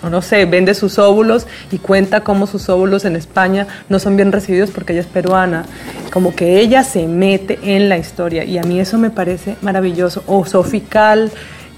o 0.03 0.09
no 0.09 0.21
sé, 0.21 0.45
vende 0.45 0.73
sus 0.73 0.99
óvulos 0.99 1.47
y 1.71 1.79
cuenta 1.79 2.21
cómo 2.21 2.47
sus 2.47 2.69
óvulos 2.69 3.03
en 3.03 3.17
España 3.17 3.67
no 3.89 3.99
son 3.99 4.15
bien 4.15 4.31
recibidos 4.31 4.69
porque 4.71 4.93
ella 4.93 5.01
es 5.01 5.07
peruana. 5.07 5.65
Como 6.13 6.33
que 6.33 6.59
ella 6.61 6.83
se 6.85 7.07
mete 7.07 7.59
en 7.63 7.89
la 7.89 7.97
historia 7.97 8.45
y 8.45 8.57
a 8.57 8.63
mí 8.63 8.79
eso 8.79 8.97
me 8.97 9.09
parece 9.09 9.57
maravilloso. 9.61 10.23
O 10.27 10.45
Sofical 10.45 11.29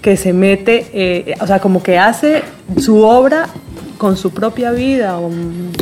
que 0.01 0.15
se 0.17 0.33
mete, 0.33 0.87
eh, 0.93 1.35
o 1.41 1.47
sea, 1.47 1.59
como 1.59 1.83
que 1.83 1.97
hace 1.99 2.41
su 2.79 3.03
obra 3.03 3.47
con 3.97 4.15
su 4.15 4.31
propia 4.31 4.71
vida, 4.71 5.19
o 5.19 5.29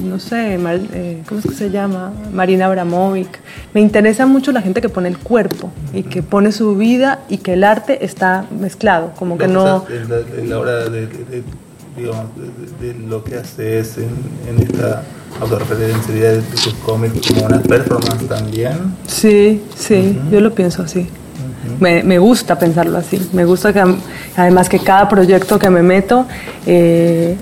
no 0.03 0.17
sé, 0.19 0.57
Mar- 0.57 0.79
eh, 0.93 1.21
¿cómo 1.27 1.39
es 1.39 1.45
que 1.45 1.53
se 1.53 1.69
llama? 1.69 2.11
Marina 2.33 2.65
Abramovic. 2.65 3.39
Me 3.75 3.81
interesa 3.81 4.25
mucho 4.25 4.51
la 4.51 4.61
gente 4.63 4.81
que 4.81 4.89
pone 4.89 5.07
el 5.07 5.19
cuerpo 5.19 5.69
y 5.93 6.01
que 6.01 6.23
pone 6.23 6.51
su 6.51 6.75
vida 6.75 7.19
y 7.29 7.37
que 7.37 7.53
el 7.53 7.63
arte 7.63 8.03
está 8.03 8.45
mezclado, 8.59 9.13
como 9.17 9.37
que 9.37 9.47
Lo 9.47 9.53
no... 9.53 9.85
En 9.87 10.09
la, 10.09 10.17
en 10.41 10.49
la 10.49 10.59
hora 10.59 10.89
de, 10.89 11.01
de- 11.05 11.07
de- 11.07 11.43
digamos, 11.95 12.25
de, 12.79 12.93
lo 13.07 13.23
que 13.23 13.35
haces 13.35 13.97
en, 13.97 14.09
en 14.49 14.63
esta 14.63 15.03
autorreferencialidad 15.39 16.33
de 16.33 16.41
tus 16.41 16.73
cómics 16.85 17.27
como 17.27 17.45
una 17.45 17.59
performance 17.59 18.27
también. 18.27 18.95
Sí, 19.07 19.61
sí, 19.75 20.17
yo 20.31 20.41
lo 20.41 20.53
pienso 20.53 20.81
así. 20.83 21.07
Me, 21.79 22.03
me 22.03 22.19
gusta 22.19 22.57
pensarlo 22.57 22.97
así. 22.97 23.29
Me 23.33 23.45
gusta 23.45 23.73
que 23.73 23.83
además 24.35 24.69
que 24.69 24.79
cada 24.79 25.07
proyecto 25.07 25.59
que 25.59 25.69
me 25.69 25.81
meto 25.81 26.25
eh, 26.65 27.35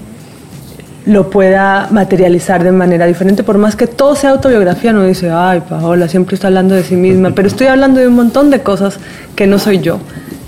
lo 1.05 1.29
pueda 1.29 1.87
materializar 1.91 2.63
de 2.63 2.71
manera 2.71 3.05
diferente. 3.05 3.43
Por 3.43 3.57
más 3.57 3.75
que 3.75 3.87
todo 3.87 4.15
sea 4.15 4.31
autobiografía, 4.31 4.91
no 4.93 5.03
dice, 5.03 5.29
ay, 5.31 5.61
Paola, 5.67 6.07
siempre 6.07 6.35
está 6.35 6.47
hablando 6.47 6.75
de 6.75 6.83
sí 6.83 6.95
misma. 6.95 7.31
Pero 7.35 7.47
estoy 7.47 7.67
hablando 7.67 7.99
de 7.99 8.07
un 8.07 8.15
montón 8.15 8.49
de 8.49 8.61
cosas 8.61 8.99
que 9.35 9.47
no 9.47 9.59
soy 9.59 9.79
yo 9.79 9.99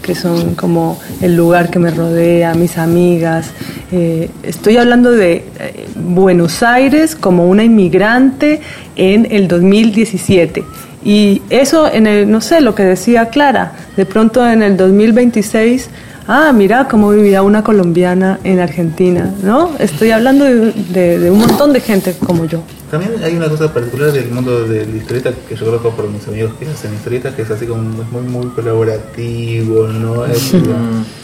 que 0.08 0.16
son 0.16 0.56
como 0.56 0.98
el 1.22 1.36
lugar 1.36 1.70
que 1.70 1.80
me 1.80 1.92
rodea, 1.92 2.54
mis 2.54 2.78
amigas. 2.78 3.52
Eh, 3.92 4.30
estoy 4.42 4.78
hablando 4.78 5.12
de 5.12 5.44
eh, 5.60 5.86
Buenos 5.96 6.64
Aires 6.64 7.14
como 7.14 7.50
una 7.50 7.66
inmigrante 7.66 8.62
en 8.96 9.28
el 9.30 9.50
2017. 9.50 10.64
Y 11.08 11.42
eso 11.50 11.88
en 11.92 12.06
el, 12.06 12.30
no 12.30 12.42
sé, 12.42 12.60
lo 12.60 12.76
que 12.76 12.84
decía 12.84 13.30
Clara, 13.30 13.72
de 13.96 14.06
pronto 14.06 14.46
en 14.46 14.62
el 14.62 14.76
2026, 14.76 15.90
ah, 16.28 16.52
mira 16.54 16.88
cómo 16.90 17.12
vivirá 17.12 17.44
una 17.44 17.64
colombiana 17.64 18.40
en 18.44 18.60
Argentina, 18.60 19.34
¿no? 19.42 19.72
Estoy 19.80 20.12
hablando 20.12 20.44
de, 20.44 20.74
de- 20.74 21.18
de 21.20 21.32
un 21.32 21.40
montón 21.40 21.72
de 21.72 21.80
gente 21.80 22.14
como 22.26 22.44
yo. 22.46 22.62
También 22.92 23.14
hay 23.24 23.36
una 23.38 23.48
cosa 23.50 23.74
particular 23.74 24.12
del 24.12 24.30
mundo 24.32 24.66
de 24.68 24.86
la 24.86 24.96
historieta 24.98 25.32
que 25.48 25.56
yo 25.56 25.66
conozco 25.66 25.92
por 25.92 26.10
mis 26.10 26.28
amigos 26.28 26.52
que 26.60 26.66
hacen 26.70 26.94
historietas, 26.94 27.34
que 27.36 27.42
es 27.44 27.52
así 27.52 27.66
como 27.66 27.82
muy 27.84 28.22
muy 28.24 28.48
colaborativo, 28.48 29.88
¿no? 29.88 30.26
Es, 30.34 30.54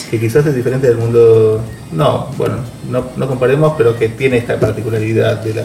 que 0.09 0.19
quizás 0.19 0.45
es 0.45 0.55
diferente 0.55 0.87
del 0.87 0.97
mundo, 0.97 1.59
no, 1.91 2.27
bueno, 2.37 2.55
no, 2.89 3.03
no 3.17 3.27
comparemos, 3.27 3.73
pero 3.77 3.97
que 3.97 4.09
tiene 4.09 4.37
esta 4.37 4.59
particularidad 4.59 5.41
de 5.43 5.53
la... 5.55 5.63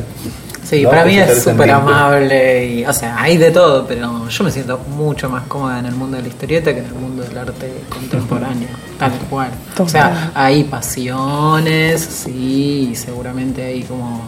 Sí, 0.68 0.83
¿no? 0.83 0.90
para 0.90 1.04
mí 1.04 1.16
es 1.18 1.42
súper 1.42 1.70
amable 1.70 2.66
y, 2.66 2.85
o 2.85 2.92
sea, 2.92 3.20
hay 3.22 3.37
de 3.38 3.50
todo, 3.50 3.87
pero 3.87 4.28
yo 4.28 4.44
me 4.44 4.50
siento 4.50 4.78
mucho 4.96 5.31
más 5.31 5.44
cómoda 5.44 5.78
en 5.78 5.87
el 5.87 5.94
mundo 5.94 6.16
de 6.16 6.22
la 6.24 6.28
historieta 6.28 6.72
que 6.74 6.81
en 6.81 6.87
el 6.87 6.94
mundo 6.94 7.22
del 7.22 7.38
arte 7.38 7.72
contemporáneo, 7.88 8.68
tal 8.98 9.12
cual. 9.31 9.50
O 9.78 9.88
sea, 9.88 10.31
hay 10.35 10.64
pasiones, 10.64 12.00
sí, 12.02 12.90
y 12.92 12.94
seguramente 12.96 13.62
hay 13.64 13.83
como, 13.83 14.20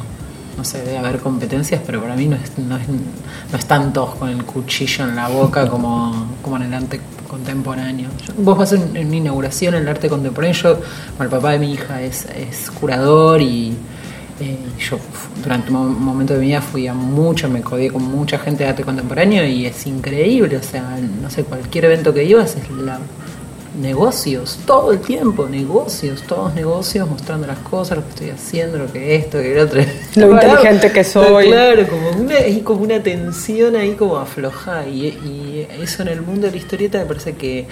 no 0.56 0.64
sé, 0.64 0.78
debe 0.82 0.98
haber 0.98 1.18
competencias, 1.20 1.80
pero 1.84 2.00
para 2.00 2.16
mí 2.16 2.26
no 2.26 2.36
es, 2.36 2.56
no 2.58 2.76
es, 2.76 2.88
no 2.88 3.58
están 3.58 3.92
todos 3.92 4.14
con 4.14 4.28
el 4.30 4.44
cuchillo 4.44 5.04
en 5.04 5.16
la 5.16 5.28
boca 5.28 5.68
como, 5.68 6.26
como 6.42 6.56
en 6.56 6.62
el 6.62 6.74
arte 6.74 7.00
contemporáneo. 7.28 8.08
Yo- 8.26 8.32
vos 8.38 8.56
vas 8.58 8.72
en, 8.72 8.96
en 8.96 9.08
una 9.08 9.16
inauguración 9.16 9.74
en 9.74 9.82
el 9.82 9.88
arte 9.88 10.08
contemporáneo, 10.08 10.54
yo, 10.60 10.74
bueno, 11.18 11.24
el 11.24 11.28
papá 11.28 11.52
de 11.52 11.58
mi 11.58 11.72
hija 11.72 12.00
es, 12.02 12.24
es 12.34 12.70
curador 12.70 13.40
y 13.42 13.76
eh, 14.40 14.56
yo 14.78 14.98
durante 15.42 15.70
un 15.70 15.76
mo- 15.76 16.00
momento 16.00 16.34
de 16.34 16.40
mi 16.40 16.46
vida 16.46 16.60
fui 16.62 16.86
a 16.86 16.94
mucho, 16.94 17.48
me 17.48 17.60
codié 17.62 17.90
con 17.90 18.02
mucha 18.04 18.38
gente 18.38 18.64
de 18.64 18.70
arte 18.70 18.82
contemporáneo 18.84 19.44
y 19.46 19.66
es 19.66 19.86
increíble, 19.86 20.56
o 20.56 20.62
sea, 20.62 20.98
no 21.22 21.30
sé, 21.30 21.44
cualquier 21.44 21.84
evento 21.86 22.12
que 22.14 22.24
ibas 22.24 22.56
es 22.56 22.70
la 22.70 22.98
negocios, 23.80 24.58
todo 24.66 24.90
el 24.92 24.98
tiempo, 24.98 25.48
negocios, 25.48 26.22
todos 26.26 26.54
negocios, 26.54 27.08
mostrando 27.08 27.46
las 27.46 27.58
cosas, 27.60 27.98
lo 27.98 28.04
que 28.04 28.10
estoy 28.10 28.30
haciendo, 28.30 28.78
lo 28.78 28.92
que 28.92 29.14
esto, 29.14 29.38
que 29.38 29.52
el 29.52 29.60
otro. 29.60 29.80
Lo 30.16 30.32
inteligente 30.32 30.90
que 30.92 31.04
soy. 31.04 31.46
Claro, 31.46 31.86
como 31.86 32.10
una, 32.10 32.34
hay 32.34 32.60
como 32.62 32.82
una 32.82 33.00
tensión 33.00 33.76
ahí 33.76 33.92
como 33.94 34.18
aflojada 34.18 34.88
y, 34.88 35.06
y 35.06 35.68
eso 35.80 36.02
en 36.02 36.08
el 36.08 36.20
mundo 36.22 36.46
de 36.46 36.50
la 36.50 36.56
historieta 36.56 36.98
me 36.98 37.04
parece 37.06 37.34
que 37.34 37.68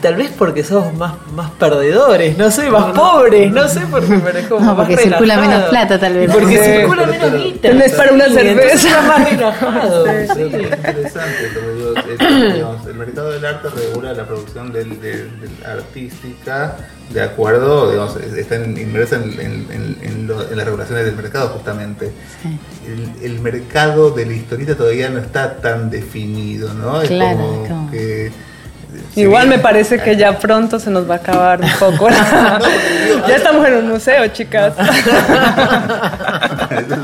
Tal 0.00 0.14
vez 0.14 0.30
porque 0.38 0.64
somos 0.64 0.94
más, 0.94 1.12
más 1.34 1.50
perdedores, 1.52 2.38
no 2.38 2.50
sé, 2.50 2.70
más 2.70 2.92
pobres, 2.94 3.52
no 3.52 3.68
sé, 3.68 3.80
porque 3.90 4.14
es 4.38 4.46
como 4.46 4.60
No, 4.64 4.74
más 4.74 4.76
porque 4.86 4.96
circula 4.96 5.18
relajado. 5.36 5.48
menos 5.50 5.64
plata, 5.68 6.00
tal 6.00 6.14
vez. 6.14 6.30
Porque 6.32 6.56
Sí. 6.58 6.72
circula 6.80 7.06
menos 7.06 7.32
guita. 7.34 7.60
Tenés 7.68 7.92
para 7.92 8.12
una 8.12 8.24
Sí, 8.28 8.36
entonces 8.38 8.80
cerveza. 8.80 8.88
está 8.88 9.02
más 9.02 9.30
relajado. 9.30 10.04
Sí. 10.06 10.10
es 10.40 10.50
interesante, 10.50 11.50
digo, 11.76 11.94
el, 12.18 12.52
digamos, 12.54 12.86
el 12.86 12.94
mercado 12.94 13.30
del 13.32 13.44
arte 13.44 13.68
regula 13.68 14.12
la 14.14 14.26
producción 14.26 14.72
del, 14.72 14.88
del- 15.00 15.40
del 15.40 15.50
artística 15.66 16.76
de 17.10 17.22
acuerdo, 17.22 17.90
digamos, 17.90 18.16
están 18.16 18.76
inmersas 18.78 19.20
en, 19.22 19.32
en- 19.40 19.66
en- 19.70 19.98
en 20.02 20.26
lo- 20.26 20.48
en 20.48 20.56
las 20.56 20.64
regulaciones 20.64 21.04
del 21.04 21.16
mercado 21.16 21.48
justamente. 21.48 22.10
El, 22.86 23.24
el 23.32 23.40
mercado 23.40 24.10
de 24.10 24.24
la 24.26 24.32
historieta 24.32 24.76
todavía 24.76 25.10
no 25.10 25.18
está 25.18 25.56
tan 25.58 25.90
definido, 25.90 26.72
¿no? 26.74 27.02
Es 27.02 27.08
Claro, 27.08 27.36
como 27.38 27.62
es 27.64 27.68
como- 27.68 27.90
que... 27.90 28.32
Igual 29.16 29.48
me 29.48 29.58
parece 29.58 29.98
que 30.00 30.16
ya 30.16 30.38
pronto 30.38 30.78
se 30.78 30.90
nos 30.90 31.08
va 31.08 31.14
a 31.14 31.18
acabar 31.18 31.60
un 31.60 31.70
poco. 31.78 32.08
ya 33.28 33.36
estamos 33.36 33.66
en 33.66 33.74
un 33.74 33.88
museo, 33.88 34.26
chicas. 34.28 34.74
Este 36.70 36.94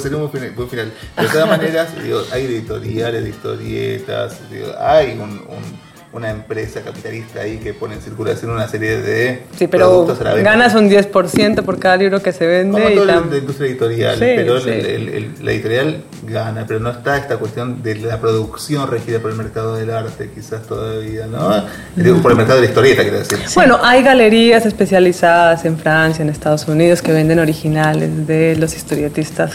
sería 0.00 0.16
un 0.16 0.22
buen 0.22 0.30
final- 0.30 0.50
buen 0.54 0.68
final. 0.68 0.92
De 1.16 1.26
todas 1.28 1.48
maneras, 1.48 1.88
digo, 2.02 2.22
hay 2.32 2.44
editoriales 2.44 3.24
de 3.24 3.30
historietas, 3.30 4.36
digo, 4.50 4.68
hay 4.80 5.12
un- 5.12 5.42
un- 5.48 5.91
una 6.12 6.30
empresa 6.30 6.82
capitalista 6.82 7.40
ahí 7.40 7.56
que 7.56 7.72
pone 7.72 7.94
en 7.94 8.02
circulación 8.02 8.50
una 8.50 8.68
serie 8.68 8.98
de 8.98 9.44
Sí, 9.58 9.66
pero 9.66 9.88
productos 9.88 10.20
a 10.20 10.24
la 10.24 10.34
venta. 10.34 10.50
ganas 10.50 10.74
un 10.74 10.90
10% 10.90 11.62
por 11.62 11.78
cada 11.78 11.96
libro 11.96 12.20
que 12.22 12.32
se 12.32 12.46
vende. 12.46 12.72
Como 12.72 12.90
y 12.90 12.94
todo 12.96 13.06
tam- 13.06 13.30
la 13.30 13.38
industria 13.38 13.68
editorial, 13.70 14.14
Sí, 14.16 14.20
pero 14.36 14.56
el- 14.58 14.62
sí. 14.62 14.68
el- 14.70 15.08
el- 15.08 15.30
la 15.40 15.52
editorial 15.52 16.02
gana, 16.28 16.64
pero 16.68 16.80
no 16.80 16.90
está 16.90 17.16
esta 17.16 17.38
cuestión 17.38 17.82
de 17.82 17.94
la 17.94 18.20
producción 18.20 18.90
regida 18.90 19.20
por 19.20 19.30
el 19.30 19.36
mercado 19.38 19.74
del 19.74 19.90
arte, 19.90 20.30
quizás 20.34 20.62
todavía, 20.66 21.26
¿no? 21.26 21.64
Digo, 21.96 22.20
por 22.20 22.32
el 22.32 22.36
mercado 22.36 22.56
de 22.60 22.64
la 22.66 22.68
historieta, 22.70 23.02
quiero 23.02 23.18
decir. 23.18 23.38
Bueno, 23.54 23.78
hay 23.82 24.02
galerías 24.02 24.66
especializadas 24.66 25.64
en 25.64 25.78
Francia, 25.78 26.22
en 26.22 26.28
Estados 26.28 26.68
Unidos, 26.68 27.00
que 27.00 27.12
venden 27.12 27.38
originales 27.38 28.26
de 28.26 28.54
los 28.56 28.76
historietistas. 28.76 29.52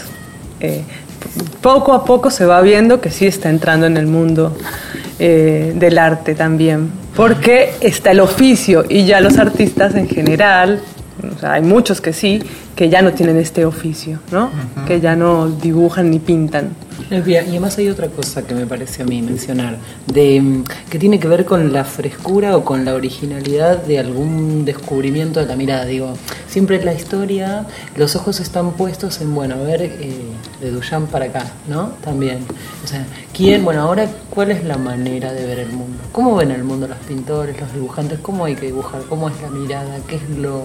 Eh, 0.60 0.82
poco 1.60 1.92
a 1.92 2.04
poco 2.04 2.30
se 2.30 2.44
va 2.44 2.60
viendo 2.60 3.00
que 3.00 3.10
sí 3.10 3.26
está 3.26 3.50
entrando 3.50 3.86
en 3.86 3.96
el 3.96 4.06
mundo 4.06 4.56
eh, 5.18 5.72
del 5.76 5.98
arte 5.98 6.34
también, 6.34 6.90
porque 7.16 7.74
está 7.80 8.12
el 8.12 8.20
oficio 8.20 8.84
y 8.88 9.04
ya 9.04 9.20
los 9.20 9.38
artistas 9.38 9.94
en 9.94 10.08
general, 10.08 10.80
o 11.34 11.38
sea, 11.38 11.54
hay 11.54 11.62
muchos 11.62 12.00
que 12.00 12.12
sí, 12.12 12.42
que 12.76 12.88
ya 12.88 13.02
no 13.02 13.12
tienen 13.12 13.36
este 13.36 13.64
oficio, 13.64 14.20
¿no? 14.30 14.50
Que 14.86 15.00
ya 15.00 15.16
no 15.16 15.48
dibujan 15.48 16.10
ni 16.10 16.20
pintan. 16.20 16.70
Y 17.10 17.36
además 17.36 17.78
hay 17.78 17.88
otra 17.88 18.08
cosa 18.08 18.46
que 18.46 18.54
me 18.54 18.66
parece 18.66 19.02
a 19.02 19.06
mí 19.06 19.22
mencionar, 19.22 19.78
de 20.06 20.40
mm, 20.40 20.64
que 20.90 20.98
tiene 20.98 21.18
que 21.18 21.28
ver 21.28 21.44
con 21.44 21.72
la 21.72 21.84
frescura 21.84 22.56
o 22.56 22.64
con 22.64 22.84
la 22.84 22.94
originalidad 22.94 23.82
de 23.82 23.98
algún 23.98 24.64
descubrimiento 24.64 25.40
de 25.40 25.46
la 25.46 25.56
mirada. 25.56 25.84
Digo, 25.84 26.14
siempre 26.48 26.76
en 26.76 26.84
la 26.84 26.94
historia 26.94 27.66
los 27.96 28.16
ojos 28.16 28.40
están 28.40 28.72
puestos 28.72 29.20
en, 29.20 29.34
bueno, 29.34 29.54
a 29.54 29.58
ver, 29.58 29.82
eh, 29.82 30.20
de 30.60 30.70
Duchamp 30.70 31.10
para 31.10 31.26
acá, 31.26 31.46
¿no? 31.68 31.92
También. 32.02 32.38
O 32.84 32.86
sea, 32.86 33.06
¿quién, 33.32 33.64
bueno, 33.64 33.82
ahora 33.82 34.08
cuál 34.30 34.50
es 34.50 34.64
la 34.64 34.76
manera 34.76 35.32
de 35.32 35.46
ver 35.46 35.60
el 35.60 35.70
mundo? 35.70 35.98
¿Cómo 36.12 36.36
ven 36.36 36.50
el 36.50 36.64
mundo 36.64 36.88
los 36.88 36.98
pintores, 36.98 37.60
los 37.60 37.72
dibujantes? 37.72 38.18
¿Cómo 38.20 38.44
hay 38.44 38.54
que 38.54 38.66
dibujar? 38.66 39.02
¿Cómo 39.08 39.28
es 39.28 39.40
la 39.40 39.50
mirada? 39.50 39.98
¿Qué 40.06 40.16
es 40.16 40.28
lo 40.30 40.62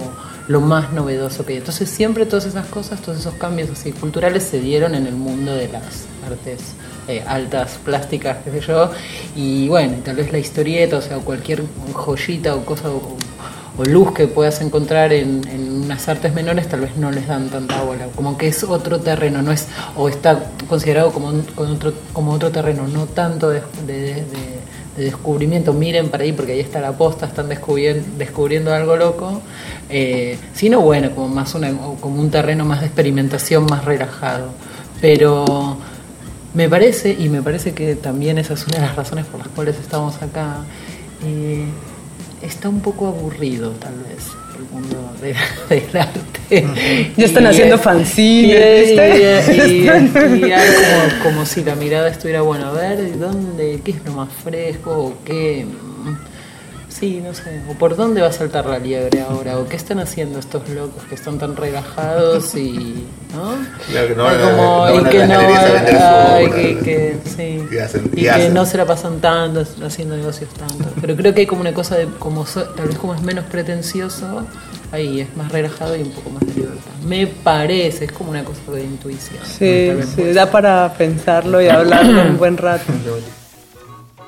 lo 0.48 0.62
más 0.62 0.92
novedoso 0.92 1.46
que 1.46 1.54
hay. 1.54 1.60
Entonces 1.60 1.90
siempre 1.90 2.26
todas 2.26 2.46
esas 2.46 2.68
cosas, 2.68 3.02
todos 3.02 3.20
esos 3.20 3.36
cambios 3.36 3.70
así 3.70 3.92
culturales 3.92 4.44
se 4.44 4.60
dieron 4.60 4.96
en 4.96 5.08
el 5.08 5.16
mundo 5.16 5.54
de 5.54 5.70
las 5.70 6.06
artes 6.24 6.60
eh, 7.08 7.24
altas, 7.28 7.80
plásticas, 7.84 8.38
qué 8.44 8.52
sé 8.52 8.60
yo. 8.62 8.92
Y 9.36 9.68
bueno, 9.68 9.98
tal 10.04 10.16
vez 10.16 10.32
la 10.32 10.40
historieta, 10.40 10.98
o 10.98 11.02
sea, 11.02 11.18
cualquier 11.18 11.64
joyita 11.94 12.56
o 12.56 12.66
cosa 12.66 12.90
o, 12.90 13.18
luz 13.86 14.14
que 14.14 14.28
puedas 14.28 14.62
encontrar 14.62 15.12
en, 15.14 15.42
unas 15.84 16.08
artes 16.08 16.34
menores, 16.34 16.70
tal 16.70 16.82
vez 16.82 16.96
no 16.96 17.12
les 17.12 17.28
dan 17.28 17.50
tanta 17.50 17.82
bola. 17.82 18.08
Como 18.16 18.38
que 18.38 18.48
es 18.48 18.64
otro 18.64 19.00
terreno, 19.00 19.42
no 19.42 19.52
es, 19.52 19.68
o 19.98 20.08
está 20.08 20.52
considerado 20.70 21.12
como, 21.12 21.34
otro, 21.58 21.94
como 22.14 22.32
otro 22.32 22.52
terreno, 22.52 22.88
no 22.88 23.08
tanto 23.08 23.50
de 23.50 23.62
de 24.96 25.06
descubrimiento, 25.06 25.74
miren 25.74 26.10
para 26.10 26.24
ahí 26.24 26.34
porque 26.34 26.52
ahí 26.52 26.60
está 26.60 26.80
la 26.80 26.92
posta, 26.92 27.26
están 27.26 27.50
descubriendo, 27.50 28.08
descubriendo 28.18 28.74
algo 28.74 28.96
loco, 28.96 29.42
eh, 29.90 30.38
sino 30.54 30.82
bueno, 30.82 31.12
como 31.12 31.30
más 31.30 31.52
como 32.00 32.20
un 32.20 32.30
terreno 32.30 32.66
más 32.66 32.82
de 32.82 32.88
experimentación, 32.88 33.66
más 33.66 33.86
relajado. 33.86 34.50
Pero 35.02 35.78
me 36.54 36.70
parece, 36.70 37.16
y 37.18 37.30
me 37.30 37.42
parece 37.42 37.74
que 37.74 37.96
también 37.96 38.38
esa 38.38 38.54
es 38.54 38.66
una 38.68 38.78
de 38.78 38.86
las 38.86 38.96
razones 38.96 39.26
por 39.26 39.40
las 39.40 39.50
cuales 39.50 39.78
estamos 39.80 40.22
acá, 40.22 40.58
eh, 41.26 41.66
está 42.42 42.70
un 42.70 42.82
poco 42.82 43.08
aburrido 43.08 43.72
tal 43.72 43.96
vez 43.96 44.28
el 44.58 44.66
mundo 44.72 45.12
del 45.70 45.98
arte. 45.98 46.68
Ya 47.18 47.26
están 47.26 47.48
haciendo 47.48 47.78
fanzines. 47.78 48.92
Y, 49.50 49.88
como, 49.88 51.24
como, 51.24 51.46
si 51.46 51.64
la 51.64 51.76
mirada 51.76 52.10
estuviera, 52.10 52.42
bueno, 52.42 52.68
a 52.68 52.72
ver, 52.74 53.18
¿dónde, 53.18 53.82
qué 53.84 53.92
es 53.92 54.06
lo 54.06 54.14
más 54.14 54.30
fresco? 54.44 55.16
¿Qué, 55.26 55.66
Sí, 57.00 57.22
no 57.26 57.34
sé. 57.34 57.62
¿O 57.70 57.74
por 57.74 57.96
dónde 57.96 58.22
va 58.22 58.28
a 58.28 58.32
saltar 58.32 58.66
la 58.68 58.78
liebre 58.78 59.22
ahora? 59.22 59.58
¿O 59.58 59.68
qué 59.68 59.76
están 59.76 60.00
haendo 60.00 60.40
estos 60.40 60.70
locos 60.70 61.04
que 61.10 61.16
están 61.16 61.40
tan 61.40 61.56
relajados 61.56 62.54
y. 62.56 63.08
¿No? 63.34 63.56
Claro 63.90 64.08
que 64.08 64.16
no 64.16 64.24
van 64.24 64.40
como, 64.40 65.00
y 65.00 65.10
que 65.10 65.28
no. 65.28 65.40
Ay, 65.40 66.50
que, 66.50 66.80
que, 66.80 67.18
sí. 67.26 67.66
y, 68.16 68.26
que 68.26 68.50
no 68.50 68.66
se 68.66 68.78
la 68.78 68.86
pasan 68.86 69.20
tanto 69.20 69.66
haciendo 69.84 70.16
negocios 70.16 70.52
tanto. 70.52 70.86
Pero 71.02 71.16
creo 71.16 71.34
que 71.34 71.42
hay 71.42 71.48
como 71.48 71.62
una 71.62 71.74
cosa 71.74 71.98
de. 71.98 72.06
como 72.06 72.46
Tal 72.46 72.88
vez 72.88 72.98
como 72.98 73.16
es 73.16 73.22
menos 73.22 73.46
pretencioso, 73.46 74.46
ahí 74.92 75.22
es 75.22 75.36
más 75.36 75.52
relajado 75.52 75.96
y 75.96 76.04
un 76.04 76.12
poco 76.12 76.30
más 76.30 76.46
de 76.46 76.54
libertad. 76.54 76.92
Me 77.08 77.26
parece, 77.26 78.06
es 78.06 78.12
como 78.12 78.30
una 78.30 78.44
cosa 78.44 78.60
de 78.72 78.84
intuición. 78.84 79.40
Sí, 79.44 79.92
sí 80.16 80.32
da 80.32 80.52
para 80.52 80.94
pensarlo 80.94 81.60
y 81.60 81.70
hablarlo 81.70 82.22
un 82.22 82.38
buen 82.38 82.58
rato. 82.58 82.94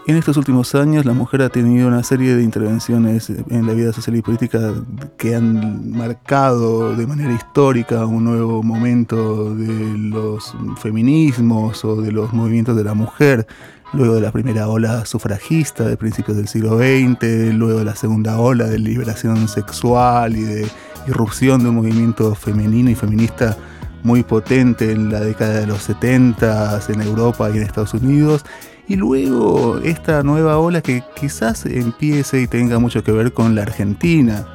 En 0.08 0.18
estos 0.18 0.38
últimos 0.38 0.76
años 0.76 1.04
la 1.04 1.14
mujer 1.14 1.42
ha 1.42 1.50
tenido 1.50 1.88
una 1.88 2.04
serie 2.04 2.36
de 2.36 2.44
intervenciones 2.44 3.32
en 3.32 3.66
la 3.66 3.74
vida 3.74 3.92
social 3.92 4.16
y 4.16 4.22
política 4.22 4.72
que 5.18 5.34
han 5.34 5.98
marcado 5.98 6.96
de 6.96 7.08
manera 7.08 7.34
histórica 7.34 8.06
un 8.06 8.24
nuevo 8.24 8.62
momento 8.62 9.56
de 9.56 9.98
los 9.98 10.56
feminismos 10.78 11.84
o 11.84 12.04
de 12.04 12.12
los 12.12 12.34
movimientos 12.34 12.78
de 12.78 12.84
la 12.84 12.94
mujer, 12.94 13.48
luego 13.94 14.14
de 14.14 14.22
la 14.22 14.32
primera 14.32 14.68
ola 14.68 15.08
sufragista 15.08 15.86
de 15.86 15.98
principios 15.98 16.38
del 16.38 16.48
siglo 16.48 16.78
XX, 16.78 17.56
luego 17.56 17.80
de 17.80 17.86
la 17.86 17.96
segunda 17.96 18.38
ola 18.40 18.66
de 18.66 18.78
liberación 18.78 19.48
sexual 19.48 20.38
y 20.38 20.44
de 20.44 20.68
irrupción 21.08 21.64
de 21.64 21.70
un 21.70 21.78
movimiento 21.78 22.36
femenino 22.36 22.92
y 22.92 22.96
feminista 22.96 23.58
muy 24.04 24.22
potente 24.22 24.92
en 24.92 25.12
la 25.12 25.22
década 25.22 25.62
de 25.62 25.66
los 25.66 25.82
70 25.82 26.80
en 26.90 27.02
Europa 27.02 27.50
y 27.50 27.58
en 27.58 27.64
Estados 27.64 27.96
Unidos 27.96 28.46
y 28.88 28.96
luego 28.96 29.80
esta 29.84 30.24
nueva 30.24 30.58
ola 30.60 30.82
que 30.82 31.04
quizás 31.20 31.66
empiece 31.66 32.42
y 32.42 32.48
tenga 32.48 32.80
mucho 32.80 33.04
que 33.04 33.12
ver 33.12 33.34
con 33.34 33.56
la 33.56 33.64
Argentina. 33.64 34.46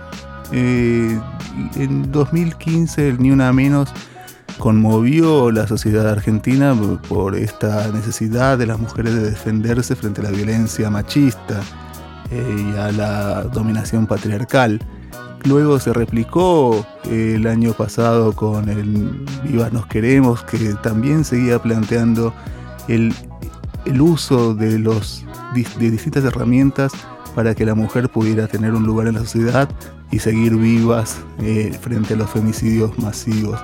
Eh, 0.52 1.18
en 1.76 2.10
2015 2.12 3.08
el 3.08 3.22
Ni 3.22 3.30
Una 3.30 3.52
Menos 3.52 3.92
conmovió 4.58 5.50
la 5.50 5.66
sociedad 5.66 6.08
argentina 6.08 6.76
por 7.08 7.34
esta 7.34 7.88
necesidad 7.88 8.58
de 8.58 8.66
las 8.66 8.78
mujeres 8.78 9.14
de 9.14 9.30
defenderse 9.30 9.96
frente 9.96 10.20
a 10.20 10.24
la 10.24 10.30
violencia 10.30 10.90
machista 10.90 11.60
eh, 12.30 12.72
y 12.72 12.78
a 12.78 12.92
la 12.92 13.42
dominación 13.44 14.06
patriarcal. 14.06 14.80
Luego 15.44 15.78
se 15.78 15.92
replicó 15.92 16.86
eh, 17.04 17.34
el 17.36 17.46
año 17.46 17.72
pasado 17.72 18.34
con 18.34 18.68
el 18.68 19.26
Viva 19.42 19.70
Nos 19.70 19.86
Queremos, 19.86 20.44
que 20.44 20.74
también 20.82 21.24
seguía 21.24 21.58
planteando 21.60 22.34
el 22.88 23.14
el 23.84 24.00
uso 24.00 24.54
de, 24.54 24.78
los, 24.78 25.24
de 25.54 25.90
distintas 25.90 26.24
herramientas 26.24 26.92
para 27.34 27.54
que 27.54 27.64
la 27.64 27.74
mujer 27.74 28.08
pudiera 28.08 28.48
tener 28.48 28.74
un 28.74 28.84
lugar 28.84 29.06
en 29.06 29.14
la 29.14 29.20
sociedad 29.20 29.68
y 30.10 30.18
seguir 30.18 30.56
vivas 30.56 31.20
eh, 31.38 31.76
frente 31.80 32.14
a 32.14 32.16
los 32.16 32.30
femicidios 32.30 32.98
masivos. 32.98 33.58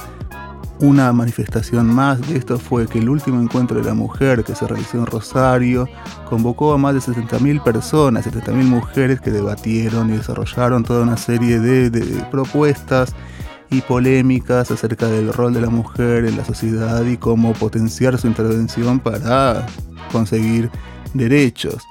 Una 0.79 1.11
manifestación 1.13 1.87
más 1.87 2.21
de 2.29 2.37
esto 2.37 2.59
fue 2.59 2.87
que 2.87 2.99
el 2.99 3.09
último 3.09 3.41
encuentro 3.41 3.79
de 3.79 3.85
la 3.85 3.95
mujer 3.95 4.45
que 4.45 4.55
se 4.55 4.67
realizó 4.67 4.99
en 4.99 5.07
Rosario 5.07 5.89
convocó 6.29 6.75
a 6.75 6.79
más 6.79 6.93
de 6.93 7.01
70.000 7.01 7.63
personas, 7.63 8.27
70.000 8.27 8.53
mujeres 8.65 9.21
que 9.23 9.31
debatieron 9.31 10.11
y 10.11 10.19
desarrollaron 10.19 10.85
toda 10.85 11.03
una 11.03 11.17
serie 11.17 11.61
de, 11.61 11.89
de 11.89 12.23
propuestas 12.31 13.15
y 13.71 13.81
polémicas 13.81 14.71
acerca 14.71 15.07
del 15.07 15.33
rol 15.33 15.53
de 15.53 15.61
la 15.61 15.71
mujer 15.71 16.25
en 16.25 16.37
la 16.37 16.45
sociedad 16.45 17.05
y 17.05 17.17
cómo 17.17 17.53
potenciar 17.55 18.19
su 18.19 18.27
intervención 18.27 19.01
para 19.01 19.67
conseguir 20.13 20.71
derechos. 21.15 21.83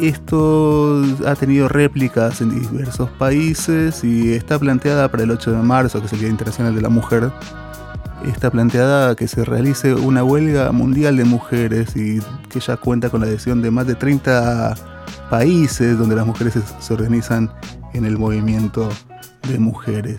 Esto 0.00 1.02
ha 1.26 1.34
tenido 1.36 1.68
réplicas 1.68 2.42
en 2.42 2.60
diversos 2.60 3.08
países 3.10 4.04
y 4.04 4.34
está 4.34 4.58
planteada 4.58 5.10
para 5.10 5.22
el 5.22 5.30
8 5.30 5.52
de 5.52 5.62
marzo, 5.62 6.00
que 6.00 6.06
es 6.06 6.12
el 6.12 6.20
Día 6.20 6.28
Internacional 6.28 6.74
de 6.74 6.82
la 6.82 6.90
Mujer. 6.90 7.32
Está 8.26 8.50
planteada 8.50 9.14
que 9.14 9.26
se 9.26 9.44
realice 9.44 9.94
una 9.94 10.22
huelga 10.22 10.70
mundial 10.72 11.16
de 11.16 11.24
mujeres 11.24 11.96
y 11.96 12.20
que 12.50 12.60
ya 12.60 12.76
cuenta 12.76 13.08
con 13.08 13.22
la 13.22 13.26
adhesión 13.26 13.62
de 13.62 13.70
más 13.70 13.86
de 13.86 13.94
30 13.94 14.74
países 15.30 15.98
donde 15.98 16.16
las 16.16 16.26
mujeres 16.26 16.54
se 16.78 16.94
organizan 16.94 17.50
en 17.94 18.04
el 18.04 18.18
movimiento 18.18 18.90
de 19.48 19.58
mujeres. 19.58 20.18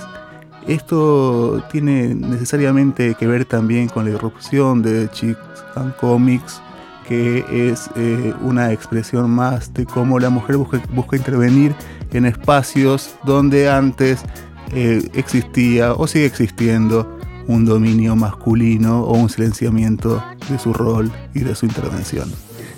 Esto 0.67 1.63
tiene 1.71 2.13
necesariamente 2.13 3.15
que 3.15 3.27
ver 3.27 3.45
también 3.45 3.87
con 3.87 4.05
la 4.05 4.11
irrupción 4.11 4.81
de 4.81 5.09
Chicks 5.11 5.39
and 5.75 5.95
Comics 5.95 6.61
que 7.07 7.71
es 7.71 7.89
eh, 7.95 8.33
una 8.41 8.73
expresión 8.73 9.31
más 9.31 9.73
de 9.73 9.85
cómo 9.85 10.19
la 10.19 10.29
mujer 10.29 10.57
busca, 10.57 11.15
intervenir 11.15 11.73
en 12.11 12.25
espacios 12.25 13.15
donde 13.23 13.69
antes 13.69 14.23
eh, 14.73 15.09
existía 15.13 15.93
o 15.93 16.05
sigue 16.05 16.25
existiendo 16.25 17.17
un 17.47 17.63
dominio 17.63 18.15
masculino 18.17 19.03
o 19.03 19.17
un 19.17 19.29
silenciamiento 19.29 20.21
de 20.49 20.59
su 20.59 20.73
rol 20.73 21.09
y 21.33 21.39
de 21.39 21.55
su 21.55 21.65
intervención. 21.65 22.29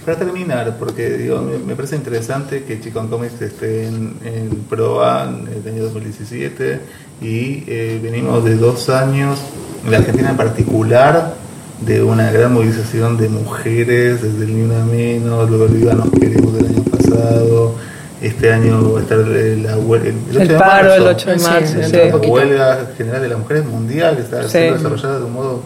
Para 0.10 0.22
terminar, 0.22 0.76
porque 0.80 1.32
me, 1.68 1.76
parece 1.76 1.96
interesante 1.96 2.64
que 2.64 2.82
Chicon 2.82 3.10
Comics 3.10 3.40
esté 3.44 3.86
en, 3.86 4.16
en 4.26 4.50
PROA 4.68 5.30
en 5.30 5.48
el 5.48 5.72
año 5.72 5.84
2017 5.84 6.80
y 7.22 7.64
eh, 7.68 8.00
venimos 8.02 8.44
de 8.44 8.56
dos 8.56 8.90
años, 8.90 9.38
en 9.86 9.92
la 9.92 10.00
Argentina 10.00 10.32
en 10.32 10.36
particular, 10.36 11.36
de 11.82 12.02
una 12.02 12.32
gran 12.32 12.52
movilización 12.52 13.18
de 13.18 13.30
mujeres 13.30 14.24
desde 14.24 14.46
el 14.46 14.56
Ni 14.56 14.64
Una 14.64 14.84
Menos, 14.84 15.48
luego 15.48 15.66
el 15.66 15.74
Viva 15.74 15.94
Nos 15.94 16.10
Queremos 16.10 16.56
del 16.56 16.66
año 16.66 16.84
pasado, 16.86 17.76
este 18.20 18.52
año 18.52 18.92
va 18.92 19.02
a 19.02 19.04
estar 19.04 19.20
la 19.20 19.78
huelga, 19.78 20.10
el, 20.10 20.48
paro 20.56 20.94
el 20.96 21.04
8 21.04 21.30
de 21.30 21.38
marzo, 21.38 21.78
la 21.78 22.18
huelga 22.18 22.88
general 22.98 23.22
de 23.22 23.30
las 23.30 23.38
mujeres 23.38 23.64
mundial 23.64 24.18
está 24.18 24.50
siendo 24.50 24.74
desarrollada 24.74 25.20
de 25.20 25.26
un 25.26 25.34
modo... 25.34 25.64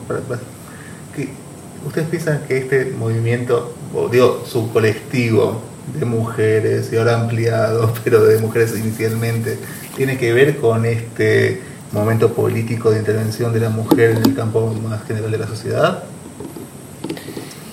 ¿Ustedes 1.86 2.08
piensan 2.08 2.42
que 2.48 2.58
este 2.58 2.86
movimiento, 2.98 3.74
o 3.94 4.08
digo, 4.10 4.44
su 4.48 4.72
colectivo 4.72 5.62
de 6.00 6.06
mujeres 6.06 6.90
y 6.92 6.98
ahora 6.98 7.20
ampliado, 7.20 7.94
pero 8.04 8.24
de 8.24 8.40
mujeres 8.40 8.74
inicialmente, 8.78 9.58
tiene 9.96 10.18
que 10.18 10.34
ver 10.34 10.58
con 10.58 10.86
este 10.86 11.62
momento 11.92 12.34
político 12.34 12.92
de 12.92 13.00
intervención 13.00 13.54
de 13.54 13.60
la 13.60 13.70
mujer 13.70 14.12
en 14.12 14.18
el 14.18 14.36
campo 14.36 14.74
más 14.88 15.04
general 15.06 15.32
de 15.32 15.38
la 15.38 15.48
sociedad? 15.48 16.04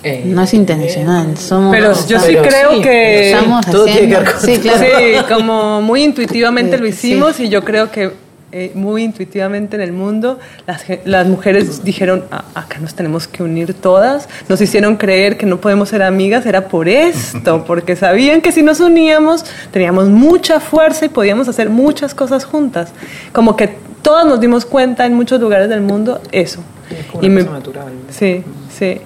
Eh, 0.03 0.23
no 0.25 0.43
es 0.43 0.55
intencional, 0.55 1.37
somos. 1.37 1.75
Pero 1.75 1.93
yo 2.07 2.19
sí 2.21 2.35
creo 2.35 2.81
que. 2.81 3.33
Estamos 3.33 3.67
haciendo, 3.67 4.21
sí, 4.41 4.59
claro. 4.59 4.81
sí, 4.99 5.33
como 5.33 5.83
muy 5.83 6.05
intuitivamente 6.05 6.79
lo 6.79 6.87
hicimos 6.87 7.39
y 7.39 7.51
yo 7.51 7.63
creo 7.63 7.91
que 7.91 8.11
eh, 8.53 8.73
muy 8.75 9.05
intuitivamente 9.05 9.77
en 9.77 9.83
el 9.83 9.93
mundo, 9.93 10.39
las, 10.67 10.83
las 11.05 11.27
mujeres 11.29 11.85
dijeron, 11.85 12.25
"Ah, 12.31 12.45
acá 12.55 12.79
nos 12.81 12.95
tenemos 12.95 13.29
que 13.29 13.43
unir 13.43 13.75
todas, 13.75 14.29
nos 14.49 14.61
hicieron 14.61 14.97
creer 14.97 15.37
que 15.37 15.47
no 15.47 15.61
podemos 15.61 15.89
ser 15.89 16.03
amigas, 16.03 16.47
era 16.47 16.69
por 16.69 16.89
esto, 16.89 17.65
porque 17.67 17.95
sabían 17.97 18.41
que 18.41 18.53
si 18.53 18.63
nos 18.63 18.81
uníamos 18.81 19.45
teníamos 19.73 20.09
mucha 20.09 20.61
fuerza 20.61 21.05
y 21.05 21.09
podíamos 21.09 21.49
hacer 21.49 21.71
muchas 21.71 22.15
cosas 22.15 22.45
juntas. 22.45 22.93
Como 23.33 23.57
que 23.57 23.77
todas 24.03 24.27
nos 24.27 24.41
dimos 24.41 24.65
cuenta 24.67 25.07
en 25.07 25.15
muchos 25.15 25.41
lugares 25.41 25.69
del 25.69 25.81
mundo 25.83 26.21
eso. 26.33 26.61
Es 26.91 27.07
como 27.07 27.25
una 27.27 27.41
cosa 27.45 27.53
natural. 27.53 27.93
Sí, 28.11 28.43
sí. 28.77 29.01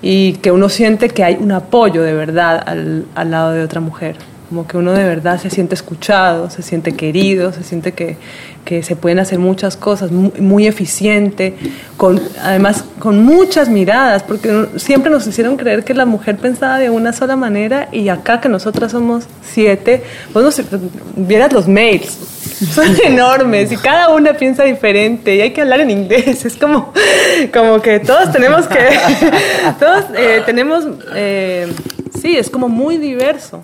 Y 0.00 0.34
que 0.34 0.50
uno 0.52 0.68
siente 0.68 1.08
que 1.08 1.24
hay 1.24 1.36
un 1.40 1.52
apoyo 1.52 2.02
de 2.02 2.14
verdad 2.14 2.62
al, 2.64 3.04
al 3.14 3.30
lado 3.30 3.50
de 3.52 3.62
otra 3.62 3.80
mujer. 3.80 4.16
Como 4.48 4.66
que 4.66 4.78
uno 4.78 4.92
de 4.92 5.04
verdad 5.04 5.38
se 5.40 5.50
siente 5.50 5.74
escuchado, 5.74 6.48
se 6.48 6.62
siente 6.62 6.92
querido, 6.92 7.52
se 7.52 7.62
siente 7.62 7.92
que, 7.92 8.16
que 8.64 8.82
se 8.82 8.96
pueden 8.96 9.18
hacer 9.18 9.38
muchas 9.38 9.76
cosas 9.76 10.10
muy, 10.10 10.30
muy 10.40 10.66
eficiente, 10.66 11.54
con, 11.96 12.20
además 12.42 12.84
con 12.98 13.24
muchas 13.24 13.70
miradas, 13.70 14.22
porque 14.22 14.66
siempre 14.76 15.10
nos 15.10 15.26
hicieron 15.26 15.56
creer 15.56 15.84
que 15.84 15.94
la 15.94 16.04
mujer 16.04 16.36
pensaba 16.36 16.78
de 16.78 16.90
una 16.90 17.14
sola 17.14 17.34
manera 17.34 17.88
y 17.92 18.10
acá 18.10 18.42
que 18.42 18.50
nosotras 18.50 18.92
somos 18.92 19.24
siete, 19.42 20.02
vos 20.34 20.42
no 20.42 20.50
sé, 20.50 20.64
vieras 21.16 21.52
los 21.52 21.66
mails, 21.66 22.18
son 22.74 22.94
enormes 23.04 23.72
y 23.72 23.76
cada 23.76 24.10
una 24.10 24.34
piensa 24.34 24.64
diferente 24.64 25.34
y 25.34 25.40
hay 25.40 25.52
que 25.52 25.62
hablar 25.62 25.80
en 25.80 25.90
inglés, 25.90 26.44
es 26.44 26.56
como, 26.56 26.92
como 27.52 27.80
que 27.80 28.00
todos 28.00 28.32
tenemos 28.32 28.66
que, 28.66 28.78
todos 29.78 30.04
eh, 30.14 30.42
tenemos, 30.44 30.86
eh, 31.14 31.72
sí, 32.20 32.36
es 32.36 32.50
como 32.50 32.68
muy 32.68 32.98
diverso. 32.98 33.62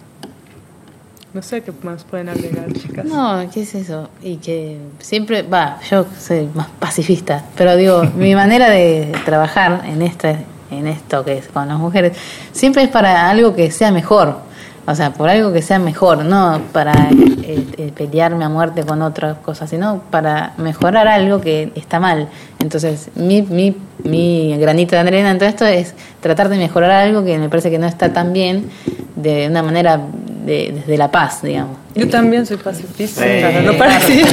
No 1.35 1.43
sé 1.43 1.63
qué 1.63 1.73
más 1.83 2.05
pueden 2.05 2.29
agregar, 2.29 2.73
chicas. 2.73 3.05
No, 3.05 3.45
¿qué 3.53 3.63
es 3.63 3.75
eso? 3.75 4.09
Y 4.23 4.37
que 4.37 4.79
siempre, 5.01 5.43
va, 5.43 5.81
yo 5.91 6.07
soy 6.17 6.49
más 6.55 6.69
pacifista, 6.79 7.45
pero 7.57 7.75
digo, 7.75 8.05
mi 8.17 8.37
manera 8.37 8.71
de 8.71 9.13
trabajar 9.25 9.83
en 9.85 10.03
este, 10.03 10.37
en 10.71 10.87
esto 10.87 11.25
que 11.25 11.39
es 11.39 11.49
con 11.49 11.67
las 11.67 11.77
mujeres, 11.77 12.17
siempre 12.53 12.85
es 12.85 12.89
para 12.89 13.29
algo 13.29 13.53
que 13.53 13.73
sea 13.73 13.91
mejor. 13.91 14.39
O 14.87 14.95
sea, 14.95 15.13
por 15.13 15.29
algo 15.29 15.53
que 15.53 15.61
sea 15.61 15.81
mejor, 15.81 16.25
no 16.25 16.61
para 16.73 16.93
eh, 17.11 17.67
eh, 17.79 17.93
pelearme 17.97 18.45
a 18.45 18.49
muerte 18.49 18.85
con 18.85 19.03
otras 19.03 19.39
cosas, 19.39 19.71
sino 19.71 20.03
para 20.11 20.53
mejorar 20.59 21.09
algo 21.09 21.41
que 21.41 21.73
está 21.75 21.99
mal. 21.99 22.29
Entonces, 22.61 23.09
mi, 23.17 23.43
mi, 23.43 23.77
mi 24.05 24.57
granito 24.59 24.95
de 24.95 25.01
arena 25.01 25.33
en 25.33 25.39
todo 25.39 25.49
esto 25.49 25.65
es 25.65 25.95
tratar 26.21 26.49
de 26.49 26.59
mejorar 26.59 26.93
algo 26.93 27.25
que 27.25 27.39
me 27.39 27.49
parece 27.49 27.73
que 27.73 27.79
no 27.81 27.87
está 27.87 28.13
tan 28.13 28.33
bien 28.33 28.71
de 29.17 29.49
una 29.49 29.63
manera 29.63 30.01
de, 30.45 30.73
desde 30.75 30.97
la 30.99 31.11
paz, 31.11 31.43
digamos. 31.43 31.77
Yo 31.95 32.09
también 32.09 32.45
soy 32.47 32.57
pacifista, 32.59 33.23
Sí. 33.23 33.29
claro, 33.39 33.63
no 33.63 33.79
parecía. 33.79 34.27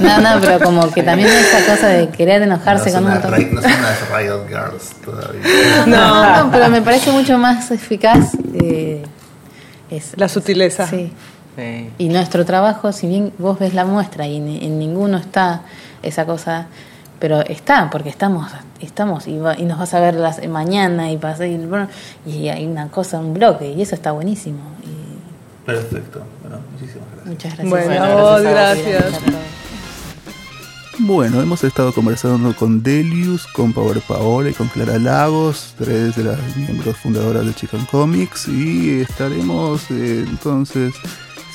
No, 0.00 0.20
no, 0.20 0.40
pero 0.40 0.60
como 0.60 0.90
que 0.90 1.02
también 1.02 1.28
esa 1.28 1.64
cosa 1.72 1.88
de 1.88 2.08
querer 2.08 2.42
enojarse 2.42 2.90
no, 2.90 2.96
con 2.96 3.04
un 3.06 3.12
montón. 3.12 3.54
No 3.54 3.62
son 3.62 3.70
las 3.82 4.10
Riot 4.10 4.48
Girls 4.48 4.92
todavía. 5.04 5.86
No, 5.86 6.44
no, 6.44 6.50
pero 6.50 6.68
me 6.68 6.82
parece 6.82 7.10
mucho 7.12 7.38
más 7.38 7.70
eficaz. 7.70 8.32
eh, 8.54 9.02
es, 9.90 10.12
La 10.16 10.28
sutileza. 10.28 10.86
Sí. 10.86 11.12
Sí. 11.56 11.90
Y 11.98 12.08
nuestro 12.08 12.44
trabajo, 12.44 12.90
si 12.92 13.06
bien 13.06 13.32
vos 13.38 13.58
ves 13.60 13.74
la 13.74 13.84
muestra 13.84 14.26
y 14.26 14.38
en, 14.38 14.48
en 14.48 14.78
ninguno 14.78 15.18
está 15.18 15.60
esa 16.02 16.26
cosa, 16.26 16.66
pero 17.20 17.42
está, 17.42 17.90
porque 17.90 18.08
estamos, 18.08 18.50
estamos 18.80 19.28
y, 19.28 19.38
va- 19.38 19.56
y 19.56 19.62
nos 19.64 19.78
vas 19.78 19.94
a 19.94 20.00
ver 20.00 20.14
las, 20.14 20.44
mañana 20.48 21.12
y 21.12 21.16
vas 21.16 21.38
a 21.38 21.46
ir, 21.46 21.60
bueno, 21.68 21.86
y 22.26 22.48
hay 22.48 22.66
una 22.66 22.88
cosa, 22.88 23.20
un 23.20 23.34
bloque, 23.34 23.70
y 23.70 23.80
eso 23.82 23.94
está 23.94 24.10
buenísimo. 24.10 24.58
Perfecto. 25.66 26.22
Bueno, 26.42 26.58
muchísimas 26.72 27.08
gracias. 27.14 27.26
muchas 27.26 27.52
gracias. 27.56 27.70
Bueno, 27.70 27.86
Bueno, 27.86 28.04
a 28.04 28.14
vos, 28.22 28.42
gracias. 28.42 29.20
Bueno, 31.00 31.42
hemos 31.42 31.64
estado 31.64 31.92
conversando 31.92 32.54
con 32.54 32.82
Delius, 32.82 33.46
con 33.48 33.72
Power 33.72 34.00
Paola 34.06 34.50
y 34.50 34.52
con 34.52 34.68
Clara 34.68 34.96
Lagos, 34.98 35.74
tres 35.76 36.14
de 36.14 36.22
las 36.24 36.56
miembros 36.56 36.96
fundadoras 36.98 37.44
de 37.44 37.52
Chicken 37.54 37.84
Comics, 37.86 38.46
y 38.46 39.00
estaremos 39.00 39.90
eh, 39.90 40.24
entonces 40.28 40.94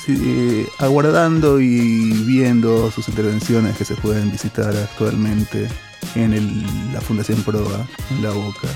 eh, 0.08 0.66
aguardando 0.78 1.58
y 1.60 2.10
viendo 2.26 2.90
sus 2.90 3.08
intervenciones 3.08 3.76
que 3.78 3.84
se 3.86 3.94
pueden 3.94 4.30
visitar 4.30 4.76
actualmente 4.76 5.68
en 6.16 6.34
el- 6.34 6.92
la 6.92 7.00
Fundación 7.00 7.42
Proa, 7.42 7.86
en 8.10 8.22
La 8.22 8.30
Boca. 8.30 8.68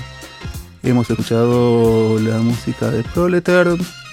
Hemos 0.85 1.09
escuchado 1.09 2.19
la 2.19 2.37
música 2.37 2.91
de 2.91 3.01
Proletar 3.01 3.69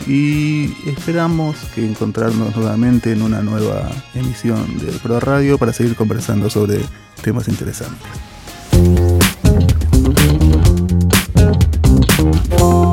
y 0.06 0.74
esperamos 0.88 1.56
que 1.74 1.84
encontrarnos 1.84 2.56
nuevamente 2.56 3.12
en 3.12 3.20
una 3.20 3.42
nueva 3.42 3.90
emisión 4.14 4.78
de 4.78 4.90
Pro 4.92 5.20
Radio 5.20 5.58
para 5.58 5.74
seguir 5.74 5.94
conversando 5.94 6.48
sobre 6.48 6.80
temas 7.22 7.46
interesantes. 7.48 8.08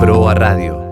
Pro 0.01 0.33
Radio 0.33 0.88